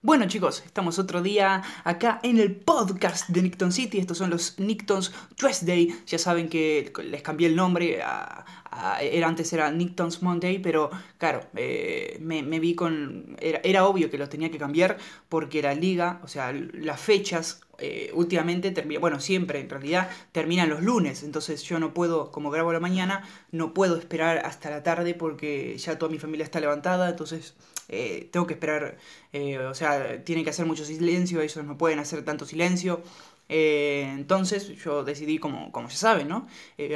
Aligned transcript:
Bueno 0.00 0.28
chicos, 0.28 0.62
estamos 0.64 1.00
otro 1.00 1.22
día 1.22 1.60
acá 1.82 2.20
en 2.22 2.38
el 2.38 2.54
podcast 2.54 3.28
de 3.30 3.42
Nickton 3.42 3.72
City. 3.72 3.98
Estos 3.98 4.18
son 4.18 4.30
los 4.30 4.56
Nickton's 4.60 5.12
Tuesday. 5.34 5.92
Ya 6.06 6.18
saben 6.18 6.48
que 6.48 6.92
les 7.02 7.20
cambié 7.20 7.48
el 7.48 7.56
nombre. 7.56 7.96
era, 7.96 9.26
antes 9.26 9.52
era 9.52 9.72
Nickton's 9.72 10.22
Monday, 10.22 10.60
pero 10.60 10.88
claro, 11.18 11.40
eh, 11.56 12.16
me, 12.20 12.60
vi 12.60 12.76
con... 12.76 13.36
Era, 13.40 13.86
obvio 13.86 14.08
que 14.08 14.18
lo 14.18 14.28
tenía 14.28 14.52
que 14.52 14.58
cambiar 14.58 14.98
porque 15.28 15.62
la 15.62 15.74
liga, 15.74 16.20
o 16.22 16.28
sea, 16.28 16.52
las 16.52 17.00
fechas 17.00 17.62
eh, 17.78 18.12
últimamente, 18.14 18.70
bueno, 19.00 19.18
siempre 19.18 19.58
en 19.58 19.68
realidad 19.68 20.08
terminan 20.30 20.68
los 20.68 20.80
lunes. 20.80 21.24
Entonces 21.24 21.64
yo 21.64 21.80
no 21.80 21.92
puedo, 21.92 22.30
como 22.30 22.52
grabo 22.52 22.72
la 22.72 22.78
mañana, 22.78 23.24
no 23.50 23.74
puedo 23.74 23.96
esperar 23.96 24.46
hasta 24.46 24.70
la 24.70 24.84
tarde 24.84 25.14
porque 25.14 25.76
ya 25.76 25.98
toda 25.98 26.12
mi 26.12 26.20
familia 26.20 26.44
está 26.44 26.60
levantada. 26.60 27.08
Entonces 27.08 27.56
eh, 27.88 28.28
tengo 28.32 28.46
que 28.46 28.54
esperar, 28.54 28.98
eh, 29.32 29.58
o 29.58 29.74
sea, 29.74 30.22
tienen 30.24 30.44
que 30.44 30.50
hacer 30.50 30.66
mucho 30.66 30.84
silencio, 30.84 31.40
ellos 31.40 31.64
no 31.64 31.78
pueden 31.78 31.98
hacer 31.98 32.24
tanto 32.24 32.44
silencio. 32.44 33.02
Eh, 33.48 34.10
entonces 34.14 34.68
yo 34.82 35.04
decidí, 35.04 35.38
como, 35.38 35.72
como 35.72 35.90
se 35.90 35.96
sabe, 35.96 36.24
¿no? 36.24 36.46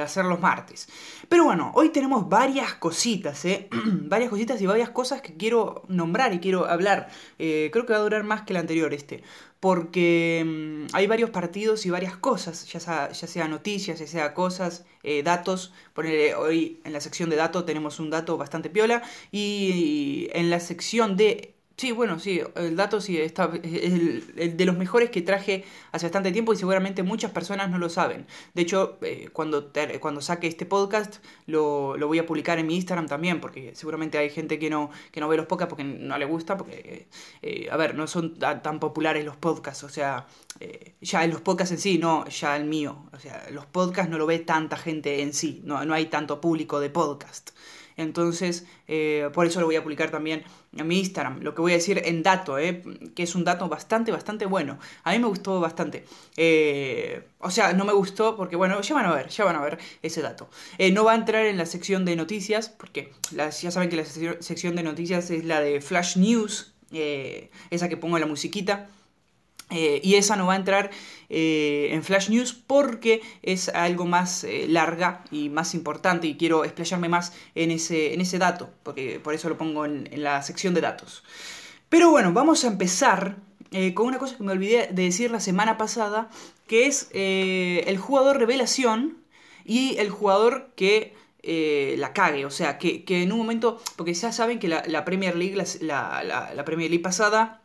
hacer 0.02 0.24
los 0.24 0.40
martes. 0.40 0.88
Pero 1.28 1.44
bueno, 1.44 1.72
hoy 1.74 1.90
tenemos 1.90 2.28
varias 2.28 2.74
cositas, 2.74 3.44
¿eh? 3.44 3.68
varias 3.84 4.30
cositas 4.30 4.60
y 4.60 4.66
varias 4.66 4.90
cosas 4.90 5.22
que 5.22 5.34
quiero 5.36 5.82
nombrar 5.88 6.32
y 6.34 6.40
quiero 6.40 6.66
hablar. 6.66 7.08
creo 7.38 7.86
que 7.86 7.92
va 7.92 7.98
a 7.98 8.02
durar 8.02 8.24
más 8.24 8.42
que 8.42 8.52
el 8.52 8.58
anterior 8.58 8.92
este 8.94 9.22
porque 9.62 10.42
mm, 10.44 10.86
hay 10.92 11.06
varios 11.06 11.30
partidos 11.30 11.86
y 11.86 11.90
varias 11.90 12.16
cosas, 12.16 12.66
ya 12.66 12.80
sea, 12.80 13.12
ya 13.12 13.28
sea 13.28 13.46
noticias, 13.46 14.00
ya 14.00 14.08
sea 14.08 14.34
cosas, 14.34 14.84
eh, 15.04 15.22
datos. 15.22 15.72
Ponerle, 15.94 16.34
hoy 16.34 16.80
en 16.82 16.92
la 16.92 17.00
sección 17.00 17.30
de 17.30 17.36
datos 17.36 17.64
tenemos 17.64 18.00
un 18.00 18.10
dato 18.10 18.36
bastante 18.36 18.70
piola 18.70 19.04
y 19.30 20.28
en 20.32 20.50
la 20.50 20.58
sección 20.58 21.16
de 21.16 21.51
Sí, 21.76 21.90
bueno, 21.90 22.18
sí, 22.18 22.40
el 22.54 22.76
dato 22.76 23.00
sí 23.00 23.18
está, 23.18 23.50
es 23.62 23.92
el, 23.92 24.56
de 24.56 24.64
los 24.64 24.76
mejores 24.76 25.10
que 25.10 25.22
traje 25.22 25.64
hace 25.90 26.06
bastante 26.06 26.30
tiempo 26.30 26.52
y 26.52 26.56
seguramente 26.56 27.02
muchas 27.02 27.30
personas 27.30 27.70
no 27.70 27.78
lo 27.78 27.88
saben. 27.88 28.26
De 28.54 28.62
hecho, 28.62 28.98
eh, 29.02 29.30
cuando, 29.32 29.72
cuando 30.00 30.20
saque 30.20 30.46
este 30.46 30.66
podcast 30.66 31.16
lo, 31.46 31.96
voy 32.06 32.18
a 32.18 32.26
publicar 32.26 32.58
en 32.58 32.66
mi 32.66 32.76
Instagram 32.76 33.06
también, 33.06 33.40
porque 33.40 33.74
seguramente 33.74 34.18
hay 34.18 34.30
gente 34.30 34.58
que 34.58 34.70
no, 34.70 34.90
que 35.10 35.20
no 35.20 35.28
ve 35.28 35.36
los 35.36 35.46
podcasts 35.46 35.70
porque 35.70 35.84
no 35.84 36.18
le 36.18 36.24
gusta, 36.24 36.56
porque, 36.56 37.08
eh, 37.40 37.68
a 37.70 37.76
ver, 37.76 37.94
no 37.94 38.06
son 38.06 38.38
tan, 38.38 38.78
populares 38.78 39.24
los 39.24 39.36
podcasts, 39.36 39.84
o 39.84 39.88
sea, 39.88 40.26
eh, 40.60 40.94
ya 41.00 41.24
en 41.24 41.30
los 41.30 41.40
podcasts 41.40 41.72
en 41.72 41.78
sí, 41.78 41.98
no, 41.98 42.26
ya 42.26 42.56
el 42.56 42.64
mío, 42.64 43.06
o 43.12 43.18
sea, 43.18 43.46
los 43.50 43.66
podcasts 43.66 44.10
no 44.10 44.18
lo 44.18 44.26
ve 44.26 44.38
tanta 44.40 44.76
gente 44.76 45.22
en 45.22 45.32
sí, 45.32 45.62
no, 45.64 45.84
no 45.84 45.94
hay 45.94 46.06
tanto 46.06 46.40
público 46.40 46.80
de 46.80 46.90
podcast. 46.90 47.50
Entonces, 47.96 48.66
eh, 48.88 49.28
por 49.32 49.46
eso 49.46 49.60
lo 49.60 49.66
voy 49.66 49.76
a 49.76 49.82
publicar 49.82 50.10
también 50.10 50.44
en 50.76 50.86
mi 50.86 50.98
Instagram. 50.98 51.40
Lo 51.40 51.54
que 51.54 51.60
voy 51.60 51.72
a 51.72 51.76
decir 51.76 52.02
en 52.04 52.22
dato, 52.22 52.58
eh, 52.58 52.82
que 53.14 53.22
es 53.22 53.34
un 53.34 53.44
dato 53.44 53.68
bastante, 53.68 54.12
bastante 54.12 54.46
bueno. 54.46 54.78
A 55.04 55.12
mí 55.12 55.18
me 55.18 55.26
gustó 55.26 55.60
bastante. 55.60 56.04
Eh, 56.36 57.22
o 57.38 57.50
sea, 57.50 57.72
no 57.72 57.84
me 57.84 57.92
gustó 57.92 58.36
porque, 58.36 58.56
bueno, 58.56 58.80
ya 58.80 58.94
van 58.94 59.06
a 59.06 59.14
ver, 59.14 59.28
ya 59.28 59.44
van 59.44 59.56
a 59.56 59.60
ver 59.60 59.78
ese 60.02 60.22
dato. 60.22 60.48
no 60.92 61.04
va 61.04 61.12
a 61.12 61.16
entrar 61.16 61.46
en 61.46 61.56
la 61.56 61.66
sección 61.66 62.04
de 62.04 62.16
noticias, 62.16 62.68
porque 62.68 63.12
ya 63.32 63.70
saben 63.70 63.88
que 63.88 63.96
la 63.96 64.04
sección 64.04 64.76
de 64.76 64.82
noticias 64.82 65.30
es 65.30 65.44
la 65.44 65.60
de 65.60 65.80
Flash 65.80 66.16
News, 66.16 66.72
esa 67.70 67.88
que 67.88 67.96
pongo 67.96 68.16
en 68.16 68.22
la 68.22 68.26
musiquita. 68.26 68.88
Eh, 69.72 70.00
y 70.02 70.16
esa 70.16 70.36
no 70.36 70.46
va 70.46 70.54
a 70.54 70.56
entrar 70.56 70.90
eh, 71.28 71.88
en 71.92 72.02
Flash 72.02 72.28
News 72.28 72.52
porque 72.52 73.22
es 73.42 73.68
algo 73.70 74.04
más 74.04 74.44
eh, 74.44 74.66
larga 74.68 75.24
y 75.30 75.48
más 75.48 75.74
importante 75.74 76.26
y 76.26 76.36
quiero 76.36 76.64
explayarme 76.64 77.08
más 77.08 77.32
en 77.54 77.70
ese, 77.70 78.12
en 78.12 78.20
ese 78.20 78.38
dato, 78.38 78.70
porque 78.82 79.18
por 79.18 79.34
eso 79.34 79.48
lo 79.48 79.56
pongo 79.56 79.86
en, 79.86 80.08
la 80.22 80.42
sección 80.42 80.74
de 80.74 80.82
datos. 80.82 81.24
Pero 81.88 82.10
bueno, 82.10 82.32
vamos 82.32 82.64
a 82.64 82.68
empezar 82.68 83.36
con 83.94 84.06
una 84.06 84.18
cosa 84.18 84.36
que 84.36 84.42
me 84.42 84.52
olvidé 84.52 84.88
de 84.92 85.04
decir 85.04 85.30
la 85.30 85.40
semana 85.40 85.78
pasada, 85.78 86.28
que 86.66 86.86
es 86.86 87.08
el 87.12 87.96
jugador 87.96 88.36
revelación 88.36 89.16
y 89.64 89.96
el 89.96 90.10
jugador 90.10 90.72
que 90.76 91.14
la 91.42 92.12
cague, 92.12 92.44
o 92.44 92.50
sea, 92.50 92.76
que, 92.76 93.04
en 93.08 93.32
un 93.32 93.38
momento, 93.38 93.80
porque 93.96 94.12
ya 94.12 94.30
saben 94.30 94.58
que 94.58 94.68
la, 94.68 95.04
Premier 95.06 95.36
League, 95.36 95.56
la 95.80 96.62
Premier 96.66 96.90
League 96.90 97.02
pasada, 97.02 97.61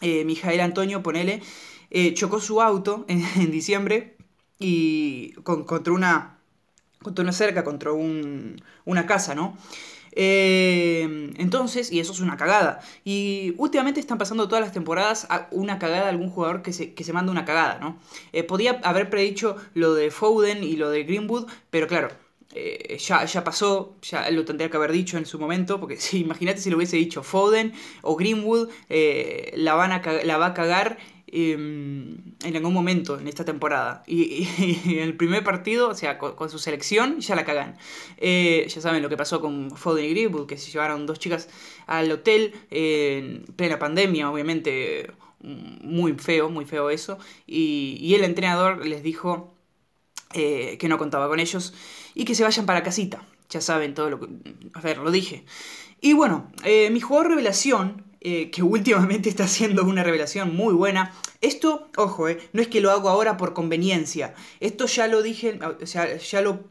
eh, 0.00 0.24
Mijael 0.24 0.60
Antonio, 0.60 1.02
ponele, 1.02 1.42
eh, 1.90 2.14
chocó 2.14 2.40
su 2.40 2.60
auto 2.60 3.04
en, 3.08 3.50
diciembre 3.50 4.16
y 4.58 5.32
contra, 5.42 5.92
una, 5.92 6.38
contra 7.02 7.22
una 7.22 7.32
cerca, 7.32 7.64
contra 7.64 7.92
una 7.92 9.06
casa, 9.06 9.34
¿no? 9.34 9.56
Eh, 10.16 11.32
entonces, 11.38 11.90
y 11.90 11.98
eso 11.98 12.12
es 12.12 12.20
una 12.20 12.36
cagada. 12.36 12.80
Y 13.04 13.54
últimamente 13.58 13.98
están 13.98 14.18
pasando 14.18 14.46
todas 14.46 14.64
las 14.64 14.72
temporadas 14.72 15.26
a 15.28 15.48
una 15.50 15.78
cagada 15.78 16.08
algún 16.08 16.30
jugador 16.30 16.62
que 16.62 16.72
se, 16.72 16.94
que 16.94 17.02
se 17.02 17.12
manda 17.12 17.32
una 17.32 17.44
cagada, 17.44 17.78
¿no? 17.80 17.98
podía 18.46 18.80
haber 18.84 19.10
predicho 19.10 19.56
lo 19.74 19.94
de 19.94 20.10
Foden 20.10 20.62
y 20.62 20.76
lo 20.76 20.90
de 20.90 21.02
Greenwood, 21.02 21.50
pero 21.70 21.88
claro, 21.88 22.10
eh, 22.52 22.98
ya, 22.98 23.24
ya 23.24 23.42
pasó, 23.42 23.96
ya 24.02 24.30
lo 24.30 24.44
tendría 24.44 24.70
que 24.70 24.76
haber 24.76 24.92
dicho 24.92 25.18
en 25.18 25.26
su 25.26 25.38
momento, 25.38 25.80
porque 25.80 25.96
si 26.00 26.20
imagínate 26.20 26.60
si 26.60 26.70
lo 26.70 26.76
hubiese 26.76 26.96
dicho 26.96 27.22
Foden 27.22 27.72
o 28.02 28.16
Greenwood, 28.16 28.70
eh, 28.88 29.52
la, 29.56 29.74
van 29.74 29.92
a, 29.92 30.02
la 30.24 30.38
va 30.38 30.46
a 30.46 30.54
cagar 30.54 30.98
em, 31.26 32.34
en 32.44 32.56
algún 32.56 32.72
momento 32.72 33.18
en 33.18 33.26
esta 33.26 33.44
temporada. 33.44 34.04
Y, 34.06 34.48
en 34.86 35.00
el 35.00 35.16
primer 35.16 35.42
partido, 35.42 35.88
o 35.88 35.94
sea, 35.94 36.18
con, 36.18 36.50
su 36.50 36.58
selección, 36.58 37.20
ya 37.20 37.34
la 37.34 37.44
cagan. 37.44 37.76
Eh, 38.18 38.66
ya 38.68 38.80
saben 38.80 39.02
lo 39.02 39.08
que 39.08 39.16
pasó 39.16 39.40
con 39.40 39.70
Foden 39.76 40.04
y 40.04 40.10
Greenwood, 40.10 40.46
que 40.46 40.56
se 40.56 40.70
llevaron 40.70 41.06
dos 41.06 41.18
chicas 41.18 41.48
al 41.86 42.10
hotel 42.12 42.54
en 42.70 43.44
plena 43.56 43.78
pandemia, 43.78 44.30
obviamente 44.30 45.10
muy 45.40 46.14
feo, 46.14 46.50
muy 46.50 46.64
feo 46.66 46.88
eso. 46.90 47.18
Y, 47.46 47.98
y 48.00 48.14
el 48.14 48.24
entrenador 48.24 48.86
les 48.86 49.02
dijo 49.02 49.50
que 50.32 50.86
no 50.88 50.98
contaba 50.98 51.28
con 51.28 51.38
ellos 51.38 51.74
y 52.14 52.24
que 52.24 52.34
se 52.34 52.44
vayan 52.44 52.66
para 52.66 52.82
casita. 52.82 53.22
Ya 53.50 53.60
saben 53.60 53.94
todo 53.94 54.10
lo 54.10 54.20
que... 54.20 54.28
A 54.74 54.80
ver, 54.80 54.98
lo 54.98 55.10
dije. 55.10 55.44
Y 56.00 56.12
bueno, 56.12 56.50
eh, 56.64 56.90
mi 56.90 57.00
jugador 57.00 57.30
revelación, 57.30 58.04
eh, 58.20 58.50
que 58.50 58.62
últimamente 58.76 59.28
está 59.28 59.44
haciendo 59.44 59.84
una 59.84 60.02
revelación 60.02 60.54
muy 60.54 60.74
buena. 60.74 61.12
Esto, 61.40 61.88
ojo, 61.96 62.28
eh, 62.28 62.38
no 62.52 62.62
es 62.62 62.68
que 62.68 62.80
lo 62.80 62.90
hago 62.90 63.08
ahora 63.08 63.36
por 63.36 63.52
conveniencia. 63.52 64.34
Esto 64.60 64.86
ya 64.86 65.06
lo 65.06 65.22
dije, 65.22 65.58
o 65.82 65.86
sea, 65.86 66.16
ya 66.16 66.40
lo 66.40 66.64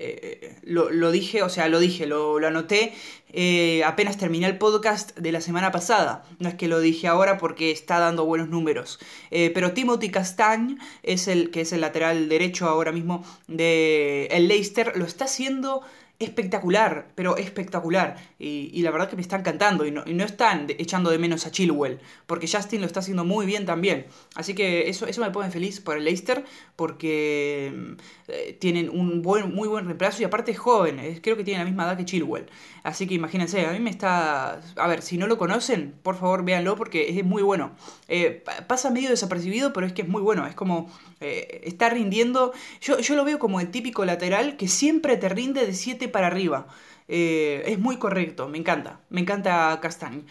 eh, 0.00 0.56
lo, 0.62 1.10
dije, 1.10 1.42
o 1.42 1.48
sea, 1.48 1.68
lo 1.68 1.80
dije, 1.80 2.06
lo, 2.06 2.36
anoté 2.46 2.92
eh, 3.32 3.82
apenas 3.84 4.16
terminé 4.16 4.46
el 4.46 4.56
podcast 4.56 5.16
de 5.18 5.32
la 5.32 5.40
semana 5.40 5.72
pasada. 5.72 6.24
No 6.38 6.48
es 6.48 6.54
que 6.54 6.68
lo 6.68 6.80
dije 6.80 7.08
ahora 7.08 7.38
porque 7.38 7.70
está 7.70 7.98
dando 7.98 8.24
buenos 8.24 8.48
números. 8.48 9.00
Eh, 9.30 9.50
pero 9.52 9.72
Timothy 9.72 10.10
Castagne, 10.10 10.78
es 11.02 11.26
el, 11.26 11.50
que 11.50 11.62
es 11.62 11.72
el 11.72 11.80
lateral 11.80 12.28
derecho 12.28 12.68
ahora 12.68 12.92
mismo 12.92 13.24
de 13.48 14.26
el 14.30 14.48
Leicester, 14.48 14.92
lo 14.96 15.04
está 15.04 15.24
haciendo 15.24 15.82
espectacular, 16.18 17.12
pero 17.14 17.36
espectacular. 17.36 18.16
Y, 18.38 18.82
la 18.82 18.90
verdad 18.90 19.08
que 19.08 19.16
me 19.16 19.22
están 19.22 19.42
cantando 19.42 19.86
y 19.86 19.90
no, 19.90 20.04
no, 20.04 20.24
están 20.24 20.66
echando 20.70 21.10
de 21.10 21.18
menos 21.18 21.46
a 21.46 21.50
Chilwell, 21.50 22.00
porque 22.26 22.48
Justin 22.48 22.80
lo 22.80 22.86
está 22.86 23.00
haciendo 23.00 23.24
muy 23.24 23.46
bien 23.46 23.66
también. 23.66 24.06
Así 24.34 24.54
que 24.54 24.88
eso, 24.88 25.06
eso 25.06 25.20
me 25.20 25.30
pone 25.30 25.50
feliz 25.50 25.80
por 25.80 25.96
el 25.96 26.04
Leicester, 26.04 26.44
porque 26.74 27.72
mm, 27.74 27.92
eh, 28.28 28.56
tienen 28.60 28.88
un 28.88 29.22
buen, 29.22 29.54
muy 29.54 29.68
buen 29.68 29.84
reemplazo 29.86 30.22
y 30.22 30.24
aparte 30.24 30.52
es 30.52 30.58
joven, 30.58 31.20
creo 31.22 31.36
que 31.36 31.44
tiene 31.44 31.60
la 31.60 31.64
misma 31.64 31.84
edad 31.84 31.96
que 31.96 32.04
Chilwell. 32.04 32.46
Así 32.82 33.06
que 33.06 33.14
imagínense, 33.14 33.66
a 33.66 33.72
mí 33.72 33.80
me 33.80 33.90
está... 33.90 34.60
A 34.76 34.86
ver, 34.86 35.02
si 35.02 35.18
no 35.18 35.26
lo 35.26 35.36
conocen, 35.36 35.94
por 36.02 36.16
favor 36.16 36.44
véanlo 36.44 36.74
porque 36.74 37.18
es 37.18 37.24
muy 37.24 37.42
bueno. 37.42 37.72
Eh, 38.08 38.42
pasa 38.66 38.90
medio 38.90 39.10
desapercibido, 39.10 39.72
pero 39.72 39.86
es 39.86 39.92
que 39.92 40.02
es 40.02 40.08
muy 40.08 40.22
bueno. 40.22 40.46
Es 40.46 40.54
como... 40.54 40.90
Eh, 41.20 41.60
está 41.64 41.90
rindiendo... 41.90 42.52
Yo, 42.80 42.98
yo 42.98 43.14
lo 43.14 43.24
veo 43.24 43.38
como 43.38 43.60
el 43.60 43.70
típico 43.70 44.04
lateral 44.04 44.56
que 44.56 44.68
siempre 44.68 45.16
te 45.16 45.28
rinde 45.28 45.66
de 45.66 45.74
7 45.74 46.07
para 46.08 46.26
arriba. 46.28 46.66
Eh, 47.08 47.62
es 47.66 47.78
muy 47.78 47.96
correcto, 47.98 48.48
me 48.48 48.58
encanta, 48.58 49.00
me 49.10 49.20
encanta 49.20 49.78
Castagne. 49.80 50.24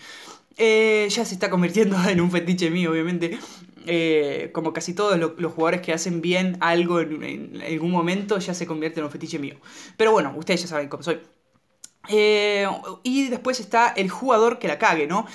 Eh, 0.58 1.08
ya 1.10 1.24
se 1.26 1.34
está 1.36 1.50
convirtiendo 1.50 1.98
en 2.10 2.22
un 2.22 2.32
fetiche 2.32 2.70
mío, 2.70 2.92
obviamente. 2.92 3.38
Eh, 3.90 4.52
como 4.54 4.74
casi 4.74 4.94
todos 4.94 5.18
los, 5.18 5.54
jugadores 5.54 5.82
que 5.82 5.94
hacen 5.94 6.22
bien 6.22 6.58
algo 6.60 7.00
en, 7.00 7.24
en, 7.24 7.62
algún 7.62 7.92
momento, 7.92 8.38
ya 8.38 8.54
se 8.54 8.68
convierte 8.68 9.00
en 9.00 9.06
un 9.06 9.12
fetiche 9.12 9.40
mío. 9.40 9.56
Pero 9.96 10.12
bueno, 10.12 10.34
ustedes 10.38 10.62
ya 10.64 10.68
saben 10.68 10.90
cómo 10.90 11.04
soy. 11.04 11.20
Eh, 12.10 12.68
y 13.04 13.28
después 13.28 13.60
está 13.60 13.90
el 13.96 14.10
jugador 14.10 14.60
que 14.60 14.68
la 14.68 14.78
cague, 14.78 15.08
¿no? 15.08 15.26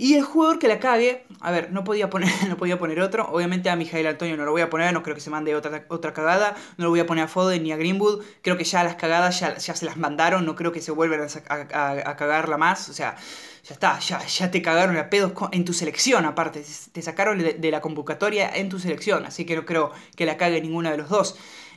Y 0.00 0.14
el 0.14 0.22
jugador 0.22 0.58
que 0.58 0.66
la 0.66 0.80
cague, 0.80 1.26
a 1.40 1.50
ver, 1.50 1.72
no 1.72 1.84
podía 1.84 2.08
poner, 2.08 2.30
no 2.48 2.56
podía 2.56 2.78
poner 2.78 3.00
otro. 3.00 3.28
Obviamente 3.30 3.68
a 3.68 3.76
Mijael 3.76 4.06
Antonio 4.06 4.34
no 4.36 4.46
lo 4.46 4.52
voy 4.52 4.62
a 4.62 4.70
poner, 4.70 4.94
no 4.94 5.02
creo 5.02 5.14
que 5.14 5.20
se 5.20 5.28
mande 5.28 5.54
otra, 5.54 5.84
otra 5.88 6.14
cagada. 6.14 6.56
No 6.78 6.84
lo 6.84 6.90
voy 6.90 7.00
a 7.00 7.06
poner 7.06 7.24
a 7.24 7.28
Foden 7.28 7.62
ni 7.62 7.72
a 7.72 7.76
Greenwood. 7.76 8.22
Creo 8.40 8.56
que 8.56 8.64
ya 8.64 8.82
las 8.82 8.94
cagadas 8.94 9.40
ya, 9.40 9.58
se 9.58 9.84
las 9.84 9.98
mandaron, 9.98 10.46
no 10.46 10.56
creo 10.56 10.72
que 10.72 10.80
se 10.80 10.90
vuelvan 10.90 11.28
a, 11.48 12.16
cagarla 12.16 12.56
más. 12.56 12.88
O 12.88 12.94
sea, 12.94 13.16
ya 13.62 13.74
está, 13.74 13.98
ya, 13.98 14.24
ya 14.24 14.50
te 14.50 14.62
cagaron 14.62 14.96
a 14.96 15.10
pedos 15.10 15.32
en 15.52 15.66
tu 15.66 15.74
selección, 15.74 16.24
aparte. 16.24 16.64
Te 16.92 17.02
sacaron 17.02 17.38
de, 17.38 17.70
la 17.70 17.82
convocatoria 17.82 18.50
en 18.54 18.70
tu 18.70 18.78
selección, 18.78 19.26
así 19.26 19.44
que 19.44 19.54
no 19.54 19.66
creo 19.66 19.92
que 20.16 20.24
la 20.24 20.38
cague 20.38 20.62
ninguno 20.62 20.90
de 20.90 20.96
los 20.96 21.10
dos. 21.10 21.36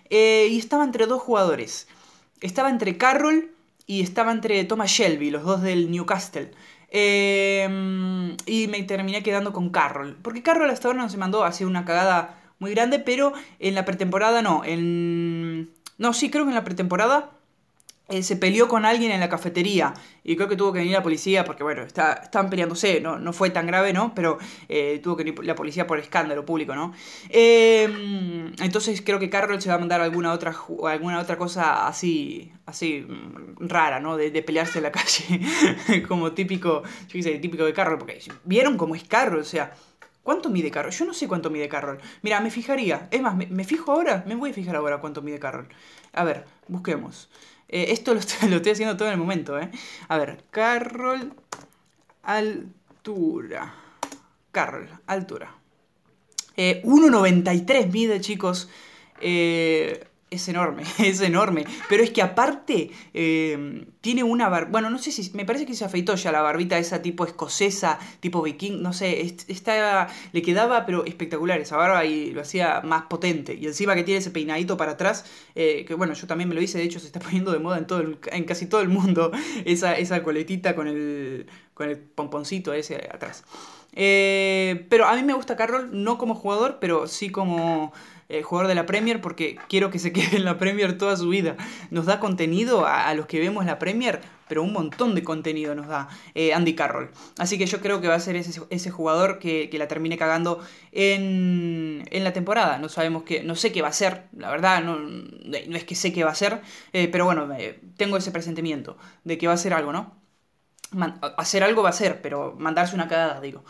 Eh, 0.09 0.47
y 0.49 0.59
estaba 0.59 0.85
entre 0.85 1.07
dos 1.07 1.21
jugadores. 1.21 1.89
Estaba 2.39 2.69
entre 2.69 2.97
Carroll 2.97 3.51
y 3.85 4.01
estaba 4.01 4.31
entre 4.31 4.63
Thomas 4.65 4.91
Shelby, 4.91 5.29
los 5.29 5.43
dos 5.43 5.61
del 5.61 5.91
Newcastle. 5.91 6.51
Em, 6.89 8.37
y 8.45 8.67
me 8.67 8.83
terminé 8.83 9.23
quedando 9.23 9.51
con 9.51 9.69
Carroll. 9.69 10.17
Porque 10.21 10.43
Carroll 10.43 10.69
hasta 10.69 10.87
ahora 10.87 11.01
no 11.01 11.09
se 11.09 11.17
mandó 11.17 11.43
hacia 11.43 11.67
una 11.67 11.85
cagada 11.85 12.39
muy 12.59 12.71
grande, 12.71 12.99
pero 12.99 13.33
en 13.59 13.75
la 13.75 13.85
pretemporada 13.85 14.41
no. 14.41 14.63
En... 14.63 15.71
No, 15.97 16.13
sí, 16.13 16.29
creo 16.29 16.45
que 16.45 16.49
en 16.49 16.55
la 16.55 16.63
pretemporada 16.63 17.31
eh, 17.31 17.42
se 18.21 18.35
peleó 18.35 18.67
con 18.67 18.85
alguien 18.85 19.11
en 19.11 19.19
la 19.19 19.29
cafetería 19.29 19.93
y 20.23 20.35
creo 20.35 20.47
que 20.47 20.55
tuvo 20.55 20.71
que 20.71 20.79
venir 20.79 20.93
la 20.93 21.03
policía 21.03 21.43
porque, 21.43 21.63
bueno, 21.63 21.81
está, 21.81 22.13
estaban 22.13 22.49
peleándose, 22.49 23.01
¿no? 23.01 23.17
no 23.17 23.33
fue 23.33 23.49
tan 23.49 23.67
grave, 23.67 23.93
¿no? 23.93 24.13
Pero 24.13 24.37
eh, 24.69 24.99
tuvo 25.01 25.17
que 25.17 25.23
venir 25.23 25.43
la 25.43 25.55
policía 25.55 25.87
por 25.87 25.99
escándalo 25.99 26.45
público, 26.45 26.75
¿no? 26.75 26.93
Em, 27.29 28.53
entonces 28.59 29.01
creo 29.01 29.19
que 29.19 29.29
Carroll 29.29 29.61
se 29.61 29.69
va 29.69 29.75
a 29.75 29.79
mandar 29.79 30.01
alguna 30.01 30.31
otra, 30.33 30.55
alguna 30.87 31.19
otra 31.19 31.37
cosa 31.37 31.87
así, 31.87 32.51
así 32.65 33.05
mm, 33.07 33.67
rara, 33.67 33.99
¿no? 33.99 34.17
De, 34.17 34.43
pelearse 34.43 34.79
en 34.79 34.83
la 34.83 34.91
calle, 34.97 36.03
como 36.07 36.33
típico, 36.33 36.83
yo 36.83 37.13
qué 37.13 37.23
sé, 37.23 37.39
típico 37.39 37.65
de 37.65 37.73
Carroll, 37.73 37.97
porque 37.97 38.19
vieron 38.43 38.77
cómo 38.77 38.95
es 38.95 39.03
Carroll, 39.03 39.39
o 39.41 39.45
sea... 39.45 39.73
¿Cuánto 40.23 40.49
mide 40.49 40.71
Carroll? 40.71 40.93
Yo 40.93 41.03
no 41.03 41.13
sé 41.13 41.27
cuánto 41.27 41.49
mide 41.49 41.67
Carroll. 41.67 41.97
Mira, 42.21 42.39
me 42.39 42.49
fijaría. 42.49 43.09
Es 43.11 43.21
más, 43.21 43.35
me, 43.35 43.45
me, 43.47 43.65
fijo 43.65 43.91
ahora. 43.91 44.23
Me 44.25 44.35
voy 44.35 44.51
a 44.51 44.53
fijar 44.53 44.77
ahora 44.77 44.99
cuánto 44.99 45.21
mide 45.21 45.37
Carroll. 45.37 45.67
A 46.13 46.23
ver, 46.23 46.45
busquemos. 46.69 47.29
Eh, 47.73 47.91
esto 47.91 48.13
lo 48.13 48.19
estoy, 48.19 48.71
haciendo 48.71 48.95
todo 48.95 49.07
en 49.07 49.15
el 49.15 49.19
momento, 49.19 49.59
¿eh? 49.59 49.71
A 50.07 50.19
ver, 50.19 50.43
Carroll, 50.51 51.33
altura. 52.21 53.73
Carroll, 54.51 54.87
altura. 55.07 55.55
1,93 56.55 57.71
eh, 57.71 57.89
mide, 57.91 58.21
chicos. 58.21 58.69
Eh, 59.21 60.05
es 60.33 60.47
enorme, 60.47 60.83
es 60.99 61.21
enorme. 61.21 61.65
Pero 61.89 62.03
es 62.03 62.11
que 62.11 62.21
aparte 62.21 62.91
eh, 63.13 63.85
tiene 64.01 64.23
una 64.23 64.49
barba. 64.49 64.69
Bueno, 64.71 64.89
no 64.89 64.97
sé 64.97 65.11
si. 65.11 65.31
Me 65.33 65.45
parece 65.45 65.65
que 65.65 65.73
se 65.73 65.85
afeitó 65.85 66.15
ya 66.15 66.31
la 66.31 66.41
barbita 66.41 66.77
esa 66.77 67.01
tipo 67.01 67.25
escocesa, 67.25 67.99
tipo 68.19 68.41
viking. 68.41 68.81
No 68.81 68.93
sé, 68.93 69.21
esta, 69.21 70.07
le 70.31 70.41
quedaba 70.41 70.85
pero 70.85 71.05
espectacular 71.05 71.59
esa 71.59 71.77
barba 71.77 72.05
y 72.05 72.31
lo 72.31 72.41
hacía 72.41 72.81
más 72.81 73.03
potente. 73.03 73.53
Y 73.53 73.67
encima 73.67 73.95
que 73.95 74.03
tiene 74.03 74.19
ese 74.19 74.31
peinadito 74.31 74.77
para 74.77 74.93
atrás, 74.93 75.25
eh, 75.55 75.85
que 75.85 75.93
bueno, 75.93 76.13
yo 76.13 76.27
también 76.27 76.49
me 76.49 76.55
lo 76.55 76.61
hice, 76.61 76.77
de 76.77 76.83
hecho 76.83 76.99
se 76.99 77.07
está 77.07 77.19
poniendo 77.21 77.51
de 77.51 77.59
moda 77.59 77.77
en, 77.77 77.87
todo 77.87 78.01
en 78.01 78.43
casi 78.45 78.65
todo 78.65 78.81
el 78.81 78.89
mundo 78.89 79.31
esa, 79.65 79.97
esa 79.97 80.23
coletita 80.23 80.75
con 80.75 80.87
el, 80.87 81.47
con 81.73 81.89
el 81.89 81.97
pomponcito 81.97 82.73
ese 82.73 83.09
atrás. 83.11 83.43
Eh, 83.95 84.87
pero 84.89 85.05
a 85.05 85.15
mí 85.15 85.23
me 85.23 85.33
gusta 85.33 85.55
Carroll, 85.55 85.89
no 85.91 86.17
como 86.17 86.35
jugador, 86.35 86.77
pero 86.79 87.07
sí 87.07 87.29
como 87.29 87.93
eh, 88.29 88.41
jugador 88.43 88.67
de 88.67 88.75
la 88.75 88.85
Premier 88.85 89.21
porque 89.21 89.57
quiero 89.69 89.89
que 89.89 89.99
se 89.99 90.11
quede 90.13 90.37
en 90.37 90.45
la 90.45 90.57
Premier 90.57 90.97
toda 90.97 91.17
su 91.17 91.29
vida. 91.29 91.55
Nos 91.91 92.05
da 92.05 92.19
contenido 92.19 92.85
a, 92.85 93.13
los 93.13 93.25
que 93.25 93.39
vemos 93.39 93.65
la 93.65 93.79
Premier, 93.79 94.21
pero 94.47 94.63
un 94.63 94.73
montón 94.73 95.15
de 95.15 95.23
contenido 95.23 95.75
nos 95.75 95.87
da 95.87 96.09
eh, 96.35 96.53
Andy 96.53 96.75
Carroll. 96.75 97.09
Así 97.37 97.57
que 97.57 97.65
yo 97.65 97.81
creo 97.81 98.01
que 98.01 98.07
va 98.07 98.15
a 98.15 98.19
ser 98.19 98.35
ese, 98.35 98.91
jugador 98.91 99.39
que, 99.39 99.69
la 99.73 99.87
termine 99.87 100.17
cagando 100.17 100.59
en, 100.91 102.03
la 102.11 102.33
temporada. 102.33 102.77
No 102.77 102.89
sabemos 102.89 103.23
qué, 103.23 103.43
no 103.43 103.55
sé 103.55 103.71
qué 103.71 103.81
va 103.81 103.89
a 103.89 103.93
ser, 103.93 104.25
la 104.37 104.49
verdad, 104.49 104.83
no, 104.83 104.99
no 104.99 105.77
es 105.77 105.83
que 105.83 105.95
sé 105.95 106.13
qué 106.13 106.23
va 106.23 106.31
a 106.31 106.35
ser, 106.35 106.61
eh, 106.93 107.07
pero 107.07 107.25
bueno, 107.25 107.49
tengo 107.97 108.17
ese 108.17 108.31
presentimiento 108.31 108.97
de 109.23 109.37
que 109.37 109.47
va 109.47 109.53
a 109.53 109.57
ser 109.57 109.73
algo, 109.73 109.91
¿no? 109.91 110.23
hacer 111.37 111.63
algo 111.63 111.83
va 111.83 111.89
a 111.89 111.93
ser, 111.93 112.21
pero 112.21 112.55
mandarse 112.57 112.95
una 112.95 113.07
cagada, 113.07 113.41
digo. 113.41 113.63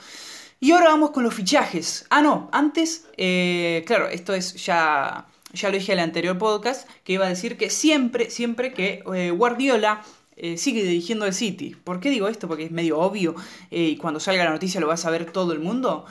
Y 0.64 0.72
ahora 0.72 0.86
vamos 0.86 1.12
con 1.12 1.26
los 1.26 1.34
fichajes. 1.34 2.06
Ah, 2.10 2.22
no, 2.22 2.48
antes, 2.54 3.06
eh, 3.18 3.84
claro, 3.86 4.08
esto 4.08 4.34
es 4.34 4.54
ya, 4.66 5.28
ya 5.52 5.68
lo 5.68 5.76
dije 5.76 5.92
en 5.92 6.00
el 6.00 6.06
anterior 6.06 6.38
podcast, 6.38 6.90
que 7.04 7.12
iba 7.12 7.26
a 7.26 7.28
decir 7.28 7.58
que 7.58 7.70
siempre, 7.70 8.30
siempre 8.30 8.72
que 8.72 9.04
eh, 9.14 9.32
Guardiola 9.32 10.04
eh, 10.38 10.56
sigue 10.56 10.84
dirigiendo 10.84 11.26
el 11.26 11.34
City. 11.34 11.76
¿Por 11.84 12.00
qué 12.00 12.10
digo 12.10 12.30
esto? 12.30 12.48
Porque 12.48 12.64
es 12.64 12.72
medio 12.72 12.98
obvio 13.00 13.36
y 13.72 13.98
cuando 13.98 14.22
salga 14.22 14.46
la 14.46 14.52
noticia 14.52 14.80
lo 14.80 14.88
va 14.88 14.94
a 14.94 14.96
saber 14.96 15.34
todo 15.34 15.52
el 15.52 15.60
mundo. 15.60 16.06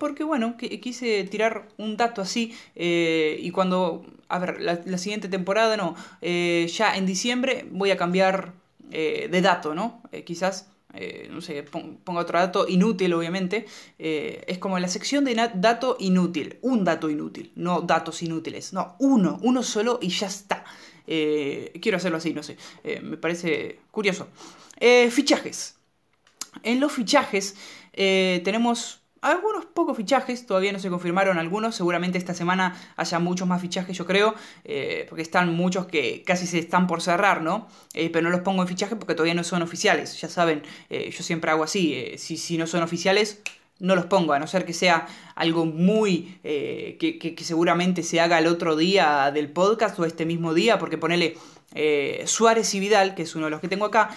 porque 0.00 0.24
bueno, 0.24 0.56
quise 0.56 1.22
tirar 1.22 1.68
un 1.76 1.96
dato 1.96 2.22
así 2.22 2.56
y 2.74 3.50
cuando, 3.52 4.04
a 4.28 4.40
ver, 4.40 4.60
la, 4.60 4.98
siguiente 4.98 5.28
temporada 5.28 5.76
no, 5.76 5.94
ya 6.20 6.96
en 6.96 7.06
diciembre 7.06 7.66
voy 7.70 7.92
a 7.92 7.96
cambiar 7.96 8.52
de 8.90 9.40
dato, 9.40 9.76
¿no? 9.76 10.02
quizás 10.26 10.71
eh, 10.94 11.28
no 11.30 11.40
sé, 11.40 11.62
pongo 11.62 12.20
otro 12.20 12.38
dato 12.38 12.68
inútil, 12.68 13.12
obviamente, 13.14 13.66
eh, 13.98 14.44
es 14.46 14.58
como 14.58 14.78
la 14.78 14.88
sección 14.88 15.24
de 15.24 15.34
dato 15.54 15.96
inútil, 16.00 16.58
un 16.62 16.84
dato 16.84 17.08
inútil, 17.08 17.52
no 17.56 17.80
datos 17.80 18.22
inútiles, 18.22 18.72
no, 18.72 18.96
uno, 18.98 19.38
uno 19.42 19.62
solo 19.62 19.98
y 20.02 20.08
ya 20.08 20.26
está. 20.26 20.64
Eh, 21.06 21.72
quiero 21.80 21.96
hacerlo 21.96 22.18
así, 22.18 22.32
no 22.32 22.42
sé, 22.42 22.56
me 23.02 23.16
parece 23.16 23.80
curioso. 23.90 24.28
fichajes. 25.10 25.76
En 26.62 26.80
los 26.80 26.92
fichajes 26.92 27.56
tenemos 27.92 29.01
algunos 29.22 29.66
pocos 29.66 29.96
fichajes, 29.96 30.46
todavía 30.46 30.72
no 30.72 30.80
se 30.80 30.90
confirmaron 30.90 31.38
algunos, 31.38 31.76
seguramente 31.76 32.18
esta 32.18 32.34
semana 32.34 32.76
haya 32.96 33.20
muchos 33.20 33.46
más 33.46 33.62
fichajes 33.62 33.96
yo 33.96 34.04
creo, 34.04 34.34
eh, 34.64 35.06
porque 35.08 35.22
están 35.22 35.54
muchos 35.54 35.86
que 35.86 36.24
casi 36.26 36.46
se 36.46 36.58
están 36.58 36.88
por 36.88 37.00
cerrar, 37.00 37.40
¿no? 37.40 37.68
Eh, 37.94 38.10
pero 38.10 38.24
no 38.24 38.30
los 38.30 38.40
pongo 38.40 38.62
en 38.62 38.68
fichaje 38.68 38.96
porque 38.96 39.14
todavía 39.14 39.34
no 39.34 39.44
son 39.44 39.62
oficiales, 39.62 40.20
ya 40.20 40.28
saben, 40.28 40.62
eh, 40.90 41.10
yo 41.16 41.22
siempre 41.22 41.52
hago 41.52 41.62
así, 41.62 42.14
si, 42.18 42.36
si 42.36 42.58
no 42.58 42.66
son 42.66 42.82
oficiales 42.82 43.40
no 43.78 43.96
los 43.96 44.06
pongo, 44.06 44.32
a 44.32 44.38
no 44.38 44.46
ser 44.46 44.64
que 44.64 44.72
sea 44.72 45.08
algo 45.34 45.64
muy 45.64 46.38
que, 46.42 47.18
que, 47.18 47.44
seguramente 47.44 48.04
se 48.04 48.20
haga 48.20 48.38
el 48.38 48.46
otro 48.46 48.76
día 48.76 49.32
del 49.32 49.50
podcast 49.50 49.98
o 49.98 50.04
este 50.04 50.24
mismo 50.24 50.54
día, 50.54 50.78
porque 50.78 50.98
ponele 50.98 51.36
Suárez 52.26 52.72
y 52.74 52.80
Vidal, 52.80 53.16
que 53.16 53.22
es 53.22 53.34
uno 53.34 53.46
de 53.46 53.50
los 53.50 53.60
que 53.60 53.66
tengo 53.66 53.86
acá, 53.86 54.10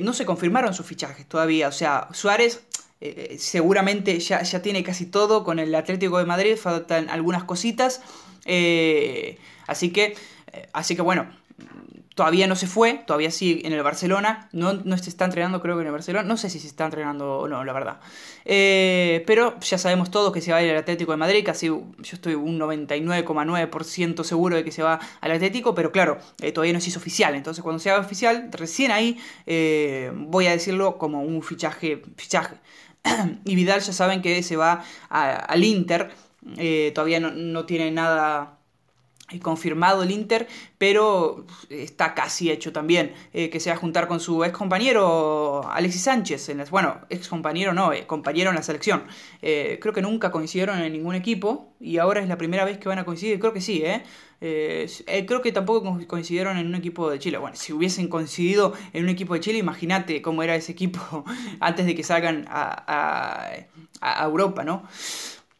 no 0.00 0.14
se 0.14 0.24
confirmaron 0.24 0.72
sus 0.72 0.86
fichajes 0.86 1.28
todavía, 1.28 1.68
o 1.68 1.72
sea, 1.72 2.08
Suárez 2.12 2.64
eh, 3.04 3.34
seguramente 3.36 4.20
ya, 4.20 4.44
ya, 4.44 4.62
tiene 4.62 4.84
casi 4.84 5.06
todo 5.06 5.42
con 5.42 5.58
el 5.58 5.74
Atlético 5.74 6.18
de 6.18 6.24
Madrid, 6.24 6.56
faltan 6.56 7.10
algunas 7.10 7.42
cositas. 7.42 8.00
Eh, 8.44 9.38
así 9.66 9.92
que, 9.92 10.14
eh, 10.52 10.68
así 10.72 10.94
que 10.94 11.02
bueno, 11.02 11.26
todavía 12.14 12.46
no 12.46 12.54
se 12.54 12.68
fue, 12.68 13.02
todavía 13.04 13.32
sigue 13.32 13.66
en 13.66 13.72
el 13.72 13.82
Barcelona, 13.82 14.48
no, 14.52 14.74
no 14.74 14.96
se 14.98 15.10
está 15.10 15.24
entrenando 15.24 15.60
creo 15.60 15.74
que 15.74 15.80
en 15.80 15.88
el 15.88 15.92
Barcelona, 15.92 16.28
no 16.28 16.36
sé 16.36 16.48
si 16.48 16.60
se 16.60 16.68
está 16.68 16.84
entrenando 16.84 17.38
o 17.40 17.48
no, 17.48 17.64
la 17.64 17.72
verdad. 17.72 17.98
pero 18.44 19.58
ya 19.58 19.78
sabemos 19.78 20.12
todos 20.12 20.32
que 20.32 20.40
se 20.40 20.52
va 20.52 20.58
a 20.58 20.62
ir 20.62 20.70
al 20.70 20.76
Atlético 20.76 21.10
de 21.10 21.16
Madrid, 21.16 21.42
casi 21.44 21.66
yo 21.66 21.84
estoy 22.02 22.36
un 22.36 22.56
99,9% 22.60 24.22
seguro 24.22 24.54
de 24.54 24.62
que 24.62 24.70
se 24.70 24.84
va 24.84 25.00
al 25.20 25.32
Atlético, 25.32 25.74
pero 25.74 25.90
claro, 25.90 26.18
todavía 26.54 26.72
no 26.72 26.80
se 26.80 26.90
hizo 26.90 27.00
oficial, 27.00 27.34
entonces 27.34 27.64
cuando 27.64 27.80
se 27.80 27.90
haga 27.90 28.00
oficial, 28.00 28.48
recién 28.52 28.92
ahí 28.92 29.18
voy 30.14 30.46
a 30.46 30.52
decirlo 30.52 30.98
como 30.98 31.22
un 31.22 31.42
fichaje, 31.42 32.00
fichaje. 32.16 32.54
y 33.44 33.54
Vidal 33.54 33.80
ya 33.80 33.92
saben 33.92 34.22
que 34.22 34.42
se 34.42 34.56
va 34.56 34.84
al 35.08 35.64
Inter. 35.64 36.10
Eh, 36.56 36.90
todavía 36.94 37.20
no, 37.20 37.66
tiene 37.66 37.90
nada 37.90 38.58
confirmado 39.40 40.02
el 40.02 40.10
Inter, 40.10 40.46
pero 40.78 41.46
está 41.70 42.14
casi 42.14 42.50
hecho 42.50 42.72
también 42.72 43.12
eh, 43.32 43.50
que 43.50 43.60
se 43.60 43.70
va 43.70 43.76
a 43.76 43.78
juntar 43.78 44.08
con 44.08 44.20
su 44.20 44.44
ex 44.44 44.56
compañero 44.56 45.68
Alexis 45.70 46.02
Sánchez. 46.02 46.48
En 46.48 46.62
bueno, 46.70 47.00
ex 47.10 47.28
compañero 47.28 47.72
no, 47.72 47.92
compañero 48.06 48.50
en 48.50 48.56
la 48.56 48.62
selección. 48.62 49.04
creo 49.40 49.92
que 49.92 50.02
nunca 50.02 50.30
coincidieron 50.30 50.80
en 50.80 50.92
ningún 50.92 51.14
equipo 51.14 51.72
y 51.80 51.98
ahora 51.98 52.20
es 52.20 52.28
la 52.28 52.38
primera 52.38 52.64
vez 52.64 52.78
que 52.78 52.88
van 52.88 52.98
a 52.98 53.04
coincidir. 53.04 53.38
Creo 53.38 53.52
que 53.52 53.60
sí, 53.60 53.82
¿eh? 53.84 54.02
Eh, 54.44 54.90
eh, 55.06 55.24
creo 55.24 55.40
que 55.40 55.52
tampoco 55.52 55.96
coincidieron 56.08 56.58
en 56.58 56.66
un 56.66 56.74
equipo 56.74 57.08
de 57.08 57.20
Chile. 57.20 57.38
Bueno, 57.38 57.54
si 57.54 57.72
hubiesen 57.72 58.08
coincidido 58.08 58.72
en 58.92 59.04
un 59.04 59.08
equipo 59.08 59.34
de 59.34 59.40
Chile, 59.40 59.58
imagínate 59.58 60.20
cómo 60.20 60.42
era 60.42 60.56
ese 60.56 60.72
equipo 60.72 61.24
antes 61.60 61.86
de 61.86 61.94
que 61.94 62.02
salgan 62.02 62.46
a, 62.48 63.52
Europa, 64.24 64.64
¿no? 64.64 64.82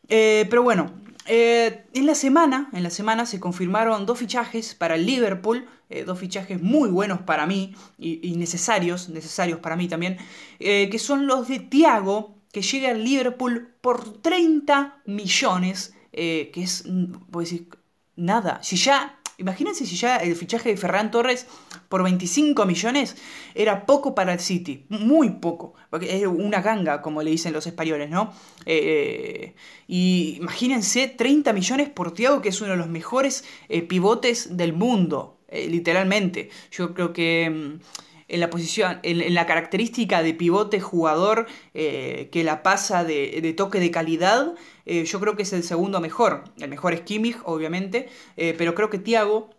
Eh, 0.09 0.47
pero 0.50 0.64
bueno, 0.64 0.91
en 1.26 2.07
la 2.07 2.14
semana, 2.14 2.69
en 2.73 2.83
la 2.83 2.91
semana 2.91 3.26
se 3.26 3.41
confirmaron 3.41 4.07
dos 4.07 4.19
fichajes 4.19 4.75
para 4.75 4.97
el 4.97 5.07
Liverpool, 5.07 5.69
dos 6.07 6.19
fichajes 6.19 6.61
muy 6.61 6.88
buenos 6.88 7.21
para 7.21 7.47
mí 7.47 7.75
y, 7.99 8.35
necesarios, 8.37 9.09
necesarios 9.09 9.61
para 9.61 9.76
mí 9.76 9.88
también, 9.88 10.19
que 10.59 10.99
son 10.99 11.26
los 11.26 11.49
de 11.49 11.61
Thiago, 11.61 12.35
que 12.52 12.62
llega 12.62 12.91
al 12.91 13.05
Liverpool 13.05 13.75
por 13.81 14.21
30 14.21 15.02
millones, 15.07 15.95
que 16.12 16.50
es, 16.55 16.85
voy 16.87 17.45
a 17.45 17.47
decir, 17.47 17.69
nada. 18.17 18.62
Si 18.62 18.76
ya, 18.76 19.19
imagínense 19.38 19.87
si 19.87 19.97
ya 19.97 20.17
el 20.17 20.37
fichaje 20.37 20.71
de 20.71 20.76
Ferran 20.76 21.11
Torres 21.11 21.47
por 21.92 22.02
25 22.02 22.64
millones 22.64 23.16
era 23.54 23.84
poco 23.84 24.14
para 24.14 24.32
el 24.32 24.40
City, 24.40 24.87
muy 24.88 25.28
poco, 25.28 25.75
porque 25.90 26.16
es 26.16 26.26
una 26.26 26.62
ganga, 26.62 27.02
como 27.02 27.22
le 27.22 27.30
dicen 27.30 27.52
los 27.52 27.66
españoles, 27.66 28.08
¿no? 28.08 28.32
Eh, 28.64 29.52
y 29.87 30.37
imagínense 30.38 31.08
30 31.08 31.52
millones 31.52 31.90
por 31.90 32.14
Thiago, 32.14 32.40
que 32.40 32.49
es 32.49 32.58
uno 32.62 32.70
de 32.70 32.78
los 32.78 32.88
mejores 32.88 33.44
eh, 33.68 33.82
pivotes 33.82 34.56
del 34.56 34.72
mundo, 34.72 35.37
eh, 35.49 35.68
literalmente. 35.68 36.49
Yo 36.70 36.94
creo 36.94 37.12
que 37.12 37.50
mm, 37.50 37.80
en 38.28 38.40
la 38.40 38.49
posición, 38.49 38.99
en, 39.02 39.34
la 39.34 39.44
característica 39.44 40.22
de 40.22 40.32
pivote 40.32 40.80
jugador 40.80 41.46
que 41.75 42.42
la 42.42 42.62
pasa 42.62 43.04
de, 43.04 43.52
toque 43.54 43.80
de 43.80 43.90
calidad, 43.90 44.54
yo 44.87 45.20
creo 45.20 45.37
que 45.37 45.42
es 45.42 45.52
el 45.52 45.62
segundo 45.62 46.00
mejor. 46.00 46.44
El 46.58 46.70
mejor 46.70 46.94
es 46.94 47.02
Kimmich, 47.02 47.37
obviamente, 47.44 48.08
pero 48.34 48.75
creo 48.75 48.88
que 48.88 48.96
Thiago 48.96 49.50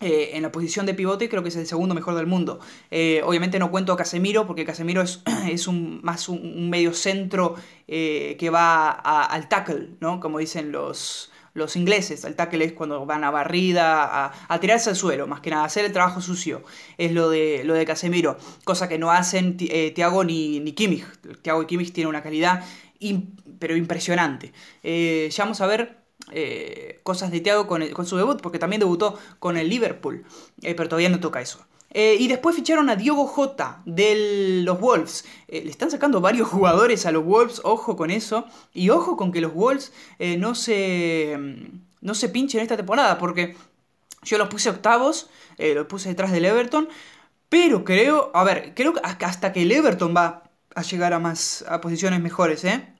eh, 0.00 0.30
en 0.34 0.42
la 0.42 0.52
posición 0.52 0.86
de 0.86 0.94
pivote 0.94 1.28
creo 1.28 1.42
que 1.42 1.48
es 1.48 1.56
el 1.56 1.66
segundo 1.66 1.94
mejor 1.94 2.14
del 2.14 2.26
mundo. 2.26 2.60
Eh, 2.90 3.20
obviamente 3.24 3.58
no 3.58 3.70
cuento 3.70 3.92
a 3.92 3.96
Casemiro 3.96 4.46
porque 4.46 4.64
Casemiro 4.64 5.02
es, 5.02 5.22
es 5.50 5.66
un, 5.66 6.00
más 6.02 6.28
un, 6.28 6.70
medio 6.70 6.94
centro 6.94 7.56
eh, 7.88 8.36
que 8.38 8.50
va 8.50 8.90
al 8.90 9.48
tackle, 9.48 9.90
¿no? 10.00 10.20
Como 10.20 10.38
dicen 10.38 10.70
los, 10.70 11.32
los 11.54 11.74
ingleses. 11.74 12.24
El 12.24 12.36
tackle 12.36 12.64
es 12.64 12.72
cuando 12.74 13.06
van 13.06 13.24
a 13.24 13.30
barrida, 13.32 14.32
a, 14.48 14.60
tirarse 14.60 14.90
al 14.90 14.96
suelo, 14.96 15.26
más 15.26 15.40
que 15.40 15.50
nada, 15.50 15.64
hacer 15.64 15.84
el 15.84 15.92
trabajo 15.92 16.20
sucio. 16.20 16.62
Es 16.96 17.10
lo 17.12 17.28
de, 17.28 17.62
lo 17.64 17.74
de 17.74 17.84
Casemiro, 17.84 18.36
cosa 18.64 18.88
que 18.88 18.98
no 18.98 19.10
hacen 19.10 19.56
Thiago 19.56 20.22
ni, 20.22 20.60
ni 20.60 20.72
Kimmich. 20.72 21.06
Thiago 21.42 21.62
y 21.62 21.66
Kimmich 21.66 21.92
tienen 21.92 22.08
una 22.08 22.22
calidad 22.22 22.64
pero 23.58 23.76
impresionante. 23.76 24.52
ya 24.82 25.44
vamos 25.44 25.60
a 25.60 25.66
ver 25.66 26.07
eh, 26.32 27.00
cosas 27.02 27.30
de 27.30 27.40
Thiago 27.40 27.66
con, 27.66 28.06
su 28.06 28.16
debut, 28.16 28.40
porque 28.40 28.58
también 28.58 28.80
debutó 28.80 29.18
con 29.38 29.56
el 29.56 29.68
Liverpool, 29.68 30.24
eh, 30.62 30.74
pero 30.74 30.88
todavía 30.88 31.08
no 31.08 31.20
toca 31.20 31.40
eso. 31.40 31.64
Eh, 31.90 32.16
y 32.18 32.28
después 32.28 32.54
ficharon 32.54 32.90
a 32.90 32.96
Diogo 32.96 33.26
Jota 33.26 33.80
de 33.86 34.62
los 34.62 34.78
Wolves. 34.78 35.24
le 35.48 35.70
están 35.70 35.90
sacando 35.90 36.20
varios 36.20 36.48
jugadores 36.50 37.06
a 37.06 37.12
los 37.12 37.24
Wolves, 37.24 37.60
ojo 37.64 37.96
con 37.96 38.10
eso. 38.10 38.44
Y 38.74 38.90
ojo 38.90 39.16
con 39.16 39.32
que 39.32 39.40
los 39.40 39.54
Wolves 39.54 39.92
no, 40.18 40.54
se, 40.54 41.38
no 42.00 42.14
se 42.14 42.28
pinchen 42.28 42.60
esta 42.60 42.76
temporada, 42.76 43.18
porque 43.18 43.56
yo 44.22 44.36
los 44.36 44.48
puse 44.48 44.68
octavos, 44.68 45.30
los 45.58 45.86
puse 45.86 46.10
detrás 46.10 46.30
del 46.30 46.44
Everton. 46.44 46.88
Pero 47.48 47.84
creo, 47.84 48.30
a 48.34 48.44
ver, 48.44 48.74
creo 48.74 48.92
que 48.92 49.00
hasta 49.02 49.52
que 49.52 49.62
el 49.62 49.72
Everton 49.72 50.14
va 50.14 50.42
a 50.74 50.82
llegar 50.82 51.14
a 51.14 51.18
más 51.18 51.64
a 51.68 51.80
posiciones 51.80 52.20
mejores, 52.20 52.64
¿eh? 52.64 52.97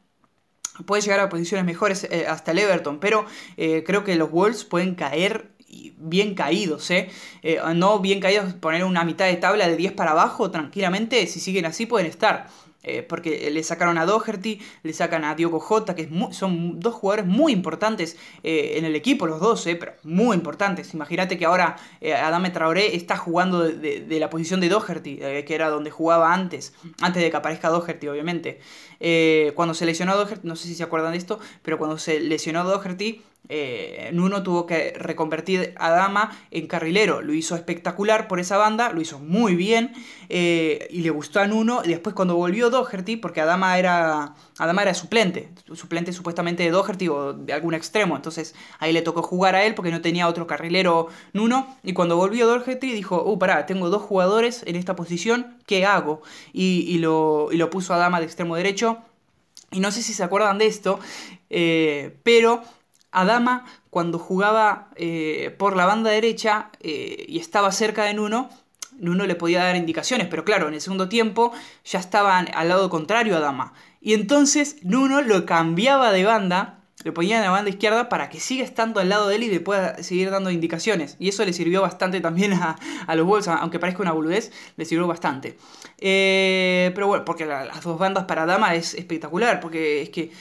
Puede 0.87 1.03
llegar 1.03 1.21
a 1.21 1.29
posiciones 1.29 1.65
mejores 1.65 2.05
eh, 2.11 2.27
hasta 2.29 2.53
el 2.53 2.59
Everton, 2.59 3.01
pero 3.01 3.27
eh, 3.57 3.85
creo 3.87 4.05
que 4.05 4.17
los 4.17 4.31
Wolves 4.31 4.65
pueden 4.65 4.95
caer 4.95 5.51
bien 5.99 6.35
caídos, 6.35 6.91
¿eh? 6.91 7.11
¿eh? 7.43 7.59
No 7.75 7.99
bien 7.99 8.21
caídos, 8.21 8.55
poner 8.55 8.85
una 8.85 9.05
mitad 9.05 9.27
de 9.27 9.37
tabla 9.37 9.69
de 9.69 9.77
10 9.77 9.93
para 9.93 10.13
abajo, 10.13 10.51
tranquilamente, 10.51 11.27
si 11.27 11.41
siguen 11.41 11.67
así 11.67 11.87
pueden 11.87 12.07
estar. 12.07 12.49
Eh, 12.85 13.03
porque 13.03 13.51
le 13.51 13.63
sacaron 13.65 13.99
a 13.99 14.07
Doherty, 14.07 14.61
le 14.85 14.93
sacan 14.93 15.25
a 15.25 15.35
Diogo 15.35 15.59
Jota, 15.59 15.97
que 15.97 16.09
son 16.31 16.79
dos 16.79 16.95
jugadores 16.95 17.27
muy 17.27 17.53
importantes 17.53 18.17
eh, 18.45 18.75
en 18.77 18.85
el 18.85 18.95
equipo, 18.95 19.27
los 19.27 19.41
dos, 19.41 19.67
eh, 19.67 19.75
pero 19.75 19.95
muy 20.05 20.37
importantes. 20.37 20.95
Imagínate 20.95 21.37
que 21.37 21.45
ahora 21.45 21.77
Adame 22.23 22.51
Traoré 22.51 22.95
está 22.95 23.17
jugando 23.17 23.65
de, 23.65 24.07
la 24.21 24.31
posición 24.31 24.61
de 24.61 24.69
Doherty, 24.69 25.17
que 25.17 25.55
era 25.55 25.71
donde 25.71 25.91
jugaba 25.91 26.33
antes, 26.33 26.73
antes 27.01 27.21
de 27.21 27.31
que 27.31 27.37
aparezca 27.37 27.69
Doherty, 27.69 28.07
obviamente. 28.09 28.61
cuando 29.57 29.75
se 29.75 29.85
lesionó 29.85 30.17
Doherty, 30.17 30.47
no 30.47 30.55
sé 30.55 30.69
si 30.69 30.75
se 30.77 30.85
acuerdan 30.85 31.13
de 31.13 31.19
esto, 31.19 31.41
pero 31.63 31.79
cuando 31.79 31.99
se 31.99 32.21
lesionó 32.21 32.63
Doherty, 32.63 33.23
eh, 33.49 34.11
Nuno 34.13 34.43
tuvo 34.43 34.67
que 34.67 34.93
reconvertir 34.99 35.75
a 35.79 35.91
Dama 35.91 36.37
en 36.51 36.67
carrilero. 36.67 37.23
Lo 37.23 37.33
hizo 37.33 37.55
espectacular 37.57 38.29
por 38.29 38.41
esa 38.41 38.59
banda, 38.59 38.93
lo 38.93 39.01
hizo 39.01 39.19
muy 39.19 39.57
bien 39.57 39.93
eh, 40.29 40.87
y 40.91 41.01
le 41.01 41.11
gustó 41.11 41.41
a 41.41 41.47
Nuno. 41.47 41.81
Y 41.85 41.89
después 41.89 42.15
cuando 42.15 42.37
volvió 42.37 42.69
Doherty, 42.69 43.17
porque 43.17 43.41
Adama 43.41 43.79
era, 43.79 44.35
Adama 44.59 44.83
era 44.83 44.93
suplente, 44.93 45.51
suplente 45.73 46.13
supuestamente 46.13 46.63
de 46.63 46.71
Doherty 46.71 47.09
o 47.09 47.33
de 47.33 47.53
algún 47.53 47.75
extremo. 47.75 48.17
Entonces 48.17 48.55
ahí 48.79 48.93
le 48.93 49.03
tocó 49.03 49.23
jugar 49.23 49.55
a 49.55 49.65
él 49.65 49.75
porque 49.75 49.91
no 49.91 50.03
tenía 50.03 50.29
otro 50.29 50.47
carrilero 50.47 51.09
Nuno. 51.33 51.77
Y 51.83 51.95
cuando 51.95 52.17
volvió 52.17 52.47
Doherty 52.47 52.93
dijo, 52.93 53.23
uh, 53.25 53.39
pará, 53.39 53.65
tengo 53.65 53.89
dos 53.89 54.03
jugadores 54.03 54.63
en 54.67 54.77
esta 54.77 54.95
posición, 54.95 55.57
¿qué 55.67 55.87
hago? 55.87 56.21
Y, 56.53 56.99
lo, 56.99 57.49
y 57.51 57.57
lo 57.57 57.71
puso 57.71 57.95
a 57.95 57.99
Dama 57.99 58.21
de 58.21 58.27
extremo 58.27 58.57
derecho. 58.57 58.99
Y 59.71 59.81
no 59.81 59.91
sé 59.91 60.03
si 60.03 60.15
se 60.15 60.25
acuerdan 60.25 60.57
de 60.57 60.67
esto, 60.67 60.99
eh, 61.51 62.17
pero 62.23 62.63
Adama, 63.11 63.65
cuando 63.91 64.19
jugaba 64.19 64.89
eh, 64.97 65.55
por 65.59 65.77
la 65.77 65.87
banda 65.87 66.11
derecha 66.11 66.71
eh, 66.81 67.25
y 67.29 67.39
estaba 67.39 67.73
cerca 67.73 68.05
de 68.05 68.15
Nuno, 68.15 68.51
Nuno 68.99 69.27
le 69.27 69.35
podía 69.35 69.63
dar 69.63 69.77
indicaciones, 69.77 70.27
pero 70.29 70.45
claro, 70.45 70.69
en 70.69 70.75
el 70.75 70.81
segundo 70.81 71.09
tiempo 71.09 71.53
ya 71.85 71.99
estaban 72.01 72.49
al 72.55 72.69
lado 72.69 72.91
contrario 72.91 73.35
a 73.35 73.39
Adama. 73.39 73.73
Y 74.01 74.15
entonces 74.15 74.77
Nuno 74.83 75.23
lo 75.23 75.47
cambiaba 75.47 76.13
de 76.13 76.25
banda, 76.25 76.81
le 77.05 77.13
ponía 77.13 77.37
en 77.37 77.45
la 77.45 77.51
banda 77.51 77.71
izquierda 77.71 78.09
para 78.09 78.29
que 78.29 78.41
siga 78.41 78.65
estando 78.65 79.01
al 79.01 79.09
lado 79.09 79.29
de 79.29 79.37
él 79.37 79.45
y 79.45 79.51
le 79.51 79.61
pueda 79.61 80.03
seguir 80.03 80.31
dando 80.31 80.51
indicaciones. 80.51 81.17
Y 81.21 81.29
eso 81.29 81.45
le 81.45 81.53
sirvió 81.53 81.81
bastante 81.81 82.21
también 82.21 82.53
a, 82.55 82.77
los 83.15 83.25
Wolves, 83.25 83.49
aunque 83.49 83.79
parezca 83.79 84.03
una 84.03 84.13
boludez, 84.13 84.51
le 84.77 84.85
sirvió 84.85 85.07
bastante. 85.07 85.57
Eh, 85.99 86.91
pero 86.95 87.07
bueno, 87.07 87.25
porque 87.25 87.47
las 87.47 87.83
dos 87.83 87.99
bandas 87.99 88.25
para 88.25 88.43
Adama 88.43 88.75
es 88.75 88.95
espectacular, 88.95 89.61
porque 89.61 90.03
es 90.03 90.11
que 90.11 90.33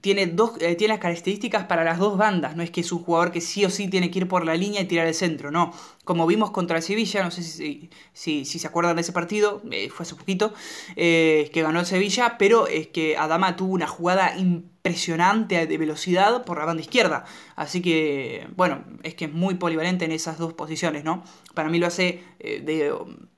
tiene, 0.00 0.26
dos, 0.26 0.52
eh, 0.60 0.74
tiene 0.74 0.94
las 0.94 1.00
características 1.00 1.64
para 1.64 1.84
las 1.84 1.98
dos 1.98 2.16
bandas. 2.16 2.56
No 2.56 2.62
es 2.62 2.70
que 2.70 2.80
es 2.80 2.92
un 2.92 3.02
jugador 3.02 3.32
que 3.32 3.40
sí 3.40 3.64
o 3.64 3.70
sí 3.70 3.88
tiene 3.88 4.10
que 4.10 4.20
ir 4.20 4.28
por 4.28 4.44
la 4.44 4.54
línea 4.54 4.80
y 4.80 4.84
tirar 4.86 5.06
el 5.06 5.14
centro, 5.14 5.50
no. 5.50 5.72
Como 6.04 6.26
vimos 6.26 6.50
contra 6.50 6.76
el 6.76 6.82
Sevilla, 6.82 7.22
no 7.24 7.30
sé 7.30 7.42
si, 7.42 7.90
si, 8.12 8.44
se 8.44 8.66
acuerdan 8.66 8.96
de 8.96 9.02
ese 9.02 9.12
partido, 9.12 9.62
eh, 9.70 9.88
fue 9.90 10.04
hace 10.04 10.14
poquito, 10.14 10.52
eh, 10.94 11.50
que 11.52 11.62
ganó 11.62 11.80
el 11.80 11.86
Sevilla, 11.86 12.36
pero 12.38 12.66
es 12.66 12.88
que 12.88 13.16
Adama 13.16 13.56
tuvo 13.56 13.72
una 13.72 13.86
jugada 13.86 14.36
impresionante 14.36 15.66
de 15.66 15.78
velocidad 15.78 16.44
por 16.44 16.58
la 16.58 16.64
banda 16.64 16.82
izquierda. 16.82 17.24
Así 17.56 17.82
que, 17.82 18.46
bueno, 18.56 18.84
es 19.02 19.14
que 19.14 19.26
es 19.26 19.32
muy 19.32 19.54
polivalente 19.54 20.04
en 20.04 20.12
esas 20.12 20.38
dos 20.38 20.52
posiciones, 20.52 21.04
¿no? 21.04 21.24
Para 21.54 21.68
mí 21.68 21.78
lo 21.78 21.86
hace 21.86 22.22
de 22.38 22.92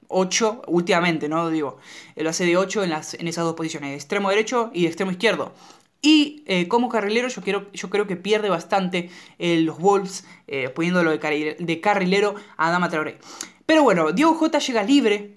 8 0.08 0.62
últimamente, 0.66 1.28
¿no? 1.28 1.50
Digo, 1.50 1.78
lo 2.16 2.30
hace 2.30 2.46
de 2.46 2.56
8 2.56 2.84
en, 2.84 2.90
las, 2.90 3.14
en 3.14 3.28
esas 3.28 3.44
dos 3.44 3.54
posiciones, 3.54 3.90
de 3.90 3.96
extremo 3.96 4.30
derecho 4.30 4.70
y 4.74 4.86
extremo 4.86 5.10
izquierdo. 5.10 5.52
Y 6.00 6.44
eh, 6.46 6.68
como 6.68 6.88
carrilero 6.88 7.28
yo, 7.28 7.42
quiero, 7.42 7.70
yo 7.72 7.90
creo 7.90 8.06
que 8.06 8.16
pierde 8.16 8.48
bastante 8.48 9.10
eh, 9.38 9.60
los 9.60 9.78
Wolves 9.78 10.24
eh, 10.46 10.68
poniéndolo 10.68 11.10
de, 11.10 11.80
carrilero 11.80 12.34
a 12.56 12.70
Dama 12.70 12.88
Traoré. 12.88 13.18
Pero 13.66 13.82
bueno, 13.82 14.12
Diego 14.12 14.34
J 14.34 14.58
llega 14.60 14.82
libre 14.82 15.36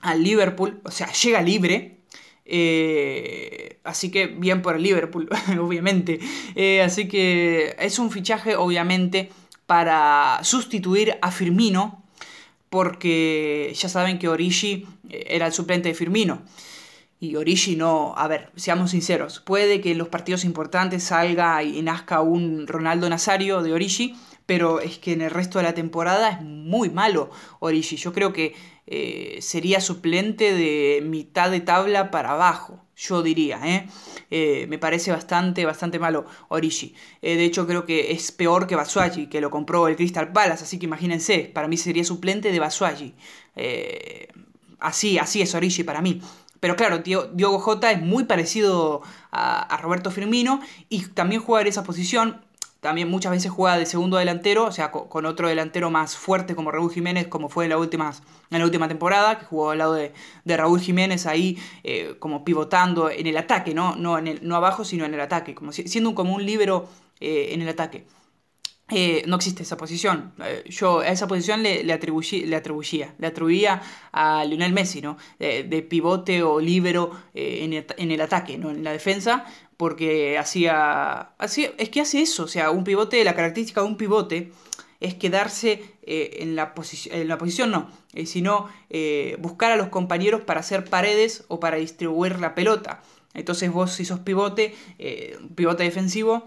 al 0.00 0.22
Liverpool, 0.22 0.80
o 0.84 0.90
sea, 0.90 1.10
llega 1.12 1.40
libre. 1.42 2.00
así 3.84 4.10
que 4.10 4.26
bien 4.26 4.62
por 4.62 4.76
el 4.76 4.82
Liverpool, 4.82 5.28
obviamente. 5.60 6.18
así 6.84 7.08
que 7.08 7.76
es 7.78 7.98
un 7.98 8.10
fichaje, 8.10 8.56
obviamente, 8.56 9.30
para 9.66 10.40
sustituir 10.42 11.16
a 11.22 11.30
Firmino, 11.30 12.02
porque 12.68 13.72
ya 13.76 13.88
saben 13.88 14.18
que 14.18 14.28
Origi 14.28 14.86
era 15.08 15.46
el 15.46 15.52
suplente 15.52 15.88
de 15.88 15.94
Firmino. 15.94 16.42
Y 17.20 17.36
Origi 17.36 17.76
no, 17.76 18.14
a 18.16 18.28
ver, 18.28 18.50
seamos 18.56 18.90
sinceros, 18.90 19.40
puede 19.40 19.80
que 19.80 19.92
en 19.92 19.98
los 19.98 20.08
partidos 20.08 20.44
importantes 20.44 21.04
salga 21.04 21.62
y 21.62 21.80
nazca 21.80 22.20
un 22.20 22.66
Ronaldo 22.66 23.08
Nazario 23.08 23.62
de 23.62 23.72
Origi, 23.72 24.14
pero 24.46 24.80
es 24.80 24.98
que 24.98 25.12
en 25.12 25.22
el 25.22 25.30
resto 25.30 25.58
de 25.58 25.64
la 25.64 25.74
temporada 25.74 26.28
es 26.30 26.40
muy 26.42 26.90
malo 26.90 27.30
Origi. 27.60 27.96
Yo 27.96 28.12
creo 28.12 28.32
que 28.32 28.54
eh, 28.86 29.38
sería 29.40 29.80
suplente 29.80 30.52
de 30.52 31.00
mitad 31.02 31.50
de 31.50 31.60
tabla 31.60 32.10
para 32.10 32.32
abajo, 32.32 32.84
yo 32.96 33.22
diría. 33.22 33.58
¿eh? 33.64 33.86
Eh, 34.30 34.66
me 34.68 34.78
parece 34.78 35.10
bastante, 35.10 35.64
bastante 35.64 35.98
malo 35.98 36.26
Origi. 36.48 36.94
de 37.22 37.44
hecho, 37.44 37.66
creo 37.66 37.86
que 37.86 38.12
es 38.12 38.32
peor 38.32 38.66
que 38.66 38.76
Basuagi, 38.76 39.28
que 39.28 39.40
lo 39.40 39.50
compró 39.50 39.88
el 39.88 39.96
Crystal 39.96 40.32
Palace, 40.32 40.64
así 40.64 40.78
que 40.78 40.86
imagínense, 40.86 41.50
para 41.54 41.68
mí 41.68 41.76
sería 41.76 42.04
suplente 42.04 42.52
de 42.52 42.58
Basuagi. 42.58 43.14
así, 44.80 45.18
así 45.18 45.40
es 45.40 45.54
Origi 45.54 45.84
para 45.84 46.02
mí. 46.02 46.20
Pero 46.64 46.76
claro, 46.76 47.00
Diogo 47.00 47.58
Jota 47.58 47.92
es 47.92 48.00
muy 48.00 48.24
parecido 48.24 49.02
a, 49.30 49.78
Roberto 49.82 50.10
Firmino 50.10 50.62
y 50.88 51.04
también 51.08 51.42
juega 51.42 51.60
en 51.60 51.66
esa 51.66 51.84
posición. 51.84 52.40
También 52.80 53.10
muchas 53.10 53.32
veces 53.32 53.50
juega 53.50 53.76
de 53.76 53.84
segundo 53.84 54.16
delantero, 54.16 54.64
o 54.64 54.72
sea, 54.72 54.90
con, 54.90 55.26
otro 55.26 55.46
delantero 55.46 55.90
más 55.90 56.16
fuerte 56.16 56.54
como 56.54 56.70
Raúl 56.70 56.90
Jiménez, 56.90 57.28
como 57.28 57.50
fue 57.50 57.64
en 57.64 57.70
la 57.70 57.76
última, 57.76 58.14
en 58.50 58.58
la 58.60 58.64
última 58.64 58.88
temporada, 58.88 59.38
que 59.38 59.44
jugó 59.44 59.72
al 59.72 59.78
lado 59.78 59.92
de, 59.92 60.14
Raúl 60.46 60.80
Jiménez 60.80 61.26
ahí 61.26 61.58
eh, 61.82 62.16
como 62.18 62.46
pivotando 62.46 63.10
en 63.10 63.26
el 63.26 63.36
ataque, 63.36 63.74
¿no? 63.74 63.94
No, 63.96 64.16
en 64.16 64.26
el, 64.26 64.48
no 64.48 64.56
abajo, 64.56 64.86
sino 64.86 65.04
en 65.04 65.12
el 65.12 65.20
ataque, 65.20 65.54
como 65.54 65.70
siendo 65.70 66.14
como 66.14 66.34
un 66.34 66.46
líbero 66.46 66.88
eh, 67.20 67.48
en 67.50 67.60
el 67.60 67.68
ataque. 67.68 68.06
Eh, 68.90 69.22
no 69.26 69.36
existe 69.36 69.62
esa 69.62 69.78
posición. 69.78 70.34
Eh, 70.44 70.64
yo 70.68 71.00
a 71.00 71.08
esa 71.08 71.26
posición 71.26 71.62
le, 71.62 71.76
le, 71.76 71.84
le 71.84 71.92
atribuía, 72.56 73.14
le 73.18 73.26
atribuía 73.26 73.82
a 74.12 74.44
Lionel 74.44 74.74
Messi, 74.74 75.00
¿no? 75.00 75.16
De, 75.38 75.86
pivote 75.88 76.42
o 76.42 76.60
líbero 76.60 77.10
eh, 77.34 77.84
en, 77.96 78.10
el, 78.10 78.20
ataque, 78.20 78.58
¿no? 78.58 78.70
En 78.70 78.84
la 78.84 78.92
defensa, 78.92 79.46
porque 79.78 80.36
hacía, 80.36 81.30
hacía, 81.38 81.70
es 81.78 81.88
que 81.88 82.02
hace 82.02 82.20
eso, 82.20 82.44
o 82.44 82.48
sea, 82.48 82.70
un 82.70 82.84
pivote, 82.84 83.24
la 83.24 83.34
característica 83.34 83.80
de 83.80 83.86
un 83.86 83.96
pivote 83.96 84.52
es 85.00 85.14
quedarse 85.14 85.82
en, 86.02 86.54
la 86.54 86.74
en 87.10 87.28
la 87.28 87.38
posición, 87.38 87.70
no, 87.70 87.90
sino 88.24 88.68
buscar 89.38 89.72
a 89.72 89.76
los 89.76 89.88
compañeros 89.88 90.42
para 90.42 90.60
hacer 90.60 90.84
paredes 90.84 91.44
o 91.48 91.58
para 91.58 91.76
distribuir 91.76 92.38
la 92.38 92.54
pelota. 92.54 93.02
Entonces 93.34 93.70
vos 93.70 93.92
si 93.92 94.04
sos 94.04 94.20
pivote, 94.20 94.74
pivote 95.56 95.82
defensivo, 95.82 96.46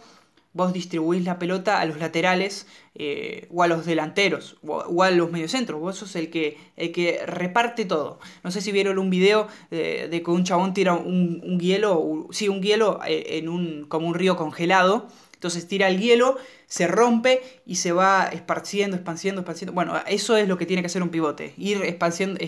vos 0.58 0.74
distribuís 0.74 1.24
la 1.24 1.40
pelota 1.40 1.80
a 1.80 1.86
los 1.86 2.00
laterales 2.00 2.68
eh, 2.96 3.48
o 3.54 3.64
a 3.64 3.68
los 3.68 3.86
delanteros 3.86 4.58
o, 4.66 5.04
a 5.04 5.12
los 5.12 5.32
mediocentros. 5.32 5.80
Vos 5.80 5.98
sos 5.98 6.16
el 6.16 6.30
que, 6.30 6.58
el 6.76 6.92
que 6.92 7.22
reparte 7.26 7.86
todo. 7.86 8.20
No 8.44 8.52
sé 8.52 8.60
si 8.60 8.72
vieron 8.72 8.98
un 9.00 9.10
video 9.10 9.48
de, 9.70 10.10
que 10.24 10.32
un 10.32 10.44
chabón 10.44 10.74
tira 10.74 10.94
un, 10.94 11.60
hielo, 11.60 12.28
sí, 12.32 12.50
un 12.50 12.62
hielo 12.62 13.00
eh, 13.08 13.38
en 13.38 13.48
un, 13.48 13.86
como 13.88 14.08
un 14.08 14.16
río 14.16 14.36
congelado 14.36 15.08
Entonces 15.38 15.68
tira 15.68 15.88
el 15.88 16.00
hielo, 16.00 16.38
se 16.66 16.88
rompe 16.88 17.44
y 17.64 17.76
se 17.76 17.92
va 17.92 18.24
esparciendo, 18.26 18.96
expandiendo, 18.96 19.42
expandiendo. 19.42 19.74
Bueno, 19.74 20.02
eso 20.08 20.36
es 20.36 20.48
lo 20.48 20.58
que 20.58 20.66
tiene 20.66 20.82
que 20.82 20.88
hacer 20.88 21.04
un 21.04 21.10
pivote. 21.10 21.54
Ir 21.58 21.84
expandiendo, 21.84 22.40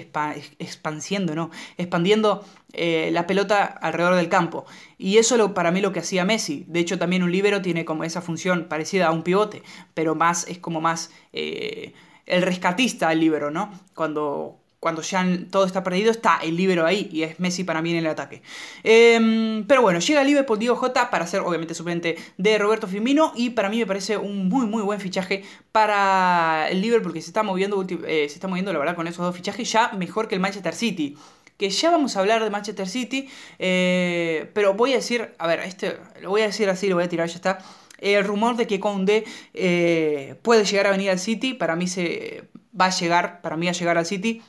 expandiendo, 0.57 1.35
¿no? 1.35 1.51
expandiendo 1.77 2.43
eh, 2.73 3.11
la 3.13 3.27
pelota 3.27 3.63
alrededor 3.63 4.15
del 4.15 4.27
campo. 4.27 4.65
Y 4.97 5.19
eso 5.19 5.37
lo, 5.37 5.53
para 5.53 5.69
mí 5.69 5.81
lo 5.81 5.93
que 5.93 5.99
hacía 5.99 6.25
Messi. 6.25 6.65
De 6.67 6.79
hecho, 6.79 6.97
también 6.97 7.21
un 7.21 7.31
libero 7.31 7.61
tiene 7.61 7.85
como 7.85 8.03
esa 8.03 8.21
función 8.21 8.65
parecida 8.67 9.05
a 9.05 9.11
un 9.11 9.21
pivote, 9.21 9.61
pero 9.93 10.15
más 10.15 10.47
es 10.47 10.57
como 10.57 10.81
más 10.81 11.11
eh, 11.31 11.93
el 12.25 12.41
rescatista 12.41 13.09
del 13.09 13.19
libero, 13.19 13.51
¿no? 13.51 13.71
Cuando, 13.93 14.57
cuando 14.79 15.01
ya 15.01 15.27
todo 15.51 15.65
está 15.65 15.83
perdido, 15.83 16.09
está 16.09 16.39
el 16.41 16.55
libero 16.55 16.85
ahí 16.85 17.09
y 17.11 17.23
es 17.23 17.39
Messi 17.39 17.63
para 17.63 17.81
mí 17.81 17.91
en 17.91 17.97
el 17.97 18.07
ataque. 18.07 18.41
Em, 18.83 19.65
pero 19.67 19.81
bueno, 19.81 19.99
llega 19.99 20.21
el 20.21 20.27
Liverpool 20.27 20.57
Diego 20.57 20.75
J 20.75 21.09
para 21.09 21.27
ser 21.27 21.41
obviamente 21.41 21.73
suplente 21.73 22.17
de 22.37 22.57
Roberto 22.57 22.87
Firmino 22.87 23.33
y 23.35 23.49
para 23.51 23.69
mí 23.69 23.77
me 23.77 23.85
parece 23.85 24.17
un 24.17 24.47
muy 24.47 24.65
muy 24.67 24.81
buen 24.81 24.99
fichaje 25.01 25.43
para 25.71 26.69
el 26.69 26.81
Liverpool 26.81 27.13
que 27.13 27.21
se 27.21 27.29
está 27.29 27.43
moviendo, 27.43 27.85
eh, 27.89 28.27
se 28.29 28.35
está 28.35 28.47
moviendo 28.47 28.71
la 28.71 28.79
verdad 28.79 28.95
con 28.95 29.07
esos 29.07 29.25
dos 29.25 29.35
fichajes 29.35 29.69
ya 29.69 29.91
mejor 29.93 30.27
que 30.27 30.35
el 30.35 30.41
Manchester 30.41 30.73
City. 30.73 31.17
Que 31.57 31.69
ya 31.69 31.91
vamos 31.91 32.15
a 32.15 32.21
hablar 32.21 32.41
de 32.41 32.49
Manchester 32.49 32.87
City, 32.87 33.27
eh, 33.59 34.49
pero 34.53 34.75
voy 34.75 34.93
a 34.93 34.95
decir, 34.95 35.33
a 35.37 35.45
ver, 35.45 35.59
este 35.59 35.97
lo 36.21 36.29
voy 36.29 36.41
a 36.41 36.45
decir 36.45 36.69
así, 36.69 36.87
lo 36.87 36.95
voy 36.95 37.03
a 37.03 37.09
tirar, 37.09 37.27
ya 37.27 37.35
está. 37.35 37.59
El 37.97 38.23
rumor 38.23 38.55
de 38.55 38.65
que 38.65 38.79
Conde 38.79 39.25
eh, 39.53 40.35
puede 40.41 40.63
llegar 40.63 40.87
a 40.87 40.91
venir 40.91 41.09
al 41.09 41.19
City, 41.19 41.53
para 41.53 41.75
mí 41.75 41.85
se 41.87 42.45
va 42.79 42.85
a 42.85 42.89
llegar, 42.91 43.41
para 43.41 43.57
mí 43.57 43.67
a 43.67 43.73
llegar 43.73 43.97
al 43.97 44.05
City 44.05 44.41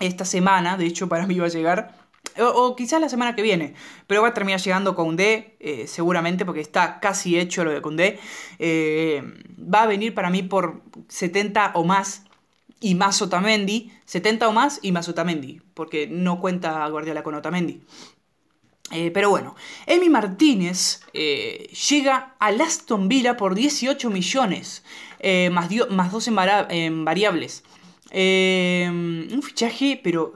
esta 0.00 0.24
semana, 0.24 0.76
de 0.76 0.86
hecho 0.86 1.08
para 1.08 1.26
mí 1.26 1.38
va 1.38 1.46
a 1.46 1.50
llegar, 1.50 1.94
o, 2.40 2.76
quizás 2.76 3.00
la 3.00 3.08
semana 3.08 3.34
que 3.34 3.42
viene, 3.42 3.74
pero 4.06 4.22
va 4.22 4.28
a 4.28 4.34
terminar 4.34 4.60
llegando 4.60 4.94
con 4.94 5.16
D, 5.16 5.56
eh, 5.60 5.86
seguramente, 5.86 6.44
porque 6.44 6.60
está 6.60 7.00
casi 7.00 7.38
hecho 7.38 7.64
lo 7.64 7.70
de 7.70 7.82
Condé. 7.82 8.18
Eh, 8.58 9.22
va 9.58 9.82
a 9.82 9.86
venir 9.86 10.14
para 10.14 10.30
mí 10.30 10.42
por 10.42 10.82
70 11.08 11.72
o 11.74 11.84
más 11.84 12.24
y 12.80 12.94
más 12.94 13.20
Otamendi, 13.22 13.92
70 14.04 14.48
o 14.48 14.52
más 14.52 14.78
y 14.82 14.92
más 14.92 15.08
Otamendi, 15.08 15.60
porque 15.74 16.06
no 16.06 16.40
cuenta 16.40 16.86
Guardiola 16.88 17.22
con 17.22 17.34
Otamendi. 17.34 17.82
Eh, 18.90 19.10
pero 19.10 19.28
bueno, 19.28 19.54
Emi 19.86 20.08
Martínez 20.08 21.00
llega 21.12 22.36
a 22.38 22.46
Aston 22.46 23.08
Villa 23.08 23.36
por 23.36 23.54
18 23.54 24.08
millones, 24.10 24.82
más, 25.50 25.68
más 25.90 26.12
dos 26.12 26.28
en 26.28 27.04
variables. 27.04 27.64
Em, 28.10 29.28
un 29.32 29.42
fichaje, 29.42 30.00
pero 30.02 30.34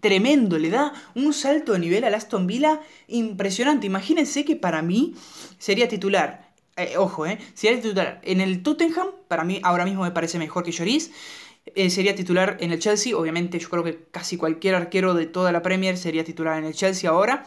tremendo, 0.00 0.58
le 0.58 0.70
da 0.70 0.92
un 1.14 1.32
salto 1.32 1.72
de 1.72 1.78
nivel 1.78 2.04
al 2.04 2.14
Aston 2.14 2.46
Villa 2.46 2.80
impresionante. 3.08 3.86
Imagínense 3.86 4.44
que 4.44 4.56
para 4.56 4.82
mí 4.82 5.14
sería 5.58 5.88
titular. 5.88 6.52
Eh, 6.76 6.96
ojo, 6.96 7.26
eh, 7.26 7.38
sería 7.54 7.80
titular 7.80 8.20
en 8.24 8.40
el 8.40 8.62
Tottenham, 8.62 9.08
para 9.28 9.44
mí 9.44 9.60
ahora 9.62 9.84
mismo 9.84 10.02
me 10.02 10.10
parece 10.10 10.38
mejor 10.38 10.64
que 10.64 10.72
Lloris. 10.72 11.12
Eh, 11.74 11.90
sería 11.90 12.14
titular 12.16 12.56
en 12.60 12.72
el 12.72 12.80
Chelsea, 12.80 13.16
obviamente 13.16 13.58
yo 13.58 13.68
creo 13.70 13.84
que 13.84 14.04
casi 14.10 14.36
cualquier 14.36 14.74
arquero 14.74 15.14
de 15.14 15.26
toda 15.26 15.52
la 15.52 15.62
Premier 15.62 15.96
sería 15.96 16.24
titular 16.24 16.58
en 16.58 16.64
el 16.64 16.74
Chelsea 16.74 17.08
ahora. 17.08 17.46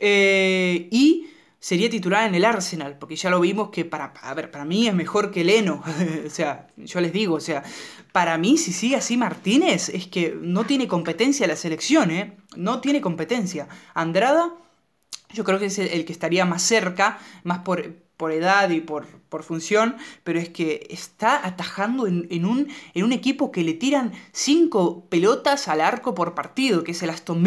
y 0.00 1.26
sería 1.64 1.88
titular 1.88 2.28
en 2.28 2.34
el 2.34 2.44
Arsenal, 2.44 2.98
porque 2.98 3.16
ya 3.16 3.30
lo 3.30 3.40
vimos 3.40 3.70
que 3.70 3.86
para, 3.86 4.12
a 4.20 4.34
ver, 4.34 4.50
para 4.50 4.66
mí 4.66 4.86
es 4.86 4.92
mejor 4.92 5.30
que 5.30 5.44
Leno, 5.44 5.82
o 6.26 6.28
sea, 6.28 6.66
yo 6.76 7.00
les 7.00 7.10
digo, 7.10 7.36
o 7.36 7.40
sea, 7.40 7.62
para 8.12 8.36
mí 8.36 8.58
si 8.58 8.70
sigue 8.70 8.96
así 8.96 9.16
Martínez 9.16 9.88
es 9.88 10.06
que 10.06 10.36
no 10.38 10.64
tiene 10.64 10.86
competencia 10.86 11.46
la 11.46 11.56
selección, 11.56 12.10
¿eh? 12.10 12.36
No 12.54 12.82
tiene 12.82 13.00
competencia. 13.00 13.66
Andrada, 13.94 14.52
yo 15.32 15.42
creo 15.42 15.58
que 15.58 15.66
es 15.66 15.78
el 15.78 16.04
que 16.04 16.12
estaría 16.12 16.44
más 16.44 16.60
cerca, 16.60 17.18
más 17.44 17.60
por, 17.60 17.96
por 18.24 18.32
edad 18.32 18.70
y 18.70 18.80
por, 18.80 19.06
por, 19.28 19.42
función, 19.42 19.96
pero 20.22 20.38
es 20.38 20.48
que 20.48 20.86
está 20.88 21.46
atajando 21.46 22.06
en, 22.06 22.46
un, 22.46 22.68
en 22.94 23.04
un 23.04 23.12
equipo 23.12 23.52
que 23.52 23.62
le 23.62 23.74
tiran 23.74 24.12
cinco 24.32 25.04
pelotas 25.10 25.68
al 25.68 25.82
arco 25.82 26.14
por 26.14 26.34
partido, 26.34 26.84
que 26.84 26.92
es 26.92 27.02
el 27.02 27.10
Aston 27.10 27.44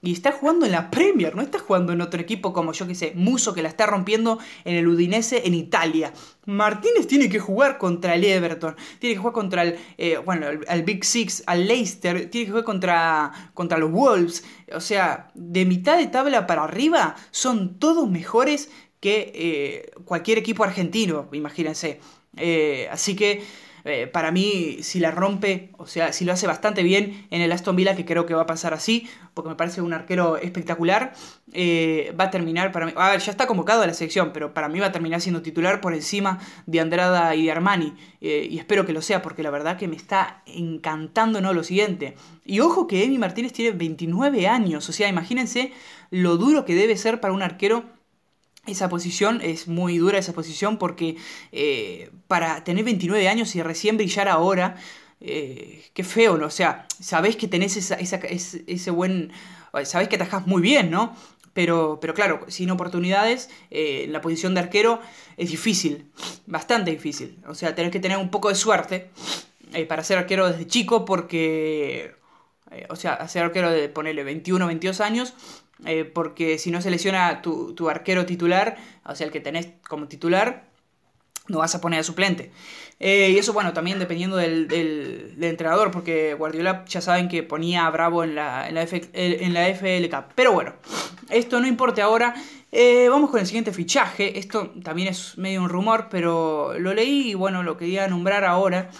y 0.00 0.12
está 0.12 0.32
jugando 0.32 0.64
en 0.64 0.72
la 0.72 0.90
Premier, 0.90 1.36
no 1.36 1.42
está 1.42 1.58
jugando 1.58 1.92
en 1.92 2.00
otro 2.00 2.18
equipo 2.18 2.54
como 2.54 2.72
yo 2.72 2.86
que 2.86 2.94
sé, 2.94 3.12
Muso, 3.14 3.52
que 3.52 3.60
la 3.60 3.68
está 3.68 3.84
rompiendo 3.84 4.38
en 4.64 4.76
el 4.76 4.88
Udinese 4.88 5.46
en 5.46 5.52
Italia. 5.52 6.14
Martínez 6.46 7.06
tiene 7.06 7.28
que 7.28 7.40
jugar 7.40 7.76
contra 7.76 8.14
el 8.14 8.24
Everton, 8.24 8.74
tiene 9.00 9.16
que 9.16 9.18
jugar 9.18 9.34
contra 9.34 9.62
el, 9.64 9.76
eh, 9.98 10.16
bueno, 10.24 10.46
el, 10.48 10.82
Big 10.84 11.04
Six, 11.04 11.42
al 11.46 11.66
Leicester, 11.66 12.30
tiene 12.30 12.46
que 12.46 12.52
jugar 12.52 12.64
contra, 12.64 13.50
contra 13.52 13.76
los 13.76 13.90
Wolves, 13.90 14.44
o 14.72 14.80
sea, 14.80 15.28
de 15.34 15.66
mitad 15.66 15.98
de 15.98 16.06
tabla 16.06 16.46
para 16.46 16.64
arriba 16.64 17.16
son 17.32 17.78
todos 17.78 18.08
mejores 18.08 18.70
que 19.00 19.32
eh, 19.34 19.90
cualquier 20.04 20.38
equipo 20.38 20.64
argentino, 20.64 21.28
imagínense. 21.32 22.00
Eh, 22.36 22.88
así 22.90 23.14
que 23.16 23.42
eh, 23.84 24.08
para 24.08 24.32
mí, 24.32 24.78
si 24.82 24.98
la 24.98 25.12
rompe, 25.12 25.70
o 25.78 25.86
sea, 25.86 26.12
si 26.12 26.24
lo 26.24 26.32
hace 26.32 26.46
bastante 26.48 26.82
bien 26.82 27.26
en 27.30 27.40
el 27.40 27.52
Aston 27.52 27.76
Villa, 27.76 27.94
que 27.94 28.04
creo 28.04 28.26
que 28.26 28.34
va 28.34 28.42
a 28.42 28.46
pasar 28.46 28.74
así, 28.74 29.08
porque 29.32 29.48
me 29.48 29.54
parece 29.54 29.80
un 29.80 29.92
arquero 29.92 30.38
espectacular, 30.38 31.12
va 32.18 32.24
a 32.24 32.30
terminar 32.30 32.72
para 32.72 32.86
mí. 32.86 32.92
A 32.96 33.10
ver, 33.10 33.20
ya 33.20 33.30
está 33.30 33.46
convocado 33.46 33.82
a 33.82 33.86
la 33.86 33.94
selección, 33.94 34.32
pero 34.32 34.52
para 34.52 34.68
mí 34.68 34.80
va 34.80 34.86
a 34.86 34.92
terminar 34.92 35.20
siendo 35.20 35.40
titular 35.40 35.80
por 35.80 35.94
encima 35.94 36.40
de 36.66 36.80
Andrada 36.80 37.34
y 37.36 37.44
de 37.44 37.52
Armani. 37.52 37.94
y 38.20 38.58
espero 38.58 38.86
que 38.86 38.92
lo 38.92 39.02
sea, 39.02 39.22
porque 39.22 39.44
la 39.44 39.50
verdad 39.50 39.76
que 39.76 39.86
me 39.86 39.94
está 39.94 40.42
encantando 40.46 41.40
¿no? 41.40 41.52
lo 41.52 41.62
siguiente. 41.62 42.16
Y 42.44 42.58
ojo 42.60 42.88
que 42.88 43.04
Emi 43.04 43.18
Martínez 43.18 43.52
tiene 43.52 43.76
29 43.76 44.48
años, 44.48 44.88
o 44.88 44.92
sea, 44.92 45.08
imagínense 45.08 45.72
lo 46.10 46.36
duro 46.38 46.64
que 46.64 46.74
debe 46.74 46.96
ser 46.96 47.20
para 47.20 47.34
un 47.34 47.42
arquero 47.42 47.95
esa 48.66 48.88
posición 48.88 49.40
es 49.42 49.68
muy 49.68 49.98
dura, 49.98 50.18
esa 50.18 50.32
posición, 50.32 50.78
porque 50.78 51.16
eh, 51.52 52.10
para 52.28 52.64
tener 52.64 52.84
29 52.84 53.28
años 53.28 53.54
y 53.54 53.62
recién 53.62 53.96
brillar 53.96 54.28
ahora, 54.28 54.76
eh, 55.20 55.84
qué 55.94 56.04
feo, 56.04 56.36
¿no? 56.36 56.46
O 56.46 56.50
sea, 56.50 56.86
sabés 57.00 57.36
que 57.36 57.48
tenés 57.48 57.76
esa, 57.76 57.94
ese, 57.96 58.90
buen... 58.90 59.32
Sabés 59.84 60.08
que 60.08 60.16
atajás 60.16 60.46
muy 60.46 60.62
bien, 60.62 60.90
¿no? 60.90 61.14
Pero, 61.52 61.98
pero 62.00 62.14
claro, 62.14 62.44
sin 62.48 62.70
oportunidades, 62.70 63.50
eh, 63.70 64.06
la 64.10 64.20
posición 64.20 64.54
de 64.54 64.60
arquero 64.60 65.00
es 65.36 65.50
difícil, 65.50 66.10
bastante 66.46 66.90
difícil. 66.90 67.38
O 67.48 67.54
sea, 67.54 67.74
tenés 67.74 67.92
que 67.92 68.00
tener 68.00 68.18
un 68.18 68.30
poco 68.30 68.48
de 68.48 68.54
suerte 68.54 69.10
para 69.88 70.04
ser 70.04 70.18
arquero 70.18 70.48
desde 70.50 70.66
chico, 70.66 71.04
porque... 71.04 72.14
o 72.88 72.96
sea, 72.96 73.26
ser 73.28 73.44
arquero 73.44 73.70
de 73.70 73.88
ponerle 73.88 74.24
21, 74.24 74.66
22 74.66 75.00
años, 75.00 75.34
eh, 75.84 76.04
porque 76.04 76.58
si 76.58 76.70
no 76.70 76.80
se 76.80 76.90
lesiona 76.90 77.42
tu, 77.42 77.74
tu, 77.74 77.88
arquero 77.88 78.24
titular, 78.24 78.76
o 79.04 79.14
sea, 79.14 79.26
el 79.26 79.32
que 79.32 79.40
tenés 79.40 79.68
como 79.86 80.08
titular, 80.08 80.64
no 81.48 81.58
vas 81.58 81.74
a 81.74 81.80
poner 81.80 82.00
a 82.00 82.02
suplente. 82.02 82.50
Eh, 82.98 83.30
y 83.30 83.38
eso, 83.38 83.52
bueno, 83.52 83.74
también 83.74 83.98
dependiendo 83.98 84.36
del, 84.36 84.68
del, 84.68 85.36
entrenador, 85.42 85.90
porque 85.90 86.34
Guardiola 86.34 86.84
ya 86.86 87.00
saben 87.00 87.28
que 87.28 87.42
ponía 87.42 87.86
a 87.86 87.90
Bravo 87.90 88.24
en 88.24 88.34
la, 88.34 88.68
en 88.68 88.74
la, 88.74 88.86
en 89.12 89.54
la 89.54 89.68
FL 89.68 90.08
Cup. 90.08 90.32
Pero 90.34 90.52
bueno, 90.52 90.72
esto 91.28 91.60
no 91.60 91.66
importa 91.66 92.04
ahora. 92.04 92.34
Eh, 92.72 93.08
vamos 93.10 93.30
con 93.30 93.40
el 93.40 93.46
siguiente 93.46 93.72
fichaje. 93.72 94.38
Esto 94.38 94.72
también 94.82 95.08
es 95.08 95.36
medio 95.36 95.62
un 95.62 95.68
rumor, 95.68 96.08
pero 96.10 96.78
lo 96.78 96.94
leí 96.94 97.30
y 97.30 97.34
bueno, 97.34 97.62
lo 97.62 97.76
quería 97.76 98.08
nombrar 98.08 98.44
ahora 98.44 98.90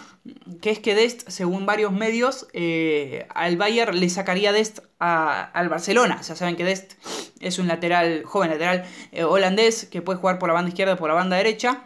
que 0.61 0.71
es 0.71 0.79
que 0.79 0.95
Dest, 0.95 1.29
según 1.29 1.67
varios 1.67 1.93
medios, 1.93 2.47
eh, 2.53 3.27
al 3.35 3.57
Bayern 3.57 3.99
le 3.99 4.09
sacaría 4.09 4.53
Dest 4.53 4.81
al 4.99 5.69
Barcelona. 5.69 6.21
Ya 6.23 6.37
saben 6.37 6.57
que 6.57 6.65
Dest 6.65 6.95
es 7.41 7.59
un 7.59 7.69
lateral, 7.69 8.25
joven 8.25 8.51
lateral 8.51 8.85
eh, 9.13 9.25
holandés 9.25 9.85
que 9.87 10.03
puede 10.03 10.19
jugar 10.19 10.39
por 10.39 10.49
la 10.49 10.55
banda 10.55 10.71
izquierda 10.71 10.95
o 10.95 10.97
por 10.97 11.09
la 11.09 11.15
banda 11.15 11.37
derecha. 11.37 11.83